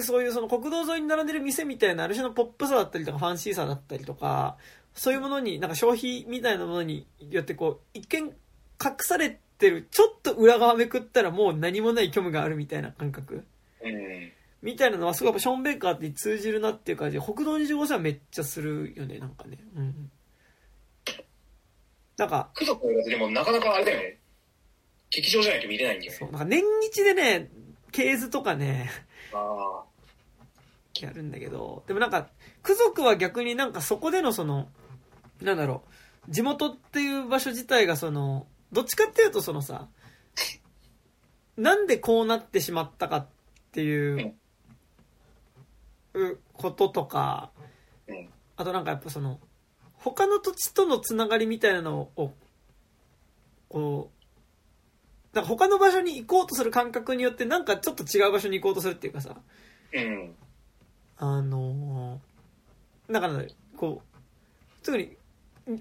[0.01, 4.57] そういうその国道沿いに並んでる店みたいなある種のポップさだったりとかファンシーさだったりとか
[4.93, 8.33] そういうものになんか消費みたいなものによってこう一見隠
[8.99, 13.43] されてるちょっと裏側めくったらもう何もない虚無があるみたいな感覚？
[13.83, 14.31] うん。
[14.61, 20.11] みたいなのはすごいやっぱショーン・ベイカーって通じるなっていう感じで国道25線はめっちゃするよねなんかねうん
[22.17, 24.19] なんか家族の映画ってでもなかなかあれだよね。
[25.11, 26.17] 劇場じゃないと見れないんだよね。
[26.17, 27.49] そう、なんか年日でね、
[27.91, 28.89] ケーズとかね、
[29.33, 29.83] あ
[30.99, 32.29] やるんだけど、でもなんか、
[32.63, 34.67] ク族は逆になんかそこでのその、
[35.41, 35.83] なんだろ
[36.27, 39.87] う、地元っていう場所自体がその、どっちかっていうとそのさ、
[41.55, 43.27] なんでこうなってしまったかっ
[43.71, 44.35] ていう、
[46.13, 48.11] うこととか、あ。
[48.11, 48.29] うん。
[48.57, 49.39] あとなんかやっぱその、
[49.93, 52.33] 他の土地とのつながりみたいなのを、
[53.69, 54.11] こ
[55.33, 59.37] う、なんか他の場所に行こうとする感覚によってなんかちょっと違う場所に行こうとするっていうかさ、
[59.93, 60.35] うん。
[61.17, 63.41] あのー、だから、
[63.77, 65.15] こう、特に、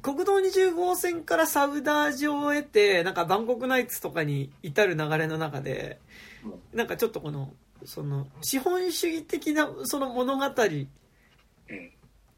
[0.00, 5.98] 国道20号線からサウダージを得て、なんかバンコクナイツとかに至る流れの中で、
[6.72, 7.52] なんかちょっとこの、
[7.84, 11.90] その、資本主義的なその物語うん。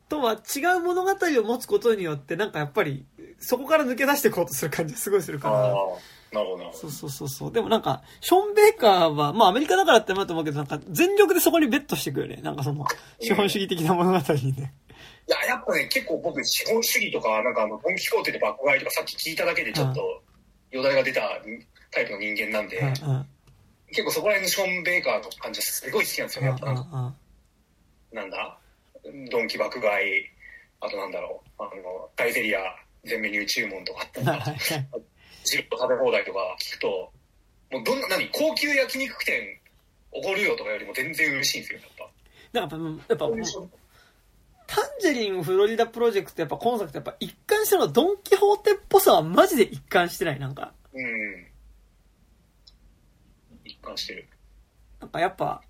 [0.08, 3.04] とは違う物語を持つことによって、なんかやっぱり、
[3.38, 5.56] そこから抜け出していこうとする感じがすごいするから。。
[6.32, 6.72] なるほど。
[6.72, 7.52] そうそうそうそう。
[7.52, 12.42] でもなんか、ショーン・ベイカーは、まあアメリカだからってなると思うけど、なんか全力でそこにベットしてくるよね。
[12.42, 12.84] なんかその、
[13.20, 14.74] 資本主義的な物語にね。
[15.28, 20.22] いや、やっぱね、結構僕、資本主義とか、なんかあの、ドン・キホーテで爆買いとかさっき聞いただけでちょっと、
[20.70, 21.20] よだれが出た
[21.90, 22.80] タイプの人間なんで。
[23.88, 27.14] 結構そこら辺のショーン・ベイカーの感じはすごい好きなんですよね、やっぱうん。
[28.12, 28.58] なんだ？
[29.30, 30.24] ドンキ爆買い、
[30.80, 32.60] あとなんだろう、あの、タイゼリア
[33.04, 34.56] 全メニュー注文とかあったら、はい
[35.44, 36.88] ジロ食べ放題とか聞くと、
[37.70, 39.60] もうどんな、何、高級焼肉店
[40.10, 42.60] おごるよとかよりも全然嬉しいんですよ、やっぱ。
[42.60, 42.76] なんか
[43.08, 43.36] やっぱ、やっぱ、
[44.66, 50.40] タンジェリンフロリダプロジェクトやっぱ今作ってやっぱ一貫してのドンキホーテっぽさはマジで一貫してない。
[50.40, 51.46] なんか、うん。
[53.64, 54.28] 一貫してる。
[55.00, 55.62] なんかやっぱ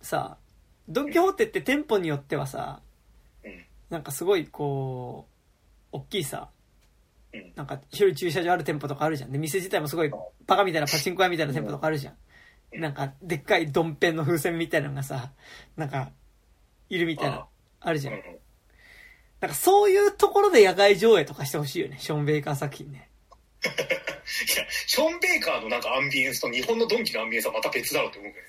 [0.00, 0.38] さ、
[0.88, 2.80] ドンキホーテって店舗によってはさ、
[3.44, 3.64] うん。
[3.90, 5.26] なんかすごいこ
[5.92, 6.50] う、大きいさ、
[7.32, 7.52] うん。
[7.56, 9.32] なんか広い駐車場ある店舗とかあるじゃん。
[9.32, 10.10] で、店自体もすごい
[10.46, 12.12] バカみたいなパチンコ屋みたいな店舗とかあるじゃん。
[12.14, 12.18] うん
[12.80, 15.32] なんか、でっかいドンペンの風船みたいなのがさ、
[15.76, 16.10] なんか、
[16.88, 17.46] いるみたいな、
[17.80, 18.14] あるじゃん。
[19.44, 19.48] うん。
[19.48, 23.08] なんかそういうところで野外上映とかしてほしいよね、ショーン・ベイカー作品ね。
[23.64, 28.44] いや、ショーン・ベイカーのなんかアンビエンスと日本のドンキのアンビエンスはまた別だろうって思うけど。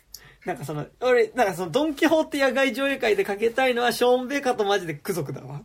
[0.45, 5.61] なんかその、俺、なんかそのドンキホーテ野外上映会でかけたいのはショーン・ベイカーとマジでク族だわ。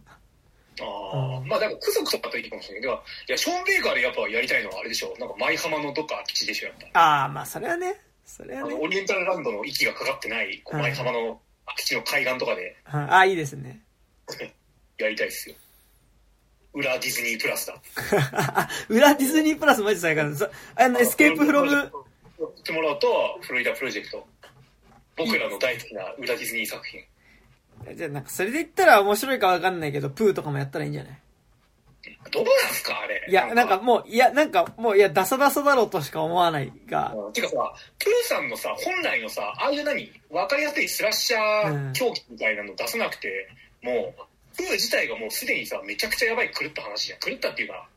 [0.81, 0.85] あ
[1.16, 2.97] あ、うんまあでも、ク族とかといいかもしれないけど、い
[3.32, 5.15] や、ショーン・ベイカーでやっぱやりたいのはあれでしょ。
[5.19, 7.01] なんか舞浜のどっか空き地でしょ、やっぱ。
[7.01, 8.74] ああ、まあそれはね、それはね。
[8.74, 13.82] オリエンタルランドの息がかかってない、舞浜の空き地の海岸とかでうんああ、いいですね。
[15.05, 15.55] やりたいっすよ。
[16.72, 17.74] 裏ディズニープラスだ。
[18.89, 20.22] 裏ディズニープラスマジ最高
[20.77, 24.27] あの、エスケープフロム、やってもらうと、フロリダプロジェクト。
[25.16, 27.01] 僕らの大好きな裏ディズニー作品。
[27.97, 31.18] じゃあなんかそれで言ったら面白いかわかんないけど、プーとかもやったらいいんじゃない？
[32.31, 33.24] どうなんすかあれ。
[33.28, 43.48] いや、なんかもう、いや、なんかもう、いや、ダサダサだろうとしか思わないが、うんてかさ、プーさんのさ、本来のさ、ああいう何、わかりやすいスラッシャー狂気みたいなの出さなくて、
[43.82, 44.22] もう、
[44.56, 47.18] プー自体がもうすでにさ、めちゃくちゃやばい狂った話じゃん。
[47.20, 47.89] 狂ったっていうか、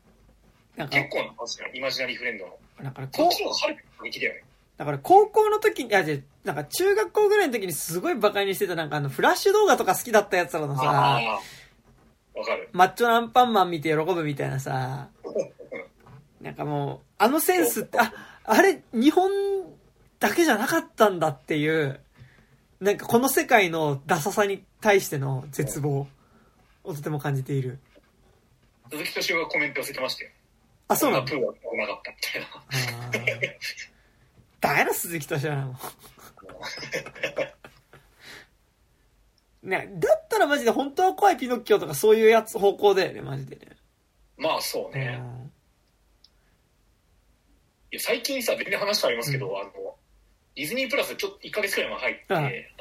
[0.76, 1.76] なんか結、構な話じゃん。
[1.76, 2.58] イマジナリーフレンドの。
[2.82, 4.44] だからこっちの方がはるかに過激だよね。
[4.76, 6.04] だから高校の時に、あ
[6.44, 12.68] なんか中学校ぐらいの時にすごいバカにしてたなんかあの、フラッシュ動画とか好きだったやつらのあさ、あ、わかる。
[12.72, 15.08] マッチョなアンパンマン見て喜ぶみたいなさ、
[16.40, 18.12] なんかもう、あのセンスって、あ、
[18.42, 19.30] あれ、日本
[20.18, 22.00] だけじゃなかったんだっていう、
[22.80, 26.08] なんかこの世界のダサさに対しての絶望
[26.84, 27.78] をとても感じている。
[28.90, 30.30] 鈴木敏夫がコメント寄せてましたよ。
[30.88, 31.24] あ、そうなの？
[31.24, 33.42] プーは来なかったみたい
[34.74, 34.84] な。
[34.84, 35.74] だ、鈴木敏夫なの。
[39.62, 43.62] ね、だったらマジで本当は怖いピノッキオとかそういうやつ方向だよね、マジでね。
[44.36, 45.22] まあそうね。
[47.90, 49.70] いや最近さ、全然話変わりますけど、あの、
[50.54, 52.74] ディズニープラスちょっと1ヶ月くらい前入って、はい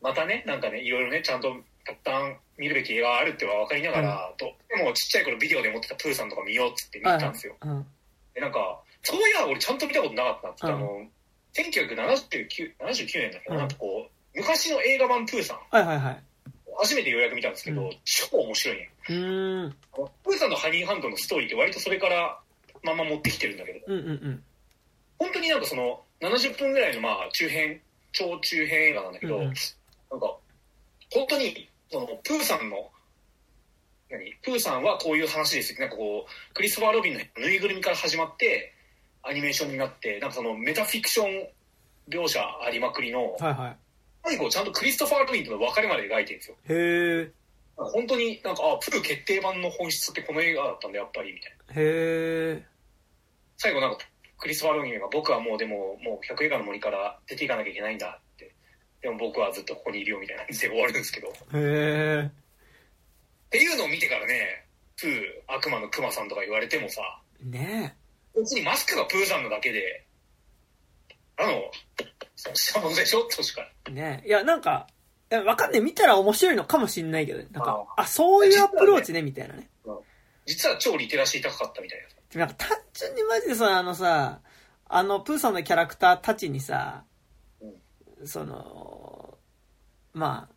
[0.00, 1.54] またね、なんかね、いろいろね、ちゃんと
[1.84, 7.56] たくさん見るべき映画があるっては分かりながら、とでもちっちゃい頃ビデオで持ってたプーさんとか見ようっつって見はいたんですよ。
[7.60, 7.86] うん。
[8.34, 11.06] で、なんか、そういや、俺ちゃんと見たことなかったんですけど、うんあの、
[11.54, 16.22] 1979 79年だっけど、うんなんかこう、昔の映画版プーさん、はいはいはい。
[16.78, 18.90] 初めてようやく見たんですけど、うん超面白いね。
[19.08, 19.76] うーん。
[20.24, 22.38] プーさんのハニーハンドのストーリーって割とそれから
[22.82, 24.42] まんま持ってきてるんだけど、うんうんうん。
[25.18, 27.80] 本当になんかその70分ぐらいのまあ中編
[28.12, 29.54] 超中編映画なんだけど、うんうん
[30.08, 30.36] なんか
[31.12, 32.90] 本当にそのプーさんの
[34.10, 34.32] 何？
[34.42, 38.72] プーさんはこういう話ですよなんかこうクリストファー・ロビンのぬいぐるみから始まって
[39.22, 41.48] アニメーションになってなんかそのメタフィクション
[42.08, 43.76] 描写ありまくりのはいは
[44.24, 46.72] 最後ちゃんとクリストファー・ロビンとの別れまで描いてるんですよい。
[46.72, 47.30] へえ。
[47.76, 52.64] 本当になんかあプー決定版の本質ってこの映画だったんだやっぱりみたいなへえ。
[53.58, 53.98] 最後なんか
[54.38, 58.20] クリストファー・ロビンが僕はもうでももう100映画の森から出ていかなきゃいけないんだ
[59.06, 62.30] でも僕はずっとここにいるよみたいな感じで終わるんですけどっへえ。
[63.50, 64.66] ていうのを見てからね
[64.96, 67.00] プー悪魔のクマさんとか言われてもさ
[67.40, 67.96] ね
[68.34, 70.04] 別にマスクがプーさんのだけで
[71.38, 71.52] あの
[72.34, 73.22] そうしたものでしょ？
[73.24, 73.90] としかえ。
[73.92, 74.28] ねえ。
[74.28, 74.86] いや、なんか、
[75.30, 75.80] いやわかんない。
[75.80, 77.46] 見たら面白いのかもしんないけどね。
[77.52, 79.68] なんか、あ、そういうアプローチね、みたいなね。
[80.44, 84.40] 実は超リテラシー高かったみたいなでもなんか単純にマジでさ、あのさ、
[84.88, 87.04] あの、プーさんのキャラクターたちにさ、
[88.24, 89.38] その、
[90.14, 90.54] まあ、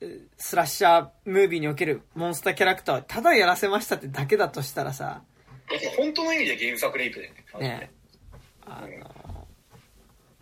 [0.00, 5.22] えスラッシャームービーにおけるモンスターキャラクターをただやらせましたってだけだとしたらさ、
[5.96, 7.68] 本当の意味で原作レイプだよね。
[7.68, 7.90] ね。
[8.66, 9.46] あの、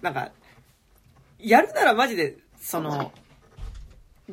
[0.01, 0.31] なんか、
[1.39, 3.13] やるならマジで、その、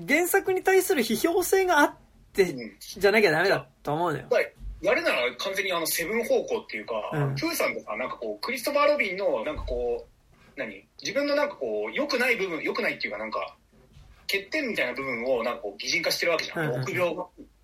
[0.08, 1.96] 原作に対する批評性があっ
[2.34, 2.72] てう、ん。
[2.80, 4.26] じゃなきゃダメだと思うのよ。
[4.30, 4.52] はい
[4.82, 7.36] やるなら完全にあのセブン方向っていうか、うん。
[7.36, 10.85] プーさんとかなんかこうクリストファー・ロビンのなんかこう何？
[11.02, 13.56] 自分のなんかこう良くない部分良くないっていうかなんか
[14.24, 17.16] 欠点みたいな部分をなんかこう擬人化してるわけじゃん、うんうん臆病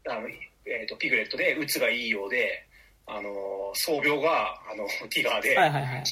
[0.08, 0.28] あの、
[0.66, 2.66] えー、とピグレットでうつがいいようで
[3.06, 3.30] あの
[3.74, 6.04] 創病があのティガーで、はいはいはい。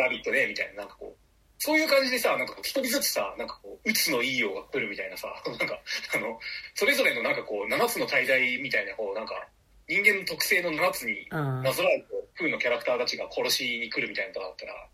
[0.00, 1.28] ラビットでみたいななんかこう
[1.58, 5.78] そういう感じでさなんかこう一人ずつさなんかこううつのいいようが来るみたいなさ なんか
[6.14, 6.38] あの
[6.74, 9.48] それぞれのなんかこう7つの大罪みたいなこうなんか
[9.88, 11.62] 人間の特性の7つにうん。
[11.62, 14.88] なぞらえてフーのキャラクターたちが殺しに来るみたいなのだったら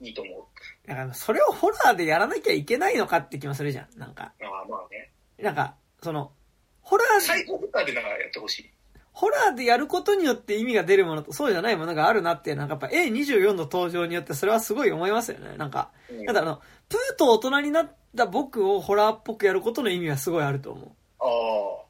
[0.00, 0.44] いいと思う
[0.86, 3.98] だからそれをホラーでやらなきゃいけないのかって気もするじゃん。
[3.98, 6.32] なんか、ああまあねなんか、その、
[6.80, 8.70] ホラー最高フッターでなんかやってほしい
[9.12, 15.56] ホラーでやることによって意味が出るものとそうじゃないものがあるなってなんかやっぱ A24 の登場によってそれはすごい思いますよね。
[15.56, 20.90] なんか、うんただあの、プーと大人になった僕をホラーっぽくやることの意味はすごいあると思う。
[21.20, 21.84] ああ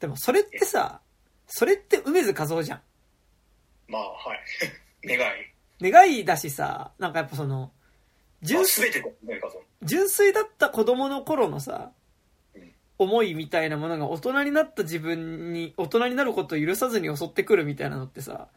[0.00, 1.00] でもそれってさ、
[1.46, 2.80] それって梅津和夫じゃん。
[3.88, 4.38] まあはい
[5.08, 7.70] 願い願いだしさ、なんかやっぱその、まあ
[8.42, 11.92] 純全てだねかその純粋だった子供の頃のさ
[12.54, 18.48] うん、思いみたいなものが大人になった自分に、大人になることを許さずに襲ってくるみたいなのってさ、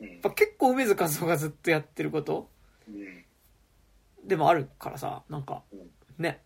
[0.00, 0.08] うん。
[0.08, 2.48] やっぱ結構梅津和夫がずっとやってること？
[2.88, 3.24] うん。
[4.24, 5.80] でもあるからさ、なんかうん、
[6.22, 6.40] ね、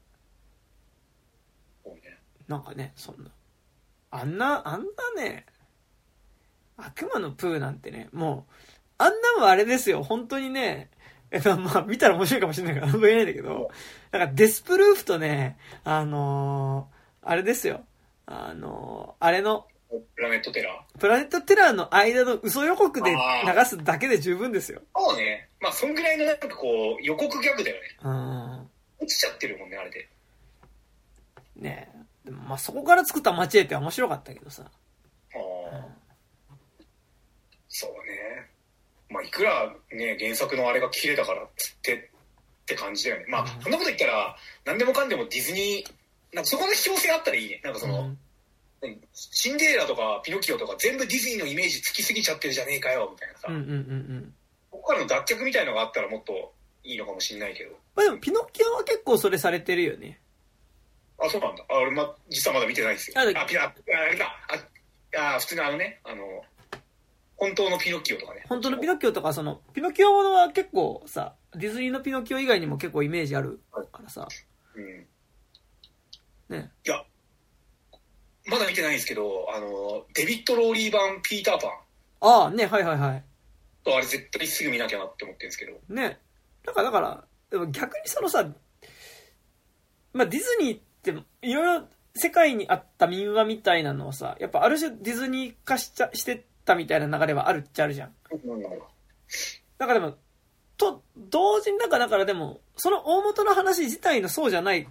[2.49, 3.31] なんかね、そんな。
[4.11, 4.81] あんな、あん
[5.17, 5.45] なね、
[6.77, 8.53] 悪魔のプーなんてね、もう、
[8.99, 10.91] あんなもんあれですよ、本当にね、
[11.37, 13.71] えまあ、まあ、見たら面白いかもしれないから、何も言えないんだけど、
[14.13, 16.97] なんかデスプルーフとね、あのー
[17.29, 17.85] あれですよ、
[18.27, 20.99] あのーあれの、プラネットテラー？
[20.99, 24.83] プラネットテラーの間の嘘予告で流すだけで十分ですよ。
[24.97, 25.49] そうね。
[25.61, 27.97] まあそんぐらいのなんかこう予告ギャグだよね。
[28.03, 28.69] うん。
[28.99, 30.09] 落ちちゃってるもんねあれで。
[31.57, 31.93] ね
[32.25, 32.27] え。
[32.27, 34.65] でもまあそこから作ったマチエって面白かったけどさ。
[34.65, 34.69] あ
[35.73, 35.87] あ
[37.69, 37.97] そうね
[39.11, 43.27] まあいくらね原作のあれが綺麗だからっつってって感じだよね。
[43.29, 43.49] まあうん。
[43.63, 47.61] そんなこと言ったら何でもかんでもディズニーなんかそこの必要性あったらいいね。
[47.63, 48.19] なんかその、うん。
[48.83, 54.35] 何シンデレラとかピノキオとか全部ディズニーのイメージつきすぎちゃってるじゃねえかよみたいなさ、うんうんうんうん。
[54.71, 56.53] ここからの脱却みたいのがあったらもっと
[56.85, 57.71] いいのかもしれないけど。
[57.95, 60.21] まあでもピノキオは結構それされてるよね。
[61.19, 61.65] あそうなんだ。
[61.69, 63.19] あ俺、ま、実はまだ見てないんですよ。
[63.19, 64.27] ああピナああれだ。
[65.19, 66.45] ああ普通のあのねあの
[67.37, 73.61] 本当のピノキオとかね本当のピノキオとか、その、ピノキオものは結構さ、ディズニーのピノキオ以外にも結構イメージある
[73.93, 74.27] からさ。
[74.75, 75.07] うん
[76.49, 76.71] ね。
[76.85, 77.03] いや
[78.47, 81.71] まだ見てないんですけどあのデビッド・ローリー版ピーターパン
[82.21, 83.25] ああ、ね、はいはいはい。
[83.85, 86.19] とあれ絶対すぐ見なきゃなって思ってるんですけどね。
[86.65, 88.45] だから、だから、でも逆にそのさ、
[90.13, 91.11] まあディズニーって、
[91.43, 98.13] いろいろ世界にあった民話みたいなのをさ、やっぱある種ディズニー化しちゃしてったみたいな流れはあるっちゃあるじゃん。
[99.79, 100.17] だからでも、
[100.77, 104.89] と、同時にだか、だからでも、その大元の話自体のそうじゃない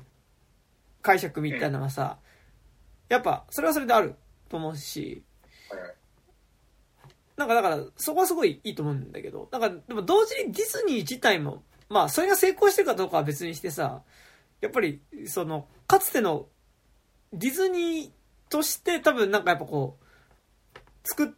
[1.01, 2.17] 解釈みたいなのはさ、
[3.09, 4.15] やっぱ、それはそれである
[4.49, 5.21] と思うし、
[7.35, 14.01] なんかだから、そこはすごいいいと思うんだけど、なんか、でも同時にディズニー自体も、まあ、それが成功してるかどうかは別にしてさ、
[14.61, 16.47] やっぱり、その、かつての、
[17.33, 18.11] ディズニー
[18.49, 20.05] として多分なんかやっぱこう、
[21.03, 21.29] 作っ、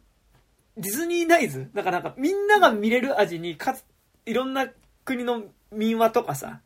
[0.78, 1.68] ディズニーナイズ？
[1.74, 3.84] だからなんかみんなが見れる味に、かつ、
[4.26, 4.68] いろんな
[5.04, 5.42] 国の
[5.72, 6.60] 民話とかさ、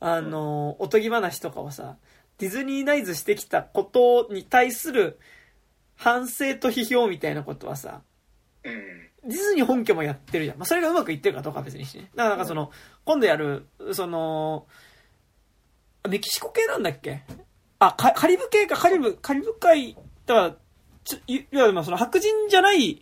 [0.00, 1.96] あの、おとぎ話とかをさ、
[2.38, 5.18] ディズニーナイズしてきたことに対する
[5.96, 8.02] 反省と批評みたいなことはさ、
[8.62, 8.72] うん。
[9.28, 10.58] ディズニー本家もやってるじゃん。
[10.58, 12.10] まあ、それがうまくいってるかどうかは別にしてね。
[12.14, 12.70] だからなんかその、
[13.04, 14.66] 今度やる、その、
[16.08, 17.22] メキシコ系なんだっけ？
[17.80, 20.56] あ、カカリブ系か、カリブ、カリブ海、だから、
[21.02, 23.00] ちょいいわゆるまあその白人じゃない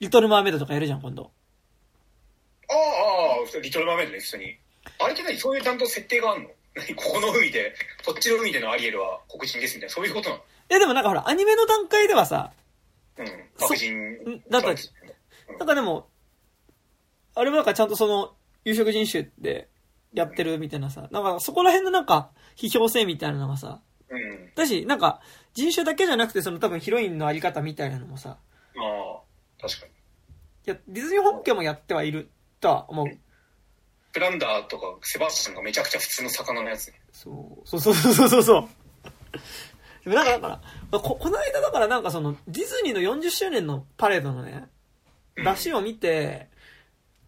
[0.00, 1.30] リトルマーメイドとかやるじゃん、今度。
[2.68, 4.56] ああああリトル・マーメイドね普通に。
[4.98, 6.50] あれって何そういうちゃんと設定があるの？
[6.74, 7.74] 何 ここの海で
[8.04, 10.42] こっちの海でのアリエルは黒人ですみたいなそういうことなの？
[10.42, 12.52] いやでもなんかほら、アニメの段階ではさ、
[13.18, 13.26] うん
[13.58, 16.08] 白人んだったなんかでも、
[17.34, 19.68] あれもなんかちゃんとその、有色人種で
[20.12, 24.50] やってるみたいなさ、なんかそこら辺のなんか、批評性みたいなのがさ、うん。
[24.54, 25.20] だし、なんか、
[25.54, 28.38] 人種だけじゃなくて、その多分ヒロインのあり方みたいなのもさ、
[28.76, 29.20] ああ
[29.68, 32.28] 確かにいや、ディズニー本家もやってはいる
[32.60, 33.06] とは思う。
[34.12, 37.30] プランダーとかセバスチャンがめちゃくちゃ普通の魚のやつねそ
[37.64, 38.68] う、そうそうそうそうそう。
[40.04, 40.60] でもなんかだから、
[40.90, 44.68] まあこ、この間だからなんかその、ディズニーの40周年のパレードのね、
[45.36, 46.48] 出しを見て、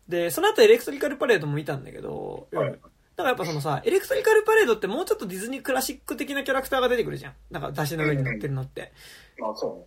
[0.09, 2.78] で、その後エレクトリカルパレードも見たんだけど、はい
[3.19, 7.32] だからやっぱそのさ、エレクトリカルパレードってもうちょっとディズニークラシック的なキャラクターが出てくるじゃん。
[7.51, 8.93] なんか出しの上に乗ってるのって。
[9.39, 9.86] まあそ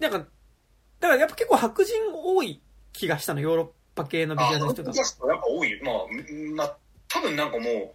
[0.00, 0.28] うねなんか、
[1.04, 2.62] だからやっぱ結構白人多い
[2.94, 4.92] 気がしたの、ヨーロッパ系のビあジュアルの人が。
[4.94, 5.70] やっぱ多い。
[5.70, 6.76] よまあうんまあ
[7.08, 7.90] 多分なんかもう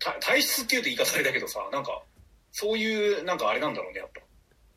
[0.00, 2.02] た体質っていうと言い方あれだけどさなんか
[2.50, 4.22] そういうなんかあれなんだろうねやっぱ。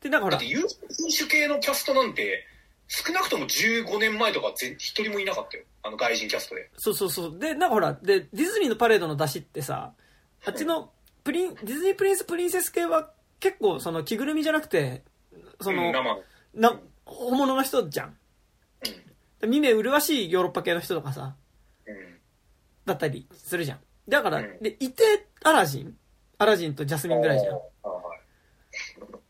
[0.00, 0.36] で、なんかほら。
[0.36, 0.68] だって、有人
[1.16, 2.46] 種系のキャストなんて
[2.86, 5.64] 少なくとも15年前とかぜ一人もいなかったよ。
[5.82, 6.70] あの外人キャストで。
[6.76, 7.38] そうそうそう。
[7.40, 9.92] で、なんかほら、で、ディズニーのパレードの出しってさ、
[10.46, 10.92] あっちの
[11.24, 15.02] プリン、ディズニープリンスプリンセス系は結構その着ぐるみじゃなくて、
[15.60, 15.92] その、うん
[16.60, 18.16] な、本物の人じゃん。
[19.42, 21.34] う見目麗しいヨーロッパ系の人とかさ、ん
[21.90, 22.18] うん。
[22.86, 23.78] だったりするじゃん。
[24.08, 24.58] だから、うん。
[24.60, 25.96] で、いて、アラジン、
[26.38, 27.58] アラジンとジャスミンぐらいじゃん。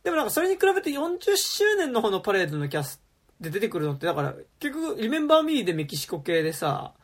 [0.03, 3.01] でもなんかそれに比べて40周年の方のパレードのキャス
[3.41, 6.95] で出てくるのって、だから、結局、リメンバーミーでメキシコ系でさ、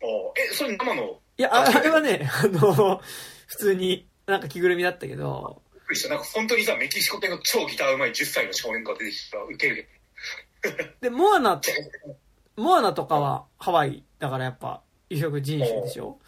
[0.00, 1.20] えそれ生の？
[1.36, 3.00] いや、ああれはね、 あの、
[3.46, 6.08] 普通に、なんか着ぐるみだったけど、びっくりした。
[6.10, 9.38] なんか本当にさメキシコ系の超ギターうまい10歳の少年が出てきた。
[9.38, 9.88] らウケる
[11.00, 11.70] で、モアナと、
[12.56, 16.18] モアナとかはハワイだからやっぱ、有色人種でしょ？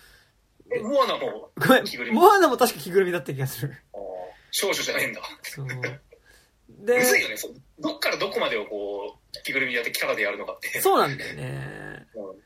[0.72, 3.76] えモアナもごめんモアナも確か着ぐるみだった気がする。
[4.52, 5.20] 少女じゃないんだ。
[5.42, 5.66] そう。
[5.66, 7.36] むずいで、よね。
[7.36, 10.80] そうどっからどこまでをこう、着ぐるみやってキャラでやるのかって。
[10.80, 12.06] そうなんだよね。
[12.14, 12.40] うん。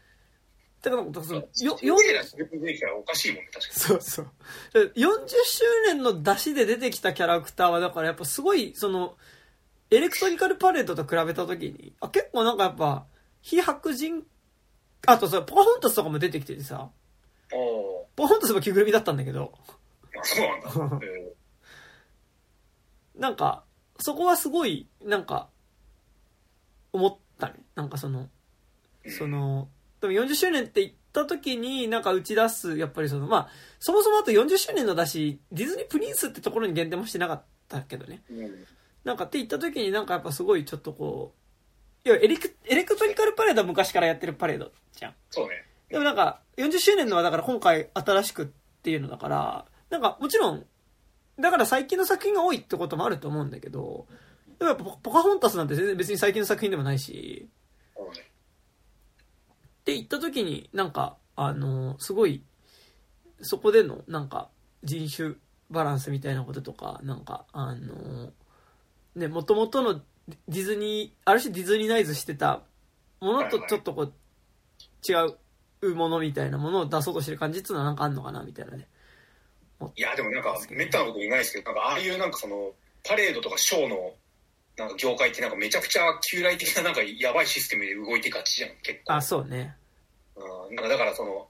[0.83, 4.29] だから、だからその、よ、よ、よよ、出てきたらおかしいもんね、確かそうそう。
[4.75, 9.17] 40周年の出しで出てきたキャラクターは、だからやっぱすごい、その、
[9.91, 13.07] エレクトリカルパレードと比べたときに、あ、結構なんかやっぱ、
[13.43, 14.25] 非白人、
[15.07, 16.91] あとさ、ポカホンタスとかも出てきててさ、
[17.53, 17.59] に。
[17.59, 19.53] おポカホンタスも着ぐるみだったんだけど、
[20.23, 20.49] そう
[23.21, 23.37] なんだ。
[23.37, 23.65] か、
[24.01, 25.49] そこはすごい、なんか、
[26.93, 27.55] 思ったね。
[27.75, 28.29] なんかその、
[29.19, 29.69] その、
[30.01, 33.49] でも40周年って言った時になんか打ち出す、やっぱりその、まあ、
[33.79, 38.23] そもそもあと40周年のだし、ディズニープリンスってところに限定もしてなかったけどね。
[38.31, 38.67] うん。
[39.05, 41.35] なんかって言った時になんかやっぱすごいちょっとこ
[42.05, 45.15] う、いやエレク、エレクトリカルパレードは昔からやってるパレードじゃん。
[45.31, 45.65] そうね。
[45.89, 48.47] でもなんか、40周年のはだから今回新しくっ
[48.83, 50.67] ていうのだから、なんかもちろん、
[51.39, 54.07] だから最近の作品が多いってこともあると思うんだけど、
[54.59, 57.49] でもやっぱポポカホンタスなんて全然別に最近の作品でもないし。
[57.97, 62.43] って言った時になんか、あの、すごい、
[63.41, 64.49] そこでのなんか
[64.83, 65.35] 人種
[65.71, 68.33] バランスみたいなこととか、なんか、あの、
[69.17, 70.01] ね、もともとの
[70.49, 72.63] ディズニー、ある種ディズニーナイズしてた
[73.21, 74.13] ものとちょっとこう、
[75.07, 75.15] 違
[75.83, 78.89] うものみたいなものを出そうとしてる感じっていうのはなんかあんのかなみたいなね。
[79.97, 82.73] いや、でもなんか、めったなこと言えないですけど、なんか、ああいうなんかその、
[83.03, 84.15] パレードとかショーの、
[84.77, 89.15] なんか業界ってなんかめちゃくちゃ旧来的ななんかやばいシステムで動いてがちじゃん、結構。
[89.15, 89.77] あ、そうね。
[90.37, 91.49] うん、なんかだからその、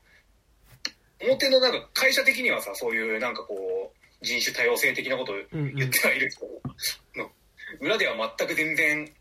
[1.23, 6.37] 表のなんか会社的にはさ、そういうなんかこう、人種多様性的なことをうんうん言ってはいるけ
[7.17, 7.31] ど、の
[7.81, 9.13] 裏では全く全然、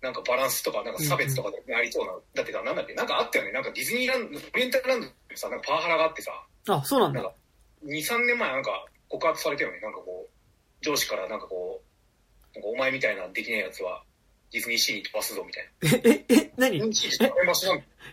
[0.00, 6.32] なんかバランスとか、なんか差別とかでありそうな、だってか、なんだっけ、なんかあったよね、なんかディズニーランド、オリエンタルランドってさ、なんかパワハラがあってさ、
[6.68, 7.30] あ、そうなんだなん。
[7.30, 7.36] か、
[7.84, 14.02] 2、3年前なんか告発されたよね、なんかこう、上司からなんかこう、なんかお前みたいなできないやつは、
[14.50, 16.10] ディズニーシーに飛ばすぞみたいな。
[16.10, 16.76] え、え、え、何？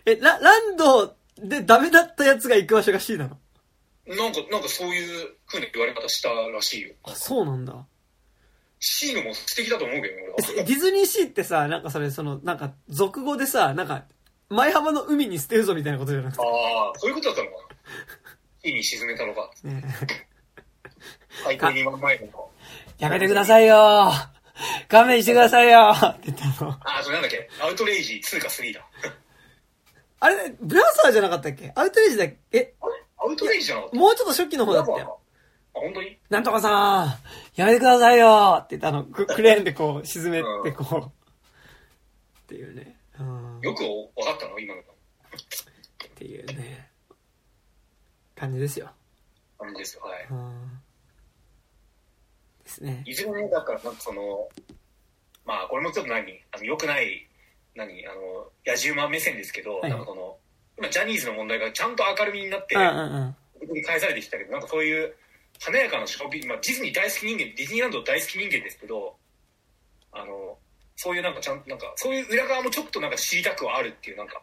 [0.06, 3.36] え、ラ、ランドでダメだったやつが行く場所が C なの？
[4.06, 6.94] なんか、なんかそういう風な言われ方したらしいよ。
[7.04, 7.86] あ、そうなんだ。
[8.80, 10.64] C のも素敵だと思うけどね、俺は。
[10.64, 14.04] ディズニーシーってさ、なんかそれ、その、なんか、俗語でさ、なんか、
[14.48, 16.42] 前浜の海に捨てるぞみたいなことじゃなくて。
[16.42, 17.62] ああ、そういうことだったのかな。
[18.64, 19.50] C に沈めたのか。
[19.62, 19.84] ね
[21.44, 22.50] 最高2万前の。
[22.98, 24.10] やめてくださいよ
[24.88, 26.70] 勘弁してくださいよって言ったの。
[26.72, 27.48] ああ、それなんだっけ？
[27.62, 28.86] アウトレイジ2か3だ。
[30.20, 31.72] あれ、ブラザーじゃなかったっけ？
[31.74, 32.36] アウトレイジだっけ？
[32.58, 32.92] え、あれ？
[33.18, 33.96] アウトレイジじゃなかった？
[33.96, 35.19] もうちょっと初期の方だったよ。
[35.74, 36.18] あ、本当に？
[36.28, 37.06] なんとかさん、
[37.54, 41.04] やめてくださいよって言ったの、ククレーンでこう、沈めてこう。
[41.06, 42.96] っていうね。
[43.18, 43.60] うん。
[43.60, 44.58] よく分かったの？
[44.58, 44.84] 今のっ
[46.16, 46.90] ていうね。
[48.34, 48.90] 感じですよ。
[49.58, 50.02] 感じですよ。
[50.02, 50.26] はい。
[50.30, 50.80] うん。
[52.64, 53.02] ですね。
[53.06, 54.48] いずれね、だから、なんかその、
[55.44, 57.28] まあ、これもちょっと何、あの、良くない、
[57.74, 60.38] 何、あの、野じ馬目線ですけど、はいなんかその、
[60.78, 63.36] 今、ジャニーズの問題がちゃんと明るみになってうん、うん
[63.68, 63.82] うん。
[63.82, 65.14] 返されてきたけど、なんかそういう、
[65.60, 69.16] 華やかなショッピング、まあ、ディズニー大好き人間、ディズニーランド大好き人間ですけど、
[70.12, 70.58] あの、
[70.96, 74.42] そういうなんかちゃんと、なんか、そういう裏側もちょっとなんか知りたくはあるっていう、なんか、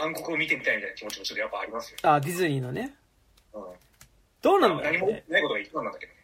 [0.00, 1.98] 暗黒を見てみたいみたいな気持ちもちょっとやっぱありますよ。
[2.02, 2.94] あ、ディズニーのね。
[3.52, 3.62] うん。
[4.42, 5.24] どうなんだ何もろうね。
[5.28, 6.18] ないことが一番なんだけどね。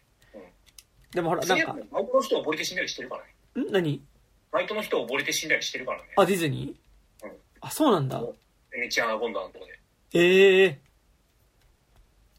[1.13, 3.23] でもほら、なんかバイトの人溺れて死んだりしてるから
[3.63, 3.69] ね。
[3.69, 3.73] ん？
[3.73, 4.03] 何？
[4.53, 6.09] バイトの人溺れて死んだりしてるからね。
[6.17, 7.27] あ、ディズニー？
[7.27, 8.21] うんあ、そうなんだ。
[8.71, 9.79] ベネチアナボンダーのとこで。
[10.13, 10.81] ええ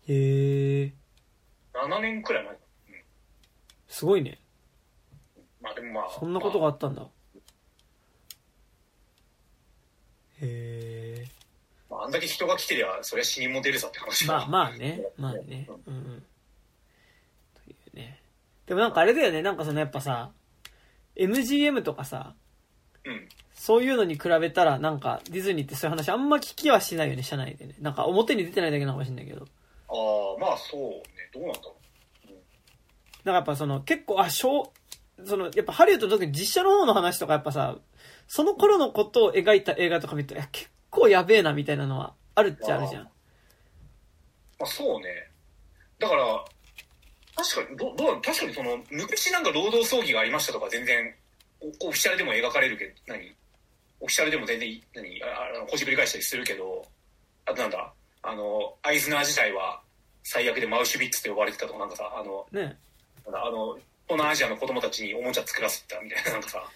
[0.07, 0.93] へえ
[1.75, 2.55] 7年くらい前。
[3.87, 4.39] すごいね。
[5.61, 6.09] まあでもまあ。
[6.19, 7.07] そんなことがまあったんだ。
[10.41, 11.25] へえ。
[11.89, 15.01] あ、まああんだけ人が来てりゃ、そりゃ死にも出るさって話まあまあね。
[15.17, 15.67] まあね。
[15.87, 16.23] うんうん。
[17.63, 18.19] というね。
[18.65, 19.41] でもなんかあれだよね。
[19.41, 20.31] なんかそのやっぱさ、
[21.15, 22.35] MGM とかさ、
[23.05, 23.29] うん。
[23.53, 27.75] そういうのに比べたらなんかディズニーってそういう話あんま聞きはしないよね、社内でね。
[27.79, 29.45] なんか表に出てないだけなのかもしれないけど。
[29.87, 29.93] あ
[30.37, 31.14] あ、まあそうね。
[31.35, 31.75] どうなんだろ
[32.29, 32.39] うなん
[33.25, 34.71] かやっぱその結構、あ、小、
[35.25, 37.77] その、やっぱハリウッドの特に実写の方の話とかやっぱさ、
[38.27, 43.03] その頃のことを描いた映画とか見ると、いや、結構やべえなみたいなのはあるっちゃあるじゃん。
[43.03, 43.09] ま
[44.61, 45.29] あそうね。
[45.99, 46.45] だから、
[47.35, 51.13] 確かに、どどう確かにその、昔なんか労働争議がありましたとか全然、
[51.61, 53.35] オフィシャルでも描かれるけど、何？
[53.99, 55.23] オフィシャルでも全然、何？
[55.23, 55.25] あ
[55.55, 56.85] あの、ほじくり返したりするけど、
[57.45, 57.93] あとなんだ？
[58.21, 59.81] あの、アイズナー自体は
[60.27, 62.77] 最悪でマウシュビッツって呼ばれてたとか、なんかさ、あの、ね。
[63.27, 63.75] あの、
[64.07, 66.67] 東南アジアの子供たちにおもちゃ作らせてたみたいな、なんかさ、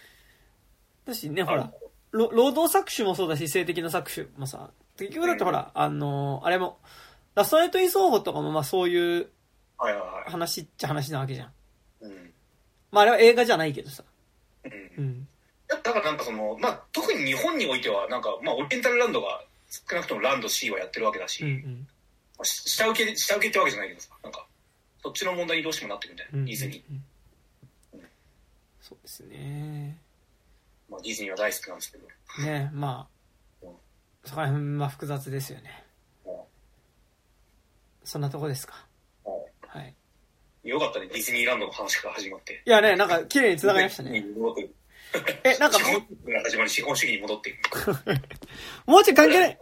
[1.05, 1.71] だしね、ほら、
[2.11, 6.77] ろ労働搾取もそうだし、性的な搾取もさ、結局だってほら、あのーあれも、
[7.33, 9.29] ラストナイトイン奏法とかもまあそういう
[9.79, 10.31] はいはいはい。
[10.31, 11.51] 話っちゃ話なわけじゃん。
[12.01, 12.33] うん。
[12.91, 14.03] まああれは映画じゃないけどさ。
[14.65, 15.27] うんうん。
[15.67, 21.87] だからなんかその、まあ、特に日本においては、なんか、まあ、オリエンタルランドが、少なくともランド C はやってるわけだし、うんうん。
[22.43, 24.47] 下請け、下請けってわけじゃないけどさ、なんか、
[25.03, 26.83] そっちの問題にどうしてもなってくるんだよ、うんディズニー。
[26.91, 27.03] うん
[28.81, 29.97] そうですね。
[30.89, 32.07] まあ、ディズニーは大好きなんですけど。
[32.43, 33.07] ねま
[33.61, 33.75] あうん、
[34.25, 35.83] そこら辺、まあ複雑ですよね。
[38.03, 38.87] そんなとこですか？
[39.67, 39.93] はい。
[40.63, 42.63] よかったね、ディズニーランドの話から始まって。
[42.65, 44.25] いやね、なんか綺麗に繋がりましたね。
[45.43, 47.91] え、なんか始まり、資本主義に戻っていく。
[47.91, 47.95] う、
[48.91, 49.59] もうちょい関係ない。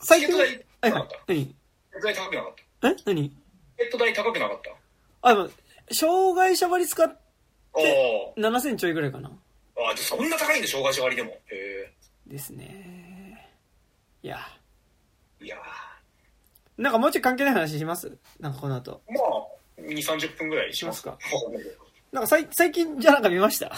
[0.00, 1.56] 最近、はいはい
[1.98, 2.88] ット代高くなかった。
[2.88, 2.96] え？
[3.06, 3.30] 何？
[3.30, 3.36] チ
[3.78, 4.70] ケット代高くなかった。
[5.30, 5.48] あ、でも、
[5.92, 7.20] 障害者割使っ
[7.72, 9.28] おお7000ちょいぐらいかな。
[9.28, 9.32] ー。
[9.32, 11.30] あ、じゃあそんな高いんだ、障害者割でも。
[11.50, 11.92] へ
[12.26, 13.48] ですね。
[14.22, 14.38] いや。
[15.40, 15.44] え。
[15.44, 15.56] いや
[16.76, 18.16] なんかもうちょい関係ない話します？
[18.40, 19.02] なんかこの後。
[19.08, 21.18] ーまあ、2、30分ぐらいしますか？
[22.12, 23.72] なんかさい最近じゃなんか見ました？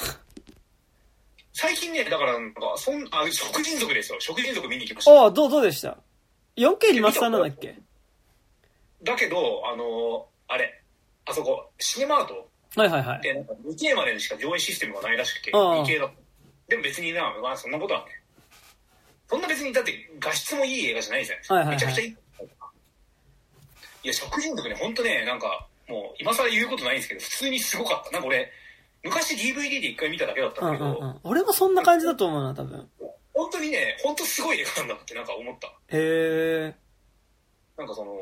[1.52, 4.20] 最近ね、だから、なんか、そん、あ、食人族ですよ。
[4.20, 5.10] 食人族見に行きました。
[5.12, 5.98] ああ、どう、どうでした
[6.56, 7.76] ?4K リマスターなんだっけ？
[9.02, 10.82] だけど、あの、あれ、
[11.26, 12.48] あそこ、シネマート？
[12.76, 13.18] はいはいはい。
[13.18, 16.14] って、なんか 2K までにしか上映システムがないらしくて、ああ 2K だと。
[16.68, 18.06] でも別にな、まあそんなことはね。
[19.28, 21.54] そんな別に、だって画質もいい映画じゃないじゃないですか。
[21.54, 22.16] はいはいはいめちゃくちゃいい。
[24.02, 28.10] いや、食人族ね、ほんとね、なんか、もう、今更言うことないんですけど、普通にすごかった。
[28.12, 28.50] なんか俺、
[29.02, 31.20] 昔 DVD で一回見ただけだったうんんだけど、うんうん。
[31.24, 32.88] 俺もそんな感じだと思うな、多分。
[33.34, 35.68] 本当にね、本当すごい映画なんだってなんか思った。
[35.68, 36.74] へえ。
[37.76, 38.12] なんかその、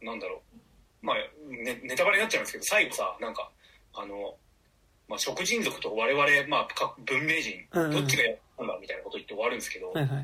[0.00, 0.42] なんだろ
[1.02, 1.06] う。
[1.06, 1.16] まあ、
[1.48, 3.50] ね、ネタバレになっちゃうんですけど、最後さ、なんか、
[3.94, 4.36] あの、
[5.08, 10.20] まあ、食人族と我々、まあ、か文明人、どっちがやったんだみたいなこと言って終わるんですけど、はいは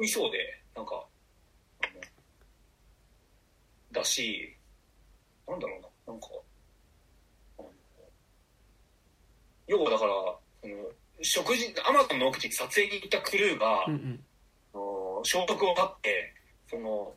[0.00, 0.08] い。
[0.08, 0.38] そうで、
[0.76, 1.04] なんか、
[3.92, 4.56] だし、
[5.48, 6.28] なんだろうな、なんか、
[7.58, 7.70] あの
[9.66, 10.12] 要はだから、
[10.62, 10.74] その
[11.20, 14.24] 食事、アマゾンの奥地に撮影に行ったクルーが、うんうん。
[15.24, 16.34] 消毒を絶って、
[16.70, 17.12] その、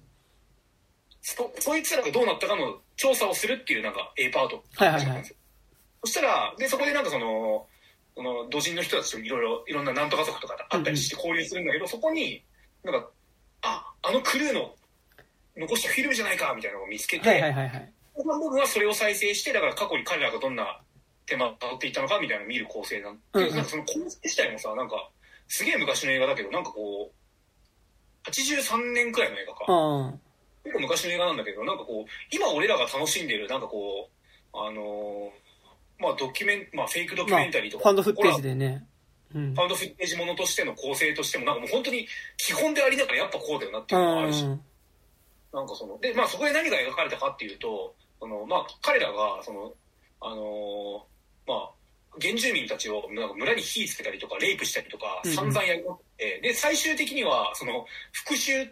[1.21, 4.63] そ、そいつらがどうなったかの調査をするっていうなんか A パート。
[4.75, 5.23] はいはいはい。
[6.03, 7.65] そしたら、で、そこでなんかその、
[8.15, 12.43] その、土人の人たちといろいろ、いろんななんとか族とかあったりして交流するんだけど、そこに、
[12.83, 13.09] なんか、
[13.61, 14.73] あ、あのクルーの
[15.55, 17.93] 残したフィルムじゃないか、みたいなのを見つけて、はいはいはいはい。
[18.13, 20.81] 後半部分はそれを再生して、だから過去に彼らがどんな
[21.27, 25.09] 手間をたどっていったのかみたいなのを見る構成なんうんうんで、なんかその構成自体もさ、なんか、
[25.47, 29.65] すげえ昔の映画だけど、なんかこう、83年くらいの映画か。
[29.67, 30.13] あ
[30.63, 34.09] 結構昔の映画なんだけど、なんかこう、今俺らが楽しんでる、なんかこ
[34.53, 35.41] う、あのー
[36.01, 38.85] まあドキュメン、まあフェイクドキュメンタリーとか、ファンドフッテージでね。
[39.35, 39.61] うんフ。
[39.61, 42.07] ァンドフッテージものとしての構成としても、なんかもう本当に
[42.37, 44.61] 基本でありながらやっぱこうだよなっていうのがあるし、うん。
[45.53, 49.73] なんかその、で、まあそこで何が描かれたかっていうと、その、まあ彼らが、その、
[50.21, 50.99] あのー
[51.47, 51.71] まあ、
[52.19, 58.67] 原住民たちをなんか村に火つけたりとか、レイプしたりとか、うんうん散々やりまくって、で、最終的には、その、復讐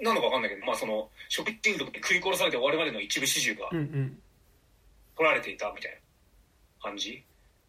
[0.00, 4.18] なのかわかんないけど、まあその、食人族に食い殺されて終わるまでの一部始終がうんうん。
[5.16, 7.22] 取られていたみたいな感じ。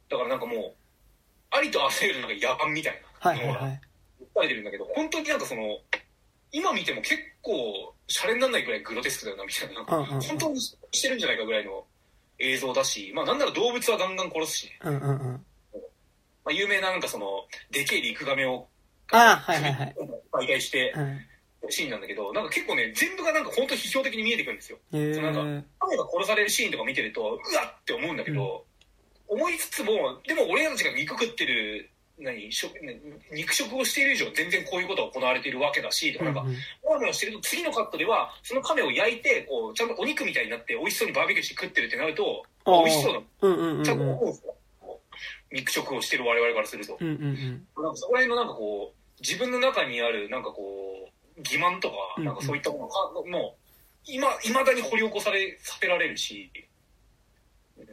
[0.09, 0.73] だからなんかもう、
[1.51, 3.81] ありとあらゆるなんか野蛮みたいはないのがはいはい。
[4.19, 5.79] 書かれてるんだけど、本当になんかその、
[6.51, 9.73] 今見ても結構、シャレにならないぐらいグロテスクだよな、みたいな。
[9.75, 11.85] なんかうんうんうん本当にしてるんじゃないかぐらいの
[12.39, 14.79] 映像だし、まあなんなら動物はガンガン殺すしね。
[14.83, 15.17] うんうんうん。
[15.33, 15.39] ま
[16.49, 18.67] あ有名ななんかその、でけえリクガメを、
[19.11, 19.95] あはいはいはい。
[20.31, 21.19] 媒体してうん。
[21.67, 24.77] シーンなんだけど、なんか結構ね、全部がなんか本当批評的に見えてくるんですよ。
[24.93, 25.63] へそうなんかえ。
[25.79, 27.25] 彼が殺されるシーンとか見てると、う
[27.55, 28.65] わって思うんだけど、
[29.27, 31.89] 思いつつも、でも俺たちが肉食ってる、
[32.21, 32.99] 何食ね
[33.31, 36.43] 肉食をしている以上全然こういうことが行われているわけだし、とかなんか、
[36.83, 44.09] モヤモヤしてると次のカットでは、その亀を焼いて、こう、ちゃんとお肉みたいになって美味しそうにバーベキューして食ってるってなると、美味しそうな、うんうんうんちゃんとうん。
[44.11, 44.55] 思うんですよ。
[45.51, 46.97] 肉食をしてる我々からすると。
[46.99, 47.67] うんうんうん。
[47.83, 51.09] なんかそこら辺のなんかこう、自分の中にあるなんかこう、
[51.43, 53.69] 欺瞞とか、うんなんかそういったものが、もう、
[54.05, 56.51] 今、未だに掘り起こされ、させられるし、
[57.77, 57.85] うん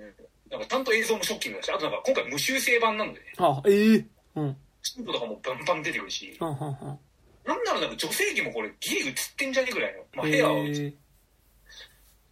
[0.51, 4.06] なんかちゃんと映像もショッキングだし、あとなんか今回無修正版なんでね、あ、ええ。
[4.36, 4.56] うん。
[4.82, 6.98] スープとかもバンバン出てくるし、はんはんはん。
[7.44, 10.94] なんならなんか女性器もこれギリ映ってんじゃねえぐらいの、まあ部屋はえ。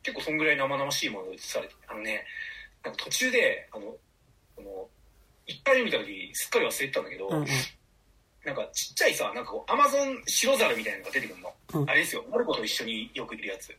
[0.03, 2.24] 結構そんぐらい生々しいものが映されて、あのね、
[2.85, 3.97] なんか途中で、あの、
[4.59, 4.89] あの、
[5.47, 7.47] 一回目見た時すっかり忘れてたんだけど、うんうん。
[8.44, 11.52] なんかちっちゃいさ、なんかこう、アマゾン白猿みたいなのが出てくるの。
[11.80, 13.76] うんあれですよ、マルコと一緒によくいるやつ。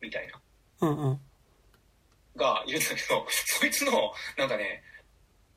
[0.00, 0.88] みたいな。
[0.88, 1.20] うんうん。
[2.36, 4.82] がいるんだけど、 そいつの、なんかね、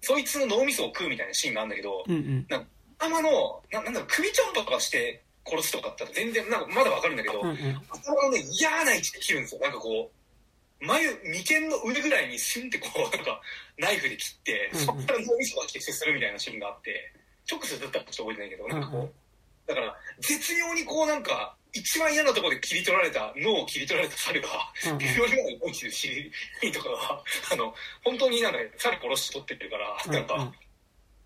[0.01, 2.67] そいつの脳みそを食うみたいなシーンがあるんだけど、うんうん。
[2.97, 7.81] 頭の、ななんだろう、首ちょんぱとかして殺すとかだったら全然、なんかまだわかるんだけど、うんうん。
[7.89, 9.61] 頭のね、嫌な位置で切るんですよ。
[9.61, 13.41] なんかこう、眉、眉間の上ぐらいにシュンってこう、なんか、
[13.77, 17.13] ナイフで切って、そこから脳みそが結成するみたいなシーンがあって、
[17.49, 24.47] 直接だったらちょっと覚えてないけど、なんかこう、だから、絶妙にこうなんか、一番嫌なところで切り取られた、脳を切り取られた猿が、
[24.97, 30.53] 微妙にまで落ちてるシーンとかが、あの、本当になんか猿殺して撮ってるから、なんか、うんうん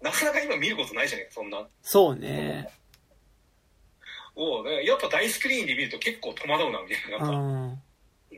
[0.03, 1.65] なかなか今見ることないじゃないそんな。
[1.81, 2.67] そうね。
[4.35, 7.17] を、ねやっぱ大スクリーンで見ると結構戸惑うな、みたいな。
[7.17, 8.35] うなんか、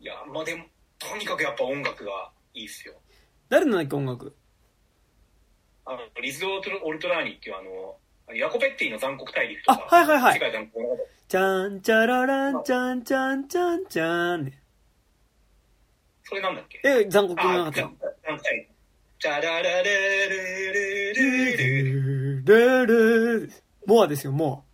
[0.00, 0.66] いや、まあでも、
[0.98, 2.94] とにかくやっぱ音楽がいいっすよ。
[3.48, 4.36] 誰のだっけ音楽？
[5.90, 10.96] あの、リズ・オルトオルトラーニっていうあの、ヤコペッティの残酷大陸とか、あはいはいはい世界残酷物語
[11.28, 14.52] じゃんちゃららんちゃんちゃんちゃんちゃん。
[16.22, 18.68] それなんだっけえ、残酷あ、なかった残酷大陸。
[19.18, 22.86] チャララレレレレレレルル
[23.46, 23.52] ル
[23.84, 24.64] モアですよ、モ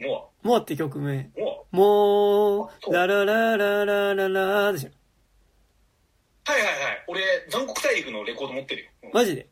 [0.00, 0.46] もア。
[0.46, 1.30] モアって曲名。
[1.36, 4.90] う、ももう、あそうラララララララでしょ。
[6.46, 7.04] う、はいはいはい。
[7.08, 8.90] 俺、残酷大陸のレコード持ってるよ。
[9.04, 9.48] うんマジで？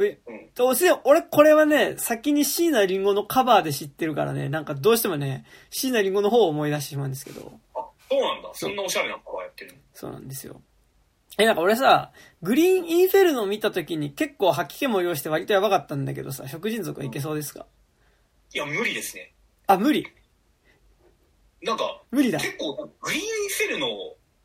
[0.00, 0.50] えうん。
[0.54, 8.50] どうせ、俺これはね、先に椎名林檎のカバーで知ってるからね、なんかどうしてもね、椎名林檎の方を思い出してしまうんですけど、あ、そうなんだ。
[8.52, 9.78] そんなおしゃれなカバーやってるの？
[9.94, 10.60] そうなんですよ。
[11.38, 12.12] え、なんか俺さ、
[12.42, 17.66] グリーンインフェルノ見た時に結構吐き気も用意して割とやばかったんだけどさ、食人族はいけそうですか？
[18.52, 19.34] いや、無理ですね。
[19.66, 20.06] あ、無理？
[21.62, 22.38] なんか、無理だ。
[22.38, 23.86] 結構、グリーンフェルノ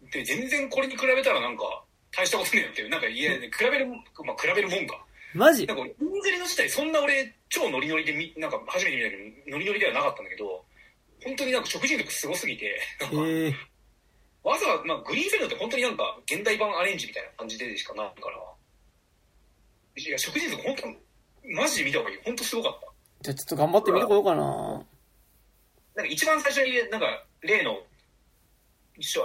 [0.05, 2.89] って全然これに比べたらなんか、大したことねえよっていう。
[2.89, 3.95] なんか、いや、比べる、ま
[4.33, 5.03] あ、比べるもんか。
[5.33, 5.65] マジ？
[5.65, 10.65] なんか俺、インゼリの自体、そんな俺、超ノリノリでみ、なんか初めて見たけど、ノリノリではなかったんだけど、
[11.23, 18.37] 本当になんか食人族すごすぎて、なんえか、ー、わざわざ、まあ、グリーンフェルノって本当になんか、現代版アレンジみたいな感じでしかないから、
[19.97, 20.87] いや、食人族本当
[21.47, 22.19] マジで見た方がいい。
[22.25, 22.87] 本当すごかった。
[23.21, 24.85] じゃあちょっと頑張ってみてこようかな。
[25.95, 27.79] なんか一番最初に、なんか、例の、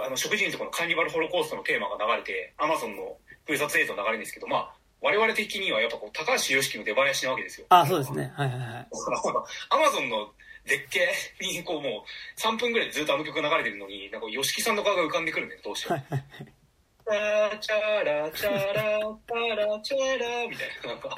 [0.03, 7.67] あの、食人族のカーニバルホロコーストのテーマが流れて、アマゾンの空撮映像流れるんですけど、まあ、我々的にはやっぱこう、高橋良樹の出囃子なわけですよ。
[7.69, 8.33] あ、そうですね。
[8.35, 8.87] はいはいはい。
[9.69, 10.33] アマゾンの
[10.65, 11.07] 絶景
[11.39, 15.99] に、こうもう、3分ぐらいずっとあの曲流れてるのに、なんか、吉木さんの顔が浮かんでくるんだよ、どうしても。
[15.99, 21.15] チャーチャラチャラチャラチャラみたいな、なんか、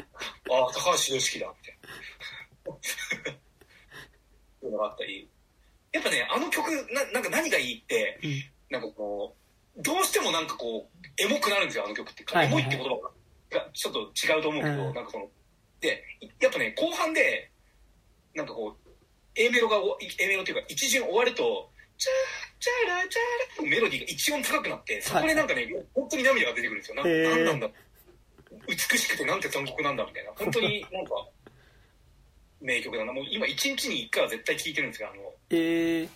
[0.52, 2.80] ああ、高橋良樹だ、みたいな。
[4.62, 5.30] そういうのがあったり。
[5.92, 8.44] やっぱね、あの曲、ななんか何がいいって、うん。
[8.70, 9.36] なんかこ
[9.78, 12.24] う、どうしてもなんかこう、エモくなるんですよ、あの曲って。
[12.26, 12.64] はいはいはい。
[12.64, 12.96] エモいって言葉
[13.50, 13.70] が。
[13.74, 14.94] ちょっと違うと思うけど、うん。
[14.94, 15.28] なんかその、
[15.82, 16.04] で、
[16.40, 17.52] やっぱね、後半で、
[18.36, 18.90] なんかこう、
[19.36, 26.96] A メロがお、A メロっていうか、一巡終わると、チャー、チャラ、チャラのメロディーが一音高くなって、そこでなんかね、本当に涙が出てくるんですよ。
[26.96, 27.70] ななんなんだ
[28.68, 30.32] 美しくてなんて残酷なんだみたいな。
[30.38, 31.12] 本当になんか、
[32.62, 33.14] 名曲だな。
[33.14, 36.10] もう今一日に一回は絶対聴いてるんですよ、あの、えー、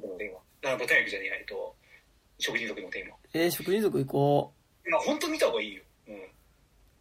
[0.00, 1.74] このテー舞台役じゃねえや、えっと、
[2.38, 3.16] 食人族のテーマ。
[3.34, 4.52] えー、食人族行こ
[4.90, 5.82] まあ本当見た方がいいよ。
[6.08, 6.14] うん。
[6.14, 6.18] う。
[6.18, 6.32] なる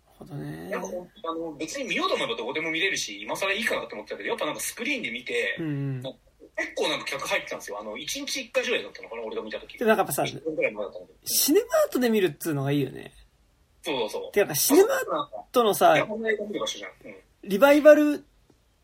[0.08, 0.88] ほどねなんか。
[0.88, 6.02] あの別に見ようと思えばどこでも見れるし、今更いいかなって思ってたけど、やっぱなんかスクリーンで見て、うん。
[6.02, 7.80] 結構なんか客入ってたんですよ。
[7.80, 9.78] あの、1日1回上映だったのかな、俺が見た時。
[9.78, 11.20] で、なんかやっぱさ、1分ぐらい前だったんだけど。
[11.26, 13.14] シネマートで見るっつうのがいいよね。
[13.82, 14.32] そうそうそう。
[14.34, 14.98] てか、シネマー
[15.52, 15.96] トのさ。
[17.44, 18.26] リバイバル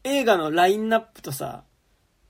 [0.05, 1.63] 映画のラインナップとさ、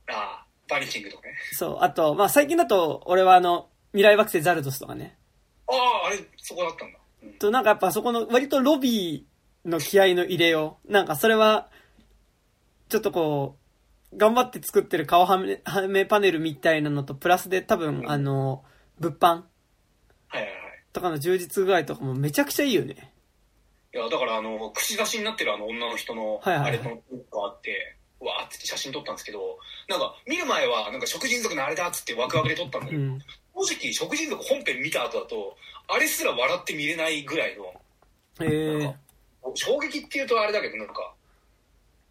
[0.08, 1.34] ああ、バニキングとかね。
[1.52, 5.18] そう、あと、まあ最近だと、俺はあの、未来惑星ザルドスとかね。
[5.68, 5.74] あ
[6.06, 7.00] あ、あれ、そこだったんだ。
[7.24, 7.34] うん。
[7.34, 10.92] と、なんかやっぱそこの、割とロビーの気合の入れよう。
[10.92, 11.70] なんかそれは、
[12.88, 13.58] ちょっとこ
[14.14, 18.64] う、頑張って作ってる顔はめはめパネルみたいなのと、プラスで多分、あの、
[19.00, 19.44] 物販は
[20.34, 20.54] いはいはい。
[20.94, 23.12] とかの充実具合とかもめちゃくちゃいいよね。
[23.96, 27.00] いや、だからあの、口出しになってるあの女の人の、あれのが
[27.46, 29.58] あって、わーって写真撮ったんですけど、
[29.88, 33.20] なんか、見る前は、なんか食人族のあれだっつってワクワクで撮ったんだけど、うん。
[33.56, 35.56] 正直食人族本編見た後だと、
[35.88, 37.74] あれすら笑って見れないぐらいの、
[38.42, 38.98] ええなんか
[39.54, 41.14] 衝撃っていうとあれだけど、なんか、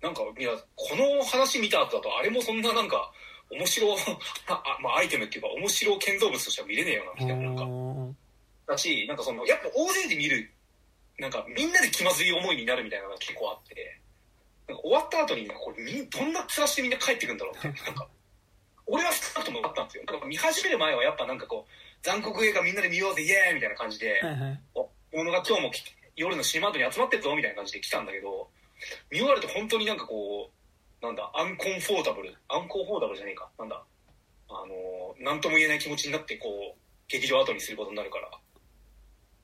[0.01, 3.12] なんか、いや、この話見た後だと、あれもそんななんか、
[3.51, 3.94] 面白、
[4.48, 7.62] あまあ、アイテムっていうか、面白建造物としては見れねえよな、みたいな、なんか。
[7.65, 8.15] ー。
[8.66, 10.51] だし、なんかその、やっぱ大勢で見る、
[11.18, 14.00] なんかみんなで気まずい思いになるみたいなのが結構あって、
[14.66, 18.08] なんか終わった後に、これみ、どんな面してみんな帰ってくんだろうって、なんか、
[18.86, 20.04] 俺は少なくともあったんですよ。
[20.06, 21.70] なんか見始める前はやっぱなんかこう、
[22.02, 24.60] 残酷映画みんなで見ようぜ、イエーイみたいな感じで、はいはい。
[24.74, 25.70] お物が今日も
[26.16, 28.48] 夜のシネマートに集まってるぞみたいな感じで来たんだけど、
[29.10, 30.50] 見終わると本当になんかこ
[31.00, 33.84] う、なんだ、アンコンフォータブル、アンコンフォータブルじゃねえか、なんだ、
[34.48, 36.78] あの、なんとも言えない気持ちになって、こう、
[37.08, 38.30] 劇場後にすることになるから、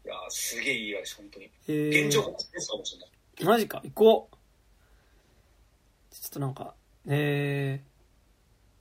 [0.04, 1.50] いやーすげえいい映画です、本当に。
[1.68, 3.10] えー、現状告知ですかもしれない。
[3.44, 4.36] マジか、行こう。
[6.14, 6.74] ちょっとなんか、
[7.06, 7.82] え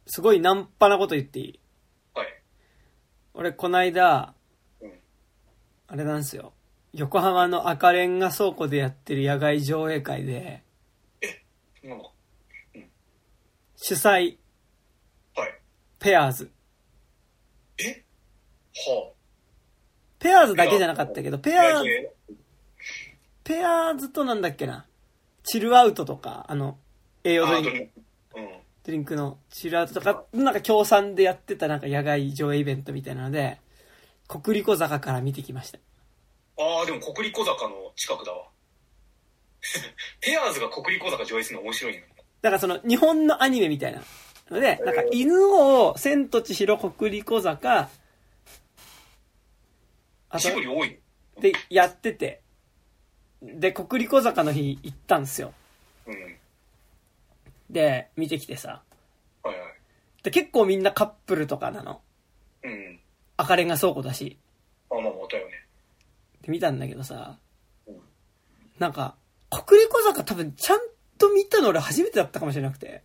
[0.07, 1.59] ー、すごいナンパなこと言っていい？
[2.13, 2.27] はい。
[3.33, 4.33] 俺こないだ
[4.81, 4.99] うん、
[5.87, 6.53] あれなんですよ。
[6.93, 10.63] 横浜の赤レンガ倉庫でやってる野外上映会で、
[11.83, 12.11] なんか、
[13.75, 14.37] 主催、
[15.35, 15.59] はい。
[15.99, 16.51] ペアーズ。
[18.73, 19.13] は
[20.19, 21.79] ペアーズだけじゃなかったけど、ペあ。
[21.79, 21.85] アーズ、
[23.43, 24.85] ペアーズとなんだっけな？
[25.43, 26.77] チルアウトとか、あの、
[27.23, 27.91] 栄養ドリンクドリンク
[28.35, 28.49] うん。
[28.83, 33.59] ドリンクのチルアウトとか、なんか協賛でやってたなんか野外上映イベントみたいなので、
[34.27, 35.79] 国立小坂から見てきました。
[36.59, 38.45] ああ、でも国立小坂の近くだわ。
[40.21, 42.03] ペアーズが国立小坂上映するの面白いね。
[42.41, 44.01] だからその日本のアニメみたいな
[44.51, 47.89] ので、なんか犬を千と千尋国立小坂、
[50.37, 50.99] ジブリ多い。
[51.39, 52.41] でやってて、
[53.41, 55.53] で、国立小坂の日行ったんですよ。
[56.05, 56.35] うん。
[57.69, 58.83] で、見てきてさ。
[59.43, 59.73] はいはい。
[60.23, 62.01] で、結構みんなカップルとかなの。
[62.63, 62.99] うん。
[63.37, 64.37] 赤レンガ倉庫だし。
[64.91, 65.65] あ、まあまあ、だよね。
[66.41, 67.37] で見たんだけどさ
[67.87, 68.01] うん、
[68.77, 69.15] なんか、
[69.49, 70.79] 国立小坂多分ちゃん
[71.17, 73.03] と見たの俺初めてだったかもしれなくて。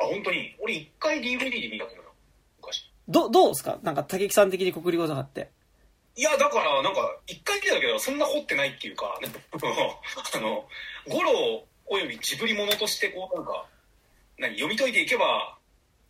[0.00, 0.56] あ、本当に？
[0.60, 2.08] 俺一回 DVD で見たけどな。
[2.58, 2.90] 昔。
[3.08, 3.78] ど、どうですか？
[3.82, 5.50] なんか竹木さん的に国立小坂って。
[6.14, 10.68] いや、だから、なんか、一回見たけど、そんな掘ってないっていうか、 あの、
[11.08, 13.66] ゴロおよびジブリものとして、こう、なんか、
[14.38, 15.58] 何、読み解いていけば、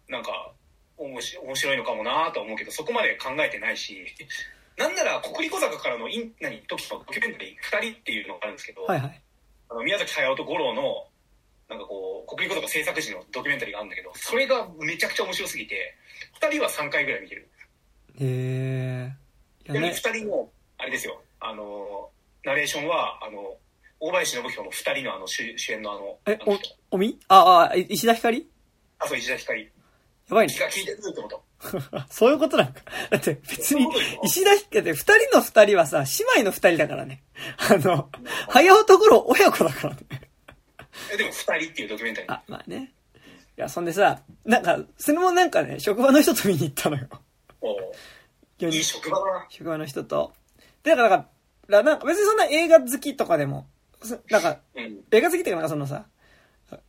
[0.09, 0.53] なんか、
[0.97, 4.07] おもし面白いのかもなとは思うけど、そこまで考えてないし、
[4.77, 9.23] なんなら、国立小坂からのイン、何、時のドキュメンタリー、二人っていうのがあるんですけど、はいはい。
[9.69, 11.07] あの宮崎駿と五郎の、
[11.69, 15.95] なんかこう、国立小坂制作時のドキュメンタリーがあるんだけど、それがめちゃくちゃ面白すぎて、
[16.35, 17.49] 二人は3回ぐらい見てる。
[18.21, 18.25] へ
[19.09, 19.22] え。
[19.69, 19.93] ね。
[19.95, 20.49] 二人の、
[20.79, 22.11] あれですよ、あの、
[22.45, 23.57] ナレーションは、あの、
[24.01, 27.21] 大林信彦の二人のあの主主演のあの、えあの人おみ？
[27.29, 28.49] あ、あ、石田ひかり？
[28.99, 29.71] あ、そう、石田ひかり。
[30.29, 30.59] やばいね気。
[30.59, 31.43] が利いてるってこと。
[32.11, 32.81] そういうことなんか。
[33.11, 33.87] だって別に
[34.25, 37.23] 石田ひかりって二人の二人はさ、姉妹の二人だからね。
[37.59, 38.11] あの、
[38.49, 40.01] 早男ところ親子だからね。
[41.13, 42.33] えでも二人っていうドキュメンタリー。
[42.33, 42.93] あ、まあね。
[43.57, 47.09] いや、そんでさ、なんか、それもなんかね、職場の人と見に行ったのよ。
[48.69, 49.47] いい職場だな。
[49.49, 50.33] 職場の人と。
[50.83, 51.29] で、だから、
[51.69, 53.67] らなんか別にそんな映画好きとかでも、
[54.03, 55.01] そなんか、うん。
[55.11, 56.07] 映画好きっていうかなんかそのさ、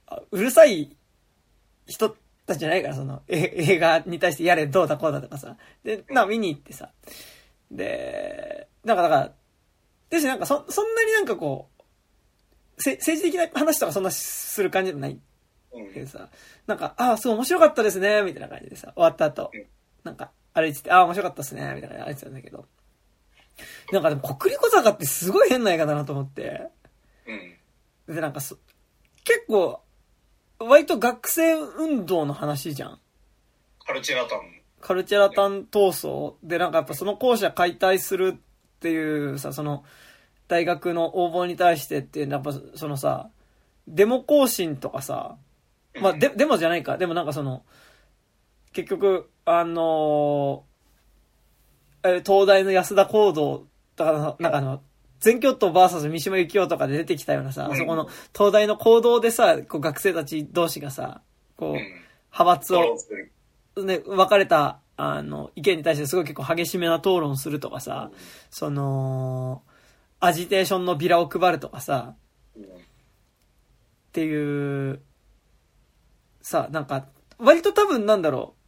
[0.07, 0.95] あうるさい
[1.87, 5.57] 人たちじゃないから、その、え映画に対してやれ、どうだこうだとかさ。
[5.83, 6.91] で、な見に行ってさ。
[7.71, 9.31] で、なんかだから、
[10.09, 11.69] ですしなんかそ、そんなになんかこ
[12.77, 15.19] う、せ政治的な話とかそんなする感じでもない
[15.73, 15.93] うん。
[15.93, 16.29] けどさ、
[16.67, 19.65] なんか、ああ、すごい面白かったですね、みたいな感じでさ、終わった後うん、
[20.03, 22.65] なんか、歩いてて、ああ、面白かったですね、みたいな歩いてたんだけど、
[23.91, 26.69] なんかでも国立小坂ってすごい変な映画だなと思って、
[28.07, 28.15] うん。
[28.15, 28.57] で、なんかそ、
[29.23, 29.81] 結構、
[30.59, 32.99] 割と学生運動の話じゃん。
[33.85, 34.39] カルチェラタン。
[34.79, 39.83] カルチェラタン闘争で、なんかやっぱその校舎解体するっていうさ、その、
[40.47, 43.29] 大学の応募に対してって、やっぱそのさ、
[43.87, 45.37] デモ行進とかさ、
[46.01, 46.97] まあ、で、デモじゃないか。
[46.97, 47.63] でもなんかその、
[48.71, 50.73] 結局、あのー
[52.05, 53.65] え東大の安田講堂
[53.95, 54.81] とかの、なんかあの、
[55.19, 61.21] 全教頭 VS 三島由紀夫とかで出てきたようなさ、あそこの東大の行動でさ、こう学生たち同士がさ、
[61.55, 61.77] こう、うん。
[62.37, 62.97] 派閥を
[63.83, 68.11] ね、分かれた、あの、意見に対してすごい結構激しめな討論するとかさ、
[68.49, 69.61] その、
[70.19, 72.15] アジテーションのビラを配るとかさ、
[72.57, 72.63] うん。
[72.63, 72.67] っ
[74.11, 74.99] ていう、
[76.41, 77.07] さ、なんか、
[77.37, 78.62] 割と多分なんだろう、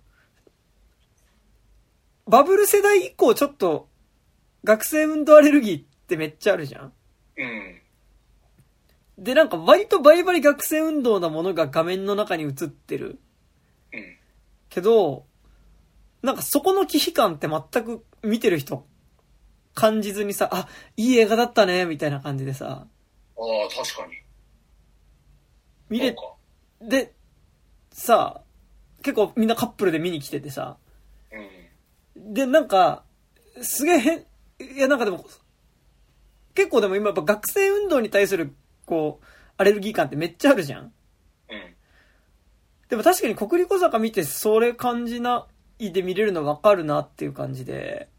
[2.27, 3.87] バブル世代以降ちょっと、
[4.63, 6.93] 学生運動アレルギーってめっちゃあるじゃん
[7.37, 7.81] うん。
[9.17, 13.19] で、なんか割とバリバリ学生運動なものが画面の中に映ってる。
[13.93, 14.17] うん。
[14.69, 15.25] けど、
[16.21, 18.87] なんかそこの忌避感って全く見てる人
[19.75, 22.87] 感じずにさ、あ、いい映画だったね、みたいな感じでさ、
[23.37, 24.13] ああ、確かに。
[25.89, 26.13] 見れそ
[26.81, 26.89] う、か。
[26.89, 27.13] で、
[27.91, 28.41] さ、
[29.03, 30.84] 結構みんなカップルで見に来ててさ、うん。
[32.15, 33.03] で、なんか、
[33.61, 34.25] すげえ変、
[34.59, 35.25] いやなんかでも、
[36.53, 38.53] 結構でも今やっぱ学生運動に対する、
[38.85, 39.25] こう、
[39.57, 40.91] アレルギー感ってめっちゃあるじゃんうん。
[42.89, 45.47] でも確かに国立小坂見てそれ感じな
[45.79, 48.09] いで見れるの分かるなっていう感じで、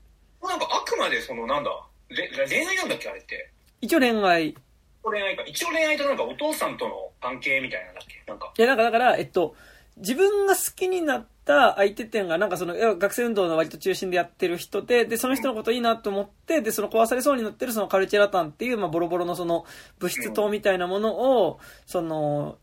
[0.42, 1.70] なんかあくまでそのなんだ、
[2.10, 3.50] れ恋愛なんだっけあれって。
[3.80, 4.50] 一応恋愛。
[4.50, 4.56] い
[5.02, 5.42] 恋愛か。
[5.44, 8.22] 一応恋愛となんかお父さんとの関係みたいなんだっけ？
[8.26, 8.52] なんか。
[8.56, 9.54] やなんかだから、えっと、
[9.96, 19.64] 自分が好きになった相手店がなんかその学生運動の割と中心でやってる人で、で、その人のこといいなと思って、で、その壊されそうになってるそのカルチェラタンっていう、まあボロボロのその
[19.98, 21.14] 物質棟みたいなもの
[21.46, 22.58] を、その、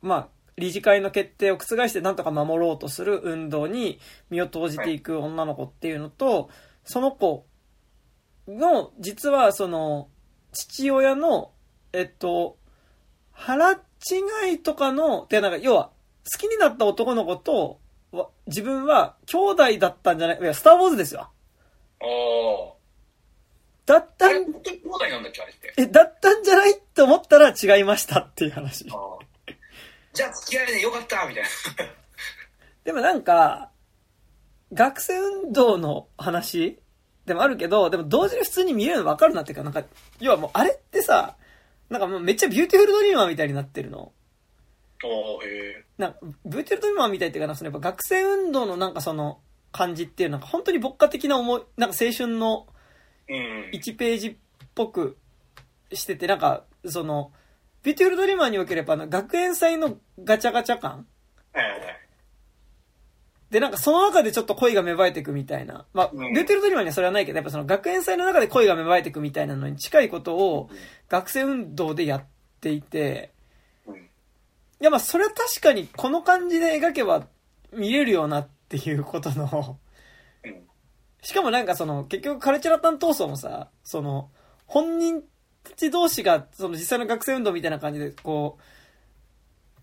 [0.00, 3.98] まあ理事会の決定を覆してなんとか守ろうとする運動に
[4.30, 6.50] 身を投じていく女の子っていうのと、
[6.84, 7.46] その子
[8.46, 10.08] の、実はその、
[10.52, 11.52] 父親の、
[11.92, 12.58] えっと、
[13.32, 13.78] 腹違
[14.54, 15.90] いとかの、で、なんか、要は、
[16.30, 17.80] 好きになった男の子と、
[18.46, 21.30] 自分は兄弟だったんじゃないいや、スター・ウォーズですよ。
[22.00, 22.72] ああ。
[23.86, 25.74] だったん本当に兄弟なんだっけ、あれって？
[25.78, 28.86] え、だったんじゃないって思ったら違いましたっていう話。
[28.90, 29.52] ああ。
[30.12, 31.48] じゃあ付き合いでよかったみたいな。
[32.84, 33.70] でもなんか、
[34.72, 36.78] 学生運動の話？
[37.26, 39.84] でもあるけど、でも同時に普通に見れるの分かるなっていうか、なんか、
[40.20, 41.36] 要はもうあれってさ、
[41.88, 44.12] なんかもうめっちゃビューティフルドリーマーみたいになってるの。
[45.98, 49.40] なんか、ビューティフルドリーマーみたいっていうかな、そのやっぱ学生運動のなんかその
[49.72, 52.66] 感じっていう、なんか本当に牧歌的な思い、なんか青春の
[53.28, 53.70] うん。
[53.72, 54.36] 1ページっ
[54.74, 55.16] ぽく
[55.92, 57.32] してて、なんか、その、
[57.82, 61.06] ビューティフルドリーマーにおければ、あの学園祭のガチャガチャ感。
[63.50, 65.84] で、なんかその中でちょっと恋が芽生えていくみたいな。
[65.92, 70.70] まあ、うんビューティフルドリーマーにはそれはないけど、やっぱその学園祭の中で恋が芽生えていくみたいなのに近いことを
[71.08, 72.24] 学生運動でやっ
[72.60, 73.31] ていて、
[74.84, 77.26] やまあそれは確かにこの感じで描けば
[77.72, 79.78] 見れるよなっていうことの、
[80.44, 80.52] うん。
[81.22, 84.30] しかもなんかその結局カルチャラタン闘争もさ、その
[84.66, 85.22] 本人
[85.62, 88.58] たち同士がその実際の学生運動みたいな感じでこ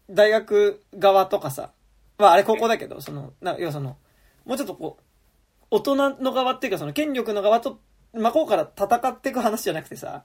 [0.09, 1.71] う、大学側とかさ、
[2.17, 3.97] まああれ高校だけど、その、な要はその、
[4.45, 5.03] もうちょっとこう、
[5.71, 7.79] 大人の側っていうかその権力の側と
[8.13, 10.21] 真こうから戦っていく話じゃなくてさ、うん。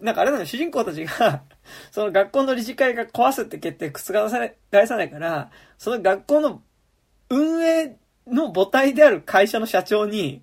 [0.00, 1.42] なんかあれなの主人公たちが、
[1.92, 6.62] その学校の理事会が壊すって決定覆さない、返さないから、その学校の
[7.28, 10.42] 運営の母体である会社の社長に、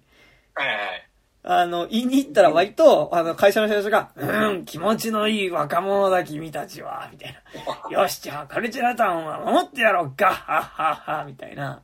[0.53, 1.07] はいはいはい。
[1.49, 7.89] あの、言いに行ったら割と、あの、会社の社長が、うん、気持ちのいい若者だ君たちは、みたいな。
[8.01, 11.81] よし、じゃあカルチャラタンは守ってやろう、ガッハッハッハ、みたいな。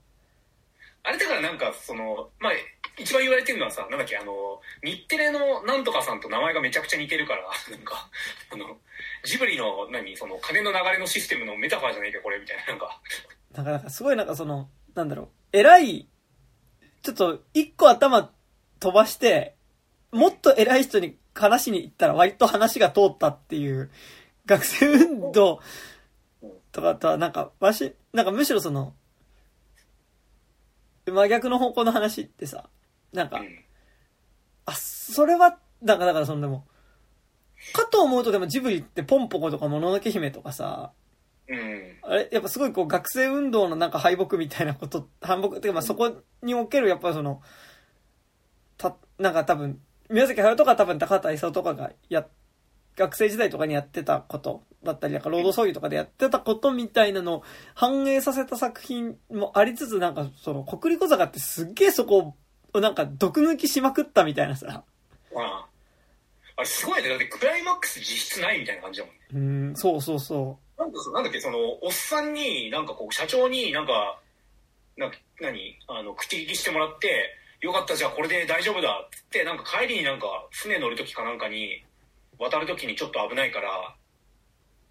[1.04, 2.54] あれだからなんか、その、まあ、
[2.98, 8.08] 一番言われてるのはさ、なんだっけ、あの、日テレのなんとかさんと名前がめちゃくちゃ似てるから、なんか、
[8.52, 8.78] あの、
[9.24, 13.02] ジブリの、何、その、金の流れのシステムのメタファーじゃないか、これ、みたいな、なんか、
[13.52, 16.08] だから、すごいなんかその、なんだろう、偉い、
[17.02, 18.32] ちょっと、一個頭
[18.80, 19.56] 飛ばして、
[20.12, 23.90] もっと偉い人に話しに行ったら割と話が通ったっていう、
[24.46, 25.62] 学生運動
[26.72, 28.94] とかとはなんか、わし、なんかむしろその、
[31.06, 32.70] 真逆の方向の話ってさ、
[33.14, 33.48] なんかう、ん。
[34.66, 36.66] あ、それは、だから、だからそのでも、
[37.72, 40.92] かと思うとでもジブリってポンポコとかもののけ姫とかさ、
[41.48, 41.98] うん。
[42.04, 46.12] あれ、やっぱすごいこう学生運動のなんか敗北みたいなこと、敗北っていうかまあそこ
[46.42, 47.42] におけるやっぱりその、
[48.78, 49.80] た、なんか多分、
[50.10, 52.28] 宮崎駿とか多分高畑勲とかがや、
[52.96, 62.36] 学生時代とかにやってたことだったり、なんか労働争議とかでやってたことみたいなのを反映させた作品もありつつ、なんかその、国立小坂ってすっげえそこを
[62.80, 64.84] なんか毒抜きしまくったみたいなさ、
[65.34, 65.66] まあ、
[66.58, 67.10] あれすごいね。
[67.10, 69.22] だってクライマックス実質ないみたいな感じだもんね。
[69.34, 74.20] うーん、そうそうそなんかそなんだっけ、その、おっさんに、なんかこう、社長になんか、
[74.98, 75.80] なんか、何？
[75.88, 81.84] あの、口利きしてもらって、よかった、じゃあこれで大丈夫だっつって、なんか帰りになんか、船乗る時かなんかに、
[82.40, 83.96] 渡る時にちょっと危ないから、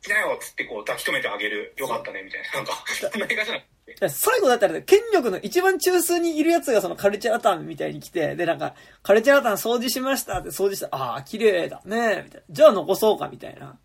[0.01, 1.75] 来なよっつってこう抱き止めてあげる。
[1.77, 2.53] よかったね、みたいな。
[2.53, 3.72] なんか、そんな映画じゃなくて。
[3.87, 4.09] う。
[4.09, 12.47] 最後だったら、権力の一番中枢にいるやつがそのカルチャータンみたいに来て、で、なんか、カルチャータン掃除しましたって掃除したら、ああー、綺麗だね、みたいな。
[12.51, 13.79] じゃあ残そうか、みたいな。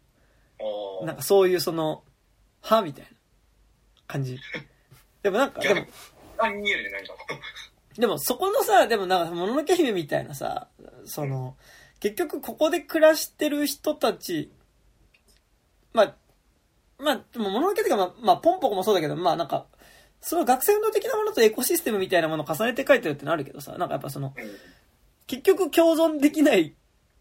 [0.60, 2.04] あなんかそういうその、
[2.62, 3.10] はみたいな
[4.08, 4.40] 感じ。
[5.24, 5.86] でもなんか、でも。
[7.98, 10.68] でもそこのさ、でもなんか、もののけ姫みたいなさ、
[11.06, 11.58] その、
[12.00, 14.52] 結局ここで暮らしてる人たち、
[15.94, 16.16] まあ、
[17.00, 19.66] まあ、でももののけっていうか、まあ、まあ、ポンポコもそうだけど、まあなんか、
[20.22, 24.34] その学生運動的なものとエコシステムみたいなものを重ねて書いてるってのあるけどさ、なんかやっぱその、
[25.28, 26.76] 結局共存できない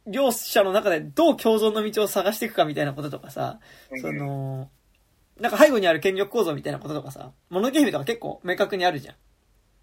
[0.06, 3.58] 両者の中でどう共存の道を探していくかみたいなこととかさ、
[3.90, 4.70] うんその、
[5.40, 9.14] なんか背後にある権力構造みたいなこととかさ、もののけ姫とか結構明確にあるじゃん。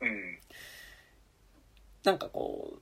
[0.01, 0.39] うん。
[2.03, 2.79] なんかこ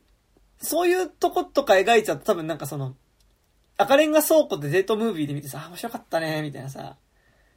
[0.62, 2.96] う、そういうとことか描いちゃうと多分なんかその、
[3.78, 6.98] 赤レンガ倉庫でデートムービーで見てさ、あ面白かったね、みたいなさ。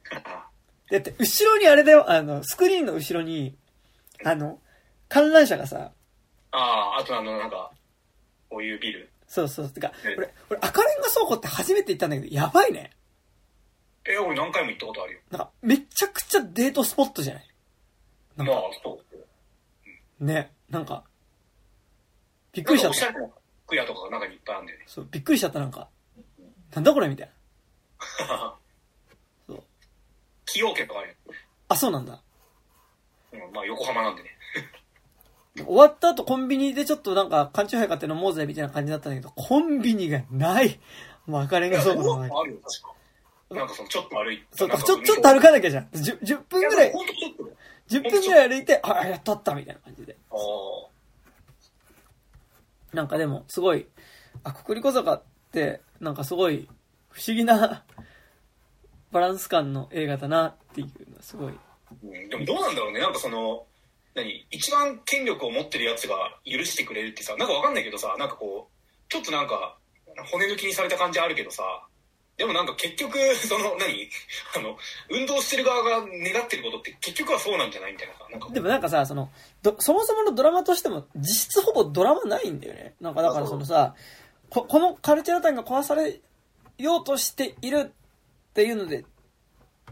[0.91, 3.57] だって、後ろにあれだよ、あの、スクリーンの後ろに、
[4.23, 4.59] あの、
[5.09, 5.91] 観覧車がさ、
[6.51, 7.71] ああ、あとあの、なんか、
[8.49, 9.09] こういうビル。
[9.27, 12.91] そうそう、てかえ、俺、俺赤レンガ倉庫って初めて行ったんだけど、やばいね。
[14.05, 15.19] え、俺何回も行ったことあるよ。
[15.31, 17.45] なんか、めちゃくちゃデートスポットじゃない？
[18.37, 18.47] まあ、
[18.83, 18.99] そ
[20.19, 20.23] う。
[20.23, 21.03] ね、なんか、
[22.53, 23.05] びっくりしちゃった。
[23.05, 23.33] なんかおしゃれな
[23.65, 24.85] 服屋とかが中にいっぱいあるんだよね。
[24.87, 25.89] そう、びっくりしちゃった、なんか。
[26.75, 27.29] なんだこれみたい
[28.29, 28.55] な。
[30.45, 31.15] 崎陽軒とかあるよ。
[31.69, 32.21] あ、そうなんだ。
[33.33, 34.29] うん、まあ横浜なんでね。
[35.57, 40.79] 終わった後コンビニでちょっとなんか缶チューハイ買って飲もうぜみたいな感じだったんだけど、コンビニがない。
[41.25, 42.93] もう赤レンガ倉庫の前にあるよ、確か。
[43.55, 44.45] なんかその、ちょっと歩いて。
[44.51, 45.85] そうか、ちょ、ちょっと歩かなきゃじゃん。
[45.85, 47.55] 10, 10分ぐらいや、ほんとちょっとだよ
[47.87, 50.17] 10分ぐらい歩いて、あ、やっとあったみたいな感じで。
[50.31, 50.37] ああ。
[52.95, 53.87] なんかでも、すごい、
[54.43, 56.67] あ、国立小坂って、なんかすごい、
[57.09, 57.83] 不思議な
[59.15, 61.53] バランス感の映画だなっていうのはすごい。
[61.53, 62.99] うんでもどうなんだろうね。
[62.99, 63.63] なんかその、
[64.13, 64.45] 何？
[64.51, 69.77] 一番権力を持ってるやつが許してくれるってさ、なんかわかんないけどさ、なんかこう、ちょっとなんか、
[70.33, 71.63] 骨抜きにされた感じあるけどさ、
[72.35, 74.09] でもなんか結局、 その、何？
[74.57, 74.77] あの、
[75.09, 79.31] 運動してる側が願ってることって結局はそうなんじゃないみたいなさ、なんかでもなんかさ、その、
[79.61, 82.95] どそもそものドラマとしても、実質ほぼドラマないんだよね。
[82.99, 83.95] なんかだからそのさ、
[84.49, 86.19] ここのカルチャータイムが壊され
[86.77, 87.93] ようとしている
[88.55, 89.03] っていうので、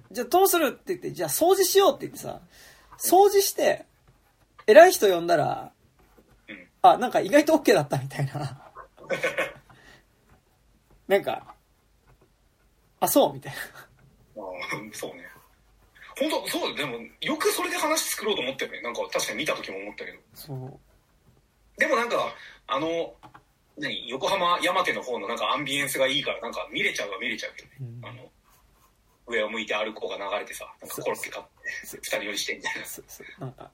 [0.09, 2.39] じゃあどうするって言って、じゃあ掃除しようって言ってさ、
[2.97, 3.85] 掃除して、
[4.65, 5.73] 偉い人呼んだら
[6.47, 8.31] うん、あ、なんか意外と OK だったみたいな。
[11.09, 11.55] なんか、
[13.01, 13.59] あ、そうみたいな。
[14.41, 15.27] あーそうね。
[16.17, 18.81] 本当そうでも、よくそれで話作ろうと思ったよね。
[18.81, 20.19] なんか確かに見た時も思ったけど。
[20.33, 20.79] そう。
[21.77, 22.33] でもなんか、
[22.67, 23.13] あの、
[23.77, 24.07] 何？
[24.07, 27.75] 横浜山手の方のなんかアンビエンスがいいから、なんか見れちゃうは見れちゃうけどね。
[27.81, 28.31] うんあの、
[29.27, 31.51] 上を向いて歩こうが流れてさ、なんかコロッケ買って、
[31.97, 32.85] 二人乗りしてみたいな。
[32.85, 33.41] そうそう。
[33.41, 33.71] なんか、だか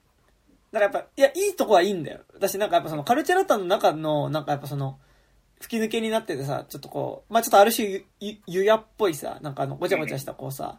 [0.72, 2.20] らやっぱ、いや、いいとこはいいんだよ。
[2.34, 4.98] 私なんかやっぱそのカルチャーラタンの中の、なんかやっぱその、
[5.60, 10.78] 吹き抜けになっててさ、ちょっとこう、まあちょっとある種ゆ、ゆ、ゆやっぽいさ、なんかあの、ごちゃごちゃしたこうさ、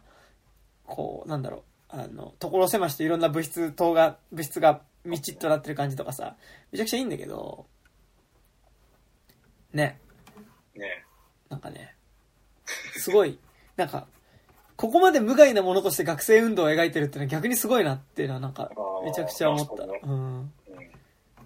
[0.86, 6.36] こう、なんだろう、あの、所狭しといろんな物質、糖が、物質がみちっとなってる感じとかさ、
[6.72, 7.66] めちゃくちゃいいんだけど、
[9.72, 10.00] ね、
[10.74, 11.04] ね。
[11.48, 11.94] なんかね、
[12.96, 13.38] すごい、
[13.76, 14.06] なんか、
[14.82, 18.68] ここまで無害なものとして学生運動を描いてるってのは逆にすごいなっていうのはなんか、
[19.04, 19.84] めちゃくちゃ思った。
[19.84, 20.10] うん。
[20.10, 20.52] うん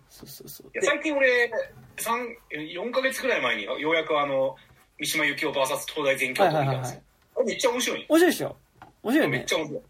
[0.08, 0.68] そうそうそう。
[0.68, 1.50] いやで最近俺、
[1.98, 2.18] 三
[2.50, 4.56] 4ヶ月くらい前にようやくあの、
[4.98, 7.00] 三島由紀夫 VS 東大全教はいはいはいはい頭見たんですよ。。
[7.36, 8.06] あれめっちゃ面白い。
[8.08, 8.56] 面白いでしょ
[9.02, 9.52] 面白いねめっち。
[9.52, 9.82] ゃ面白い。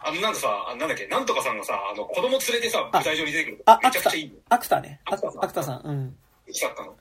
[0.00, 3.62] あの、なんかさ、あなんだっけ、なんとかさんがさ、あの、子供連れてさ、あ舞台上に出てくる。
[3.64, 4.32] あ、めちゃくちゃいいよ。
[4.50, 5.00] アクタね。
[5.06, 5.80] アアクタさんアクタさん。
[5.82, 6.16] うん。
[6.46, 6.94] 来ちゃったの。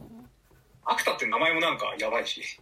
[0.86, 2.58] アクタって名前もなんかやばいし。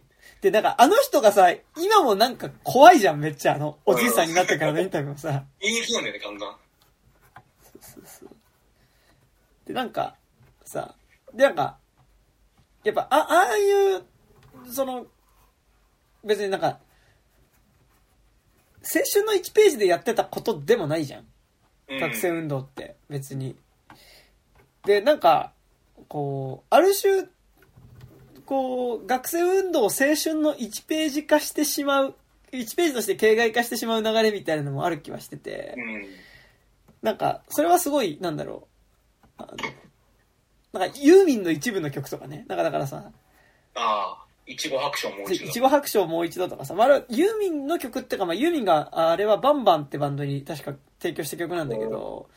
[0.47, 3.55] で、なんかあの人がさ、今もなんか怖いじゃん、めっちゃ。
[3.55, 5.43] あの、おじいさんになってからのインタビューもさ。
[5.59, 6.55] 現役なんだよね、ガンガン。
[7.81, 8.29] そうそう
[9.65, 10.15] で、なんか、
[10.63, 10.95] さ、
[11.33, 11.77] で、なんか、
[12.85, 14.03] やっぱ、あ、ああいう、
[14.71, 15.05] その、
[16.23, 16.77] 別になんか、青
[19.13, 21.25] 春の1ページでやってたことでもないじゃん
[21.99, 23.57] 学生運動って、別に。
[24.85, 25.51] で、なんか、
[26.07, 27.27] こう、ある種、
[28.47, 32.15] こう、学生運動を青春の1ページ化してしまう、
[32.53, 36.05] 1ページとして形骸化してしまう流れみたいなのもある気はしてて、うん。
[37.01, 38.67] なんか、それはすごい、なんだろ
[39.37, 39.43] う。
[39.43, 39.47] あの
[40.79, 42.45] なんか、ユーミンの一部の曲とかね。
[42.47, 43.11] なんかだからさ、
[43.75, 45.45] ああ、いちご白書もう一度。
[45.45, 52.29] いちご白書をもう一度とかさ、まあ、ユーミンの曲っていうか、まあ、ユーミンが、あれはバンバンってバンドに確か提供した曲なんだけど、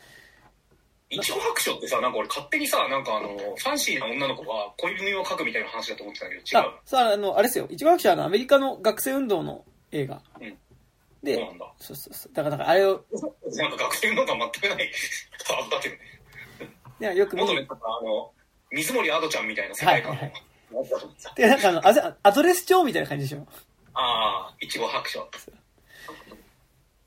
[1.11, 6.69] いちご白書ってさ、なんか俺勝手にさ、なんかあの、ファンシーな女の子が恋文を書くみたいな話だと思ってたけど、違う？
[6.69, 7.67] あ、さあ、あの、あれですよ。
[7.69, 10.21] いちご白書はあの、アメリカの学生運動の映画。
[10.39, 10.57] うん
[11.23, 11.71] そうでな、んだ。
[11.77, 12.33] そうそうそう。
[12.33, 13.05] だから、だからあれを、
[13.53, 14.91] なんか学生の感全くない
[15.47, 16.01] はずだけどね。
[16.99, 18.31] ね、よく見に元ね、あの、
[18.71, 20.17] 水森アドちゃんみたいな世界観。
[21.35, 23.45] で、なんかあの、あぜアドレス帳みたいな感じでしょ。
[23.93, 25.29] ああ、いちご白書。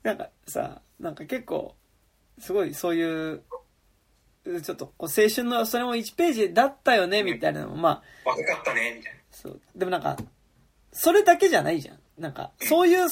[0.03, 1.75] なんかさ、なんか結構、
[2.39, 3.43] すごいそういう、
[4.63, 9.19] ちょっとこう青春のそれも1ページだったよね、みたいなのも、まあ、若かったね、みたいな。
[9.31, 9.59] そう。
[9.75, 10.17] でもなんか、
[10.91, 11.99] それだけじゃないじゃん。
[12.19, 13.07] なんか、そういう、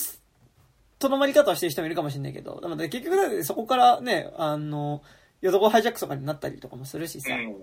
[1.00, 5.02] とどまり方をしてる人もいるかもしれないけど、でも結局だってそこからね、あの、
[5.42, 7.58] ヨドコハイジャックとかになったりとかもするしさ、うん。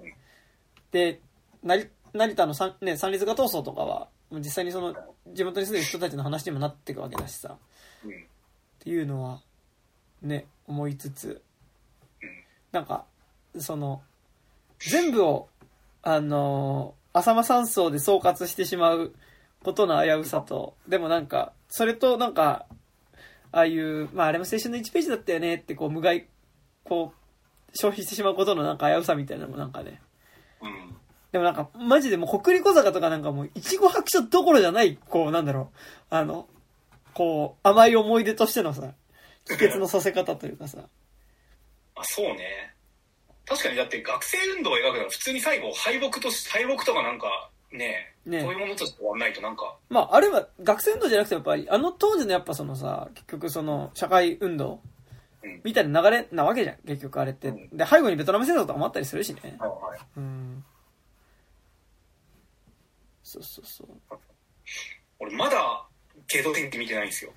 [0.90, 1.20] で、
[1.62, 4.94] 成成田の三,、ね、三立画闘争とかは、実際にその、
[5.32, 7.56] 地元に住んでる人たちの話にもなっていくわけだしさ、
[8.04, 8.10] うん。
[8.10, 8.14] っ
[8.80, 9.40] ていうのは、
[10.22, 11.42] ね、思いつつ、
[12.72, 13.06] なんか、
[13.58, 14.02] その、
[14.78, 15.48] 全部を、
[16.02, 19.12] あのー浅間山荘で総括してしまう
[19.64, 22.66] ことの危うさと、でもなんか、それとなんか、
[23.52, 26.28] ああいう、まああれも青春の1ページだったよねってこう無害、
[26.84, 30.00] こう、消費してしまうことのなんか危うさみたいなのもなんかね、
[30.62, 30.94] うん。
[31.32, 35.76] でもなんか、マジでもう国立小坂とかなんかもう、いちご白書どころじゃない、こう、なんだろう、
[36.10, 36.46] あの、
[37.12, 38.94] こう、甘い思い出としてのさ、
[39.46, 40.78] 帰結のさせ方というかさ、
[41.96, 42.69] あ、そうね。
[43.50, 54.80] 確かにだって学生運動を描くなら普通に最後敗北とし、敗北とかなんかねねそういうものとして終わんないとなんか、まあ、あれは学生運動じゃなくてやっぱり、あの当時のやっぱそのさ、結局その社会運動
[55.42, 55.60] うん。
[55.64, 57.48] みたいな流れなわけじゃん、結局あれって。
[57.48, 59.56] うんで、背後にベトナム戦争とかもあったりするしね。
[59.58, 60.00] はいはい。
[60.16, 60.64] うん。
[63.24, 64.18] そうそうそう。
[65.18, 65.86] 俺まだ、
[66.28, 67.32] ゲド天気見てないんですよ。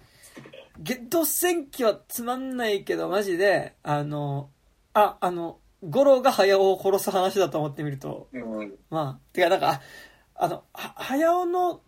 [0.80, 4.50] ゲット戦記はつまんないけど、マジで、あの、
[4.94, 8.74] あ、あの、五郎が早尾を殺す話だと思ってみると、うん。
[8.90, 9.82] まあ、てかなんか、
[10.36, 11.82] ああの、は早尾の、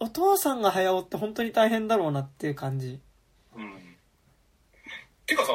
[0.00, 3.00] お父さんが早尾って本当に大変だろうなっていう感じ。
[3.54, 3.96] うん。
[5.26, 5.52] てかさ、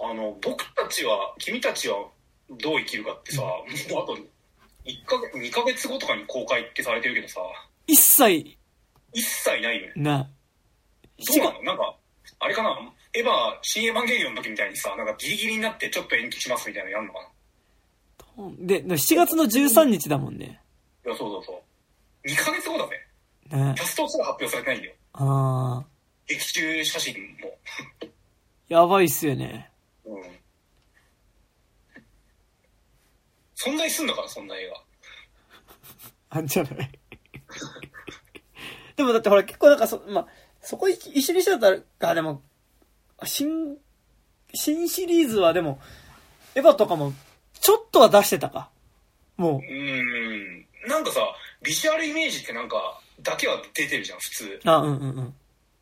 [0.00, 1.96] あの、僕たちは、君たちは
[2.50, 3.48] どう生きるかってさ、も
[4.00, 4.16] うあと、
[4.84, 7.40] 1ヶ月、2ヶ月後とかに公開ってされてるけどさ、
[7.86, 8.56] 一切、
[9.12, 9.92] 一切ないよね。
[9.96, 10.30] な、
[11.18, 11.62] どうなの？
[11.62, 11.96] なんか、
[12.38, 12.92] あれかな？
[13.18, 17.28] エヴァ、新エヴァンゲリオンの時みたいにさ、なんかギリギリになってちょっと延期しますみたいなのやんのかな
[18.60, 20.60] で、7月の13日だもんね。
[21.04, 21.62] いや、そうそうそ
[22.24, 22.28] う。
[22.28, 23.08] 2ヶ月後だぜ。
[23.50, 24.94] ねキャストすら発表されてないんだよ。
[25.14, 25.86] ああ、
[26.26, 27.58] 劇中写真も。
[28.68, 29.70] やばいっすよね。
[30.04, 30.22] うん。
[33.56, 34.82] 存在すんのかな、そんな映画。
[36.30, 36.90] あんじゃない
[38.96, 40.26] でもだってほら結構なんかそ、まあ、
[40.60, 41.70] そこ一一緒にしてた
[42.08, 42.42] ら、でも、
[43.24, 43.76] 新、
[44.54, 45.80] 新シリーズはでも、
[46.54, 47.12] エヴァとかも、
[47.60, 48.70] ちょっとは出してたか。
[49.36, 50.66] もうーん。
[50.88, 51.20] なんかさ、
[51.62, 54.44] ビジュアルイメージってなんか、だけは出てるじゃん、普通。
[54.46, 54.60] う。
[54.64, 55.34] あ、うんうん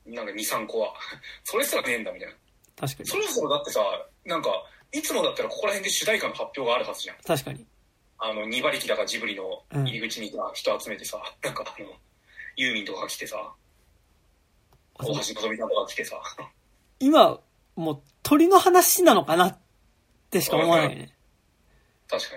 [0.07, 0.15] うん。
[0.15, 0.95] なんか2、3個は。
[1.45, 2.35] それすらねえんだ、みたいな。
[2.77, 3.17] 確かにそ。
[3.17, 3.81] ろそろだってさ、
[4.25, 4.51] なんか、
[4.93, 7.17] いつもだったらここら辺で主題歌の発表があるはずじゃん。
[7.19, 7.67] 確かに。
[8.19, 11.87] あの、2馬力だかジブリの入り口にさ人集めてさ、 なんかあの、
[12.57, 13.53] ユーミンとかが来てさ、
[14.95, 16.21] 大橋のぞみさんとかが来てさ、
[17.01, 17.41] 今、
[17.77, 19.59] もう鳥の話なのかなっ
[20.31, 21.15] てしか思わないね。
[22.09, 22.37] 確か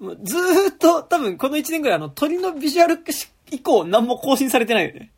[0.00, 0.06] に。
[0.06, 3.02] もうずーっと多分この1年ぐらいあの鳥のビジュアル
[3.50, 5.12] 以降何も更新されてないよね。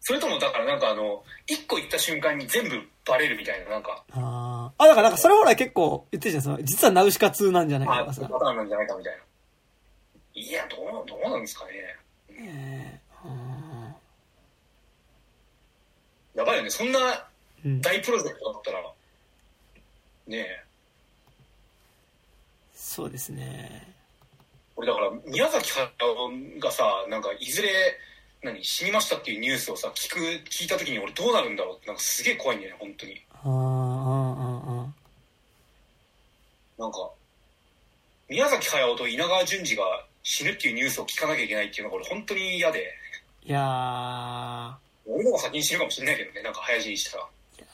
[0.00, 4.84] それともだからなんかあの、1個行った瞬間に全部バレるみたいな、なんか、ああ。
[4.84, 6.42] あ、だからなんかそれほら結構言ってるじゃん。
[6.42, 8.22] その実はナウシカ2なんじゃないかとかさ。
[8.22, 9.20] パターンなんじゃないかみたいな。
[10.34, 11.72] いや、どう、どうなんですかね。
[12.30, 13.57] えーあ
[16.38, 16.70] やばいよね。
[16.70, 17.00] そんな。
[17.82, 18.80] 大プロジェクトだったら、
[20.28, 20.64] ねえ。
[22.72, 23.92] そうですね。
[24.76, 27.68] 俺だから、宮崎駿がさ、なんか、いずれ、
[28.44, 33.20] 何、死にましたっていうニュースをさ、聞く、聞いた時に俺どうなるんだろうって、なんかすげえ怖いんだよね、本当に。
[33.32, 34.94] あーあー、あーあ
[36.78, 37.10] なんか、
[38.28, 39.82] 宮崎駿と稲川淳二が
[40.22, 47.26] 死ぬっていうニュースを聞かなきゃいけないっていうのが俺本当に嫌で、ーいやー、俺の方が先に死ぬかもしれないけどね、なんか早死にしたら。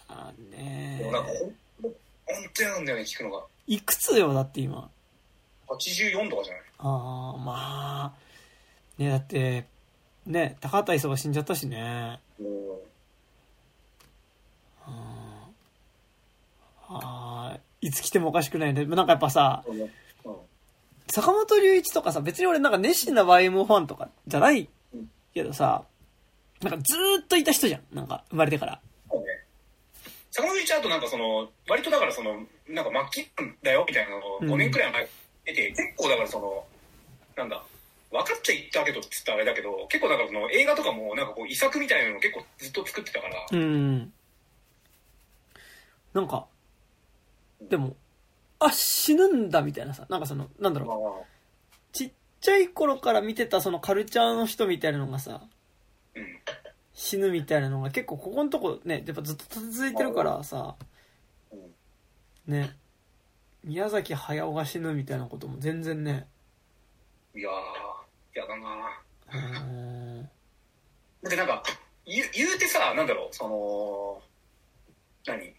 [0.08, 1.52] あーねでもなんかほ
[2.64, 3.44] なんだよね、聞くのが。
[3.66, 4.88] いくつよ、だって今
[5.68, 6.62] ？84とかじゃない？
[6.78, 9.02] ああ、まあ。
[9.02, 9.64] ねだって、
[10.26, 12.20] ね高畑勲が死んじゃったしね。
[12.40, 12.78] もう
[14.86, 18.84] あーあー、いつ来てもおかしくないね。
[18.84, 19.90] なんかやっぱさ、うん
[21.12, 24.68] 坂本龍一とかさ、別に俺なんか熱心な YM ファンとかじゃない
[25.34, 25.84] けどさ、
[26.62, 27.82] なんかずーっといた人じゃん。
[27.92, 28.80] なんか生まれてから。
[29.10, 29.26] そうね。
[30.30, 32.34] 坂本龍一はあとなんかその、割とだからその、
[32.68, 33.30] なんか末期
[33.62, 35.08] だよみたいなのをうん5年くらい前に
[35.44, 36.64] 出て、結構だからその、
[37.36, 37.62] なんだ、
[38.10, 44.12] 分かっちゃいったけどって言ったらあれだけど、結構だからその映画とかもなんかこう遺作みたいなのを結構ずっと作ってたから、うん。
[46.12, 46.46] なんか、
[47.60, 47.96] でも、
[48.60, 51.26] あ、死ぬんだみたいなさ、なんかその、なんだろう、
[51.92, 55.50] ちっちゃい頃から見てたそのカルチャーの人みたいなのがさ、うん。
[56.92, 60.76] 死ぬみたいなのが結構ここのとこね、やっぱずっと続いてるからさ、
[61.52, 61.56] う
[62.50, 62.52] ん。
[62.52, 62.76] ね、
[63.64, 66.26] 宮崎駿が死ぬみたいなことも全然ね、
[67.34, 68.66] いやー、やだな。
[69.32, 70.20] うー。
[70.20, 70.28] んだ
[71.26, 71.62] ってなんか、
[72.06, 74.22] 言う言うてさ、なんだろう、その、
[75.26, 75.54] 何？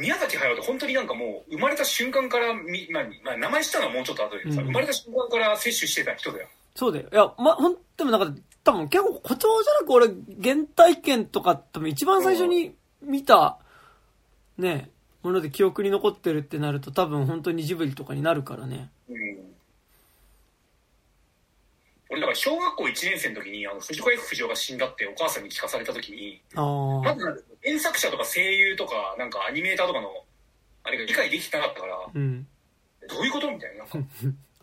[0.00, 4.66] 宮崎駿って本当になんかもう生まれた瞬間からみ、まあまあ、名前知ったのはもうちょっと後でさ、うん。
[4.68, 6.48] 生まれた瞬間から摂取してた人だよ。
[6.74, 7.08] そうだよ。
[7.12, 10.08] いや、ま、ほん、でもなんか、多分結構誇張じゃなく俺、
[10.42, 13.58] 原体験とか多分一番最初に見た、
[14.56, 14.90] ね、
[15.22, 18.90] もので記憶に残ってるってなると多分本当にジブリとかになるからね。
[19.10, 19.54] うん。
[22.08, 26.40] 俺だから小学校1年生の時にあの藤子 F 不二雄が死んだってお母さんに聞かされた時に。
[26.54, 30.08] まず原作者とか声優とかなんかアニメーターとかの
[30.84, 32.46] あれが理解できてなかったから、うん。
[33.08, 33.78] どういうことみたいな。
[33.78, 33.98] なんか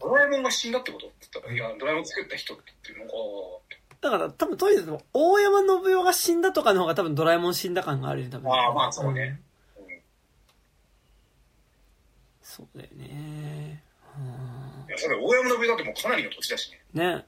[0.01, 3.13] ドラえもんが死んだってことって言ったら、いや、ドラえもん作った人って言って、なんか、
[4.01, 8.51] だから多分当時でも、大山信代が死んだとかの方が多分ドラえもん死んだ感があるよ、多分。
[8.51, 9.39] ああまあそうね
[9.77, 9.85] うん
[12.41, 13.83] そうだよね。
[14.17, 17.05] うんいやそうだよ大山の上だってもうかなりの年だしね。
[17.15, 17.25] ね。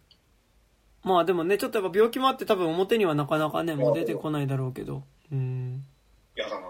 [1.03, 5.03] まあでもね、ちょっとやっぱ病気もあって多分表にはなかなかね、もう出てこないだろうけど。
[5.31, 5.85] うん。
[6.35, 6.61] やだな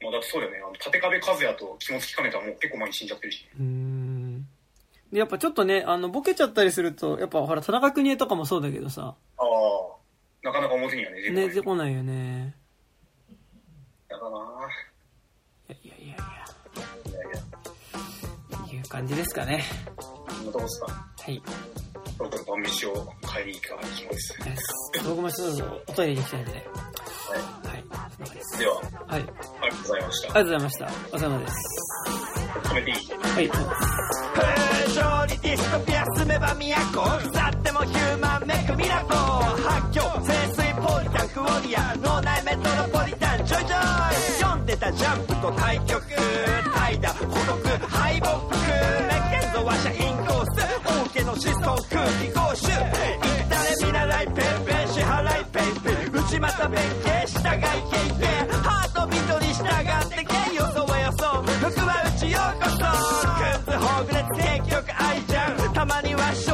[0.00, 0.58] まあだってそうだよね。
[0.58, 3.46] あの、立壁和也と気持ちかねたはもう結構前に死んじゃってるし。
[3.58, 3.87] うん。
[5.12, 9.46] で、やっぱちょっとね、あの、ボケちゃったりすると、やっぱほら、田中邦衛とかもそうだけどさ、ああ。
[10.42, 11.44] なかなか表にはね、出てこない。
[11.44, 12.54] ね、出てこないよね。
[14.08, 14.38] やだな
[15.68, 17.30] いやいやいやいいやいや、
[18.68, 19.64] や、いう感じですかね。
[19.96, 20.86] こんなとこっすか？
[20.86, 21.42] はい。
[22.16, 24.74] そろそろ晩飯を買いに行かないといけないです。
[25.08, 26.52] 僕もそろそろおトイレに行きたいので。
[26.52, 26.60] は
[27.68, 27.84] はい。
[28.16, 28.58] そうですい。
[28.60, 28.84] では、はい。
[29.10, 30.28] ありがとうございました。
[30.28, 30.86] ありがとうございました。
[30.86, 31.54] お疲れ様です。
[32.68, 32.96] 止めていい？
[32.96, 34.77] はい。
[34.98, 46.02] 正直ディストピア住めば都腐ってもヒューマンメイクミラコ発狂清水ポリタンクオリア脳内メトロポリタンちょいちょい読んでたジャンプと対局
[46.74, 60.07] 怠惰孤独敗北メッケンゾワシャインコース王家の子孫空気講習行ったれ見習いペンペン支払いペイペイ内股弁慶従い経験ハートビートに従って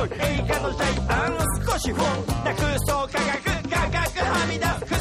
[0.06, 4.94] 映画のジャイアン少しフォンな空想科学科学はみ出す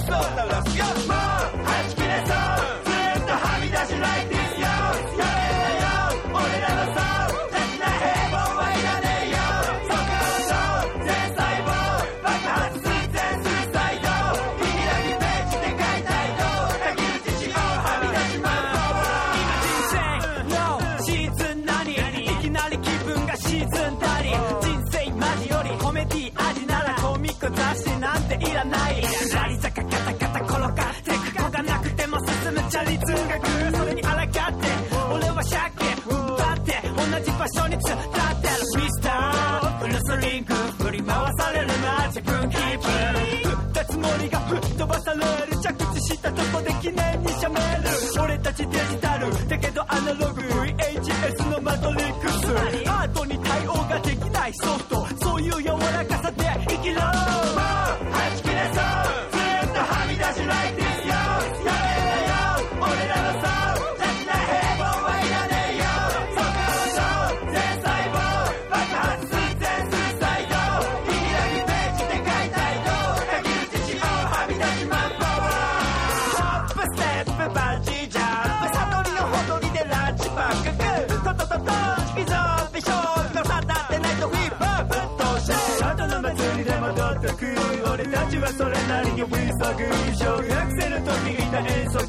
[89.14, 89.70] それなりに不足
[90.18, 90.50] 小学
[90.82, 92.02] 生の時いた遠足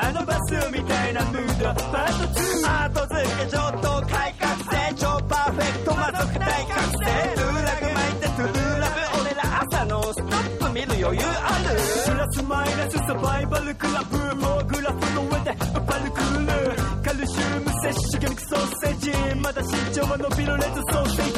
[0.00, 1.64] あのバスみたいなムード。
[1.64, 7.06] パート2後付け上等改革成超パーフェクト魔族大覚醒
[7.36, 10.28] ルーラグ巻いてトゥーラブ俺ら朝のストッ
[10.58, 11.78] プ見る余裕ある。
[12.12, 15.54] プラスマイナスサバイバルクラブもうグラフの上で
[15.86, 19.12] パルクールカルシウム摂取魚肉ソーセージ。
[19.36, 21.37] まだ身長は伸びるレッドソーセー